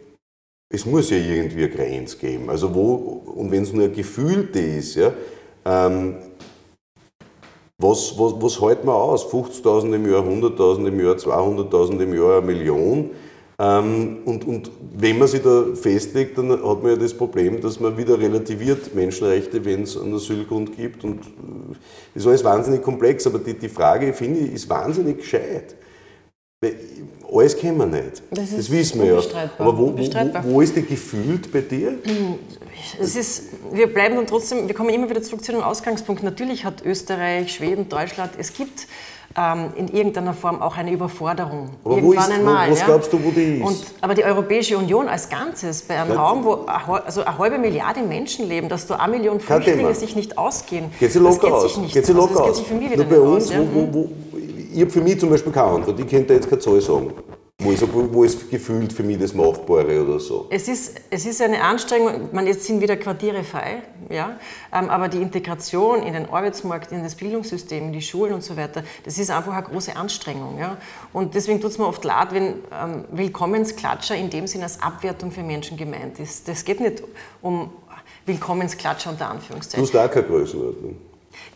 es 0.76 0.86
muss 0.86 1.10
ja 1.10 1.18
irgendwie 1.18 1.64
eine 1.64 1.74
Grenze 1.74 2.18
geben. 2.18 2.50
Also 2.50 2.74
wo, 2.74 3.24
und 3.36 3.52
wenn 3.52 3.64
es 3.64 3.74
nur 3.74 3.88
gefühlte 3.88 4.60
ist, 4.60 4.96
ja, 4.96 5.12
ähm, 5.66 6.16
was, 7.78 8.18
was, 8.18 8.34
was 8.40 8.62
hält 8.62 8.86
man 8.86 8.96
aus? 8.96 9.26
50.000 9.26 9.96
im 9.96 10.10
Jahr, 10.10 10.24
100.000 10.24 10.88
im 10.88 11.00
Jahr, 11.00 11.16
200.000 11.16 12.00
im 12.00 12.14
Jahr, 12.14 12.38
eine 12.38 12.46
Million? 12.46 13.10
Ähm, 13.58 14.18
und, 14.26 14.46
und 14.46 14.72
wenn 14.98 15.18
man 15.18 15.28
sich 15.28 15.42
da 15.42 15.66
festlegt, 15.76 16.38
dann 16.38 16.52
hat 16.52 16.84
man 16.84 16.92
ja 16.92 16.96
das 16.96 17.14
Problem, 17.14 17.62
dass 17.62 17.80
man 17.80 17.98
wieder 17.98 18.20
relativiert 18.20 18.94
Menschenrechte, 18.94 19.64
wenn 19.64 19.84
es 19.84 19.98
einen 19.98 20.16
Asylgrund 20.16 20.76
gibt. 20.76 21.04
Und 21.04 21.20
äh, 21.22 21.76
das 22.14 22.24
ist 22.24 22.28
alles 22.28 22.44
wahnsinnig 22.44 22.82
komplex, 22.82 23.26
aber 23.28 23.40
die, 23.40 23.54
die 23.54 23.70
Frage, 23.70 24.14
finde 24.14 24.42
ich, 24.42 24.54
ist 24.54 24.70
wahnsinnig 24.70 25.18
gescheit. 25.18 25.76
Alles 27.32 27.58
kennen 27.58 27.78
wir 27.78 27.86
nicht. 27.86 28.22
Das, 28.32 28.56
das 28.56 28.72
wissen 28.72 29.02
wir 29.02 29.16
ja. 29.16 29.22
Aber 29.58 29.78
wo, 29.78 29.94
wo, 29.98 30.44
wo, 30.44 30.62
ist 30.62 30.76
die 30.76 30.84
gefühlt 30.84 31.52
bei 31.52 31.62
dir? 31.62 31.98
Es 33.00 33.16
ist, 33.16 33.44
wir 33.72 33.88
bleiben 33.88 34.16
dann 34.16 34.28
trotzdem, 34.28 34.68
wir 34.68 34.76
kommen 34.76 34.90
immer 34.90 35.10
wieder 35.10 35.22
zurück 35.22 35.44
zu 35.44 35.52
dem 35.52 35.62
Ausgangspunkt. 35.62 36.24
Natürlich 36.24 36.66
hat 36.66 36.84
Österreich, 36.86 37.54
Schweden, 37.54 37.90
Deutschland, 37.90 38.32
es 38.38 38.54
gibt 38.54 38.88
ähm, 39.38 39.72
in 39.76 39.88
irgendeiner 39.90 40.34
Form 40.34 40.62
auch 40.62 40.78
eine 40.78 40.92
Überforderung. 40.92 41.70
Aber 41.84 41.96
Irgendwann 41.96 42.16
wo 42.16 42.22
ist, 42.22 42.32
einmal. 42.32 42.68
Wo, 42.68 42.72
was 42.72 42.80
ja? 42.80 42.86
glaubst 42.86 43.14
du, 43.14 43.24
wo 43.24 43.32
die 43.32 43.58
ist? 43.58 43.66
Und, 43.66 43.86
aber 44.02 44.14
die 44.14 44.24
Europäische 44.24 44.78
Union 44.78 45.08
als 45.08 45.30
Ganzes, 45.30 45.82
bei 45.82 46.00
einem 46.00 46.12
ja. 46.12 46.22
Raum, 46.22 46.46
wo 46.46 46.66
also 46.66 47.24
eine 47.24 47.38
halbe 47.38 47.58
Milliarde 47.58 48.02
Menschen 48.02 48.48
leben, 48.48 48.70
dass 48.70 48.88
da 48.88 48.96
eine 48.96 49.18
Million 49.18 49.40
Flüchtlinge 49.40 49.94
sich 49.94 50.16
nicht 50.16 50.38
ausgehen, 50.38 50.92
geht 51.00 51.12
sie 51.12 51.20
locker 51.20 51.34
das 51.34 51.42
geht 51.42 51.52
aus. 51.52 51.64
sich 51.64 51.78
nicht. 51.78 51.94
Geht 51.94 52.06
sie 52.06 52.14
locker 52.14 52.30
also, 52.30 52.40
das 52.40 52.48
geht 52.48 52.56
sich 52.56 52.68
für 52.68 52.76
mich 52.76 52.92
wieder 52.92 53.04
Nur 53.04 53.12
bei 53.12 53.20
uns, 53.20 53.46
aus, 53.46 53.54
ja? 53.54 53.60
wo, 53.74 54.10
ich 54.76 54.82
habe 54.82 54.92
für 54.92 55.02
mich 55.02 55.20
zum 55.20 55.30
Beispiel 55.30 55.54
keine 55.54 55.68
Antwort. 55.68 56.00
Ich 56.00 56.08
könnte 56.08 56.34
jetzt 56.34 56.50
keine 56.50 56.60
Zahl 56.60 56.82
sagen. 56.82 57.14
Wo 57.60 57.72
ist, 57.72 57.84
wo 57.94 58.24
ist 58.26 58.50
gefühlt 58.52 58.92
für 58.92 59.04
mich 59.04 59.18
das 59.18 59.34
Machbare 59.34 60.04
oder 60.04 60.20
so? 60.20 60.48
Es 60.50 60.68
ist, 60.68 61.00
es 61.10 61.26
ist 61.26 61.42
eine 61.42 61.64
Anstrengung, 61.64 62.28
man, 62.34 62.46
jetzt 62.46 62.66
sind 62.66 62.82
wieder 62.82 62.98
Quartiere 62.98 63.46
frei, 63.46 63.82
ja? 64.10 64.38
Ähm, 64.74 64.90
aber 64.90 65.08
die 65.08 65.22
Integration 65.22 66.04
in 66.04 66.14
den 66.14 66.26
Arbeitsmarkt, 66.30 66.92
in 66.92 67.02
das 67.02 67.16
Bildungssystem, 67.16 67.86
in 67.86 67.94
die 67.94 68.02
Schulen 68.02 68.34
und 68.34 68.44
so 68.44 68.58
weiter, 68.58 68.84
das 69.06 69.18
ist 69.18 69.32
einfach 69.32 69.54
eine 69.54 69.64
große 69.64 69.96
Anstrengung. 69.96 70.60
Ja? 70.60 70.78
Und 71.14 71.34
deswegen 71.34 71.62
tut 71.62 71.72
es 71.72 71.78
mir 71.78 71.88
oft 71.88 72.04
leid, 72.04 72.34
wenn 72.34 72.56
ähm, 72.74 73.06
Willkommensklatscher 73.14 74.18
in 74.18 74.30
dem 74.30 74.48
Sinne 74.48 74.66
als 74.66 74.82
Abwertung 74.82 75.32
für 75.32 75.42
Menschen 75.42 75.78
gemeint 75.78 76.20
ist. 76.20 76.50
Das 76.50 76.66
geht 76.66 76.82
nicht 76.82 77.04
um 77.42 77.70
Willkommensklatscher 78.26 79.12
unter 79.12 79.30
Anführungszeichen. 79.30 79.88
Du 79.88 79.98
hast 79.98 80.06
auch 80.06 80.14
keine 80.14 80.28
Größenordnung. 80.28 80.98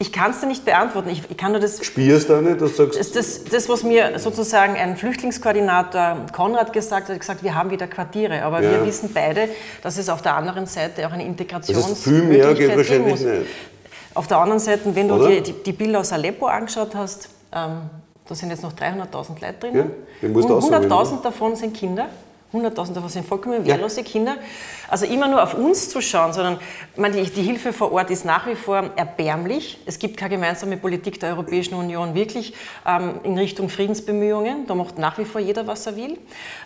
Ich 0.02 0.14
kann 0.14 0.32
es 0.32 0.40
dir 0.40 0.48
nicht 0.48 0.64
beantworten. 0.64 1.10
Ich, 1.10 1.24
ich 1.30 1.36
kann 1.36 1.52
nur 1.52 1.60
das. 1.60 1.84
Spürst 1.86 2.30
du 2.30 2.42
nicht, 2.42 2.62
dass 2.62 2.78
du 2.78 2.86
sagst. 2.86 3.00
Das, 3.00 3.12
das, 3.12 3.44
das, 3.44 3.68
was 3.68 3.84
mir 3.84 4.18
sozusagen 4.18 4.76
ein 4.76 4.96
Flüchtlingskoordinator 4.96 6.26
Konrad 6.32 6.72
gesagt 6.72 7.10
hat, 7.10 7.16
hat 7.16 7.20
gesagt, 7.20 7.44
wir 7.44 7.54
haben 7.54 7.70
wieder 7.70 7.86
Quartiere. 7.88 8.44
Aber 8.44 8.62
ja. 8.62 8.72
wir 8.72 8.86
wissen 8.86 9.12
beide, 9.14 9.50
dass 9.84 9.98
es 9.98 10.08
auf 10.08 10.22
der 10.22 10.36
anderen 10.36 10.68
Seite 10.68 11.06
auch 11.06 11.12
eine 11.12 11.26
Integrationsmöglichkeit 11.26 12.70
das 12.70 12.78
heißt, 12.78 12.90
geben 12.90 13.10
muss. 13.10 13.20
Nicht. 13.20 13.46
Auf 14.14 14.28
der 14.28 14.38
anderen 14.38 14.60
Seite, 14.60 14.96
wenn 14.96 15.10
du 15.10 15.28
dir 15.28 15.42
die, 15.42 15.52
die, 15.52 15.74
Bilder 15.74 16.00
aus 16.00 16.14
Aleppo 16.14 16.46
angeschaut 16.48 16.96
hast, 16.96 17.30
ähm, 17.54 17.82
da 18.26 18.36
sind 18.36 18.52
jetzt 18.52 18.64
noch 18.64 18.74
300.000 18.74 19.42
Leute 19.42 19.54
drin. 19.60 19.92
Ja, 20.22 20.30
100.000 20.30 21.22
davon 21.22 21.58
sind 21.58 21.76
Kinder. 21.76 22.08
100.000 22.54 22.94
davon 22.94 23.10
sind 23.10 23.28
vollkommen 23.28 23.64
wehrlose 23.64 24.02
ja. 24.02 24.08
Kinder. 24.08 24.38
Also 24.88 25.06
immer 25.06 25.28
nur 25.28 25.44
auf 25.44 25.54
uns 25.54 25.90
zu 25.90 26.02
schauen, 26.02 26.34
sondern 26.34 26.58
meine, 26.96 27.22
die 27.22 27.42
Hilfe 27.44 27.74
vor 27.74 27.92
Ort 27.92 28.10
ist 28.10 28.26
nach 28.26 28.48
wie 28.48 28.56
vor 28.56 28.90
erbärmlich. 28.96 29.80
Es 29.86 30.00
gibt 30.00 30.18
keine 30.18 30.36
gemeinsame 30.36 30.78
Politik 30.78 31.20
der 31.20 31.30
Europäischen 31.30 31.76
Union 31.76 32.16
wirklich 32.16 32.54
ähm, 32.88 33.20
in 33.24 33.38
Richtung 33.38 33.70
Friedensbemühungen. 33.70 34.66
Da 34.66 34.74
macht 34.74 34.98
nach 34.98 35.20
wie 35.20 35.26
vor 35.26 35.40
jeder, 35.40 35.68
was 35.68 35.86
er 35.86 35.96
will. 35.96 36.18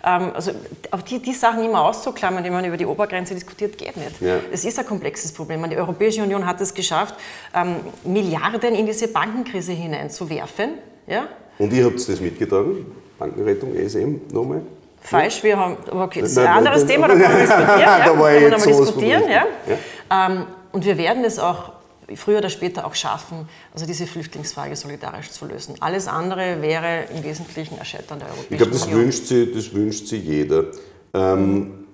Ähm, 0.06 0.32
also 0.34 0.52
auf 0.92 1.04
die, 1.04 1.20
die 1.20 1.34
Sachen 1.34 1.66
immer 1.66 1.84
auszuklammern, 1.84 2.44
wenn 2.46 2.54
man 2.54 2.64
über 2.64 2.78
die 2.78 2.86
Obergrenze 2.86 3.34
diskutiert, 3.34 3.78
geht 3.78 3.98
nicht. 3.98 4.22
Ja. 4.22 4.38
Es 4.52 4.64
ist 4.64 4.80
ein 4.80 4.86
komplexes 4.86 5.34
Problem. 5.34 5.70
Die 5.70 5.78
Europäische 5.78 6.24
Union 6.24 6.46
hat 6.46 6.62
es 6.62 6.74
geschafft, 6.74 7.16
ähm, 7.54 7.76
Milliarden 8.06 8.74
in 8.74 8.86
diese 8.86 9.10
Bankenkrise 9.10 9.74
hineinzuwerfen. 9.74 10.76
Ja? 11.08 11.28
Und 11.58 11.74
ihr 11.74 11.84
habt 11.84 11.96
das 11.96 12.22
mitgetragen? 12.22 12.86
Bankenrettung, 13.20 13.76
ESM 13.76 14.22
nochmal? 14.32 14.62
Falsch. 15.04 15.44
Wir 15.44 15.58
haben, 15.58 15.78
okay, 15.92 16.22
das 16.22 16.32
ist 16.32 16.38
ein 16.38 16.48
anderes 16.48 16.86
Thema, 16.86 17.08
da 17.08 17.16
können 17.16 17.30
wir 17.30 17.42
diskutieren. 17.42 17.80
Ja, 17.80 18.06
da 18.06 18.20
war 18.20 18.34
jetzt 18.34 18.66
diskutieren 18.66 19.24
ja. 19.24 19.46
ja. 19.68 20.28
Ähm, 20.28 20.46
und 20.72 20.86
wir 20.86 20.98
werden 20.98 21.24
es 21.24 21.40
auch 21.40 21.74
früher 22.16 22.40
oder 22.40 22.50
später 22.50 22.86
auch 22.86 22.96
schaffen, 22.96 23.48
also 23.74 23.86
diese 23.86 24.06
Flüchtlingsfrage 24.06 24.76
solidarisch 24.76 25.32
zu 25.32 25.46
lösen. 25.46 25.76
Alles 25.80 26.08
andere 26.08 26.62
wäre 26.62 27.06
im 27.16 27.24
Wesentlichen 27.24 27.80
ein 27.80 27.86
Scheitern 27.86 28.20
der 28.20 28.28
Europäischen 28.30 28.54
Ich 28.54 28.58
glaube, 28.58 28.72
das 28.74 28.92
wünscht 28.92 29.26
sie, 29.26 29.52
das 29.52 29.74
wünscht 29.74 30.08
sie 30.08 30.18
jeder. 30.18 30.66
Ähm, 31.14 31.86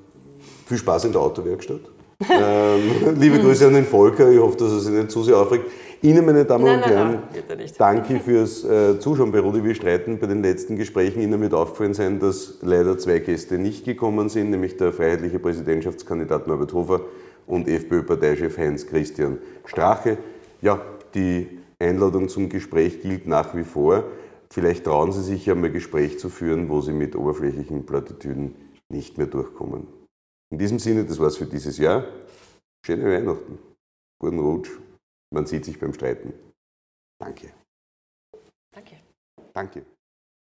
viel 0.65 0.77
Spaß 0.77 1.05
in 1.05 1.11
der 1.11 1.21
Autowerkstatt. 1.21 1.81
ähm, 2.29 3.15
liebe 3.19 3.39
Grüße 3.39 3.67
an 3.67 3.73
den 3.73 3.85
Volker, 3.85 4.29
ich 4.29 4.39
hoffe, 4.39 4.57
dass 4.57 4.71
er 4.71 4.79
sich 4.79 4.93
nicht 4.93 5.11
zu 5.11 5.23
sehr 5.23 5.37
aufregt. 5.37 5.65
Ihnen, 6.01 6.25
meine 6.25 6.45
Damen 6.45 6.63
nein, 6.63 6.75
und 6.75 6.81
nein, 6.81 6.89
Herren, 6.89 7.23
nein, 7.49 7.71
danke 7.77 8.19
fürs 8.21 8.63
äh, 8.63 8.99
Zuschauen 8.99 9.33
bei 9.33 9.39
Rudi. 9.39 9.63
Wir 9.63 9.75
streiten 9.75 10.17
bei 10.17 10.27
den 10.27 10.41
letzten 10.41 10.77
Gesprächen. 10.77 11.21
Ihnen 11.21 11.41
wird 11.41 11.53
aufgefallen 11.53 11.93
sein, 11.93 12.19
dass 12.19 12.59
leider 12.61 12.97
zwei 12.97 13.19
Gäste 13.19 13.57
nicht 13.57 13.83
gekommen 13.83 14.29
sind, 14.29 14.49
nämlich 14.49 14.77
der 14.77 14.93
freiheitliche 14.93 15.39
Präsidentschaftskandidat 15.39 16.47
Norbert 16.47 16.71
Hofer 16.71 17.01
und 17.47 17.67
FPÖ-Parteichef 17.67 18.57
Heinz-Christian 18.57 19.39
Strache. 19.65 20.17
Ja, 20.61 20.81
die 21.13 21.59
Einladung 21.79 22.29
zum 22.29 22.47
Gespräch 22.47 23.01
gilt 23.01 23.27
nach 23.27 23.53
wie 23.53 23.65
vor. 23.65 24.05
Vielleicht 24.49 24.85
trauen 24.85 25.11
Sie 25.11 25.21
sich 25.21 25.45
ja 25.45 25.55
mal 25.55 25.67
ein 25.67 25.73
Gespräch 25.73 26.17
zu 26.17 26.29
führen, 26.29 26.69
wo 26.69 26.79
Sie 26.79 26.93
mit 26.93 27.13
oberflächlichen 27.15 27.85
Plattitüden 27.85 28.55
nicht 28.87 29.17
mehr 29.17 29.27
durchkommen. 29.27 29.87
In 30.49 30.57
diesem 30.57 30.79
Sinne, 30.79 31.03
das 31.03 31.19
war's 31.19 31.35
für 31.35 31.45
dieses 31.45 31.77
Jahr. 31.77 32.05
Schöne 32.85 33.05
Weihnachten. 33.05 33.59
Guten 34.17 34.39
Rutsch. 34.39 34.69
Man 35.31 35.45
sieht 35.45 35.65
sich 35.65 35.79
beim 35.79 35.93
Streiten. 35.93 36.33
Danke. 37.19 37.53
Danke. 38.71 38.97
Danke. 39.53 39.85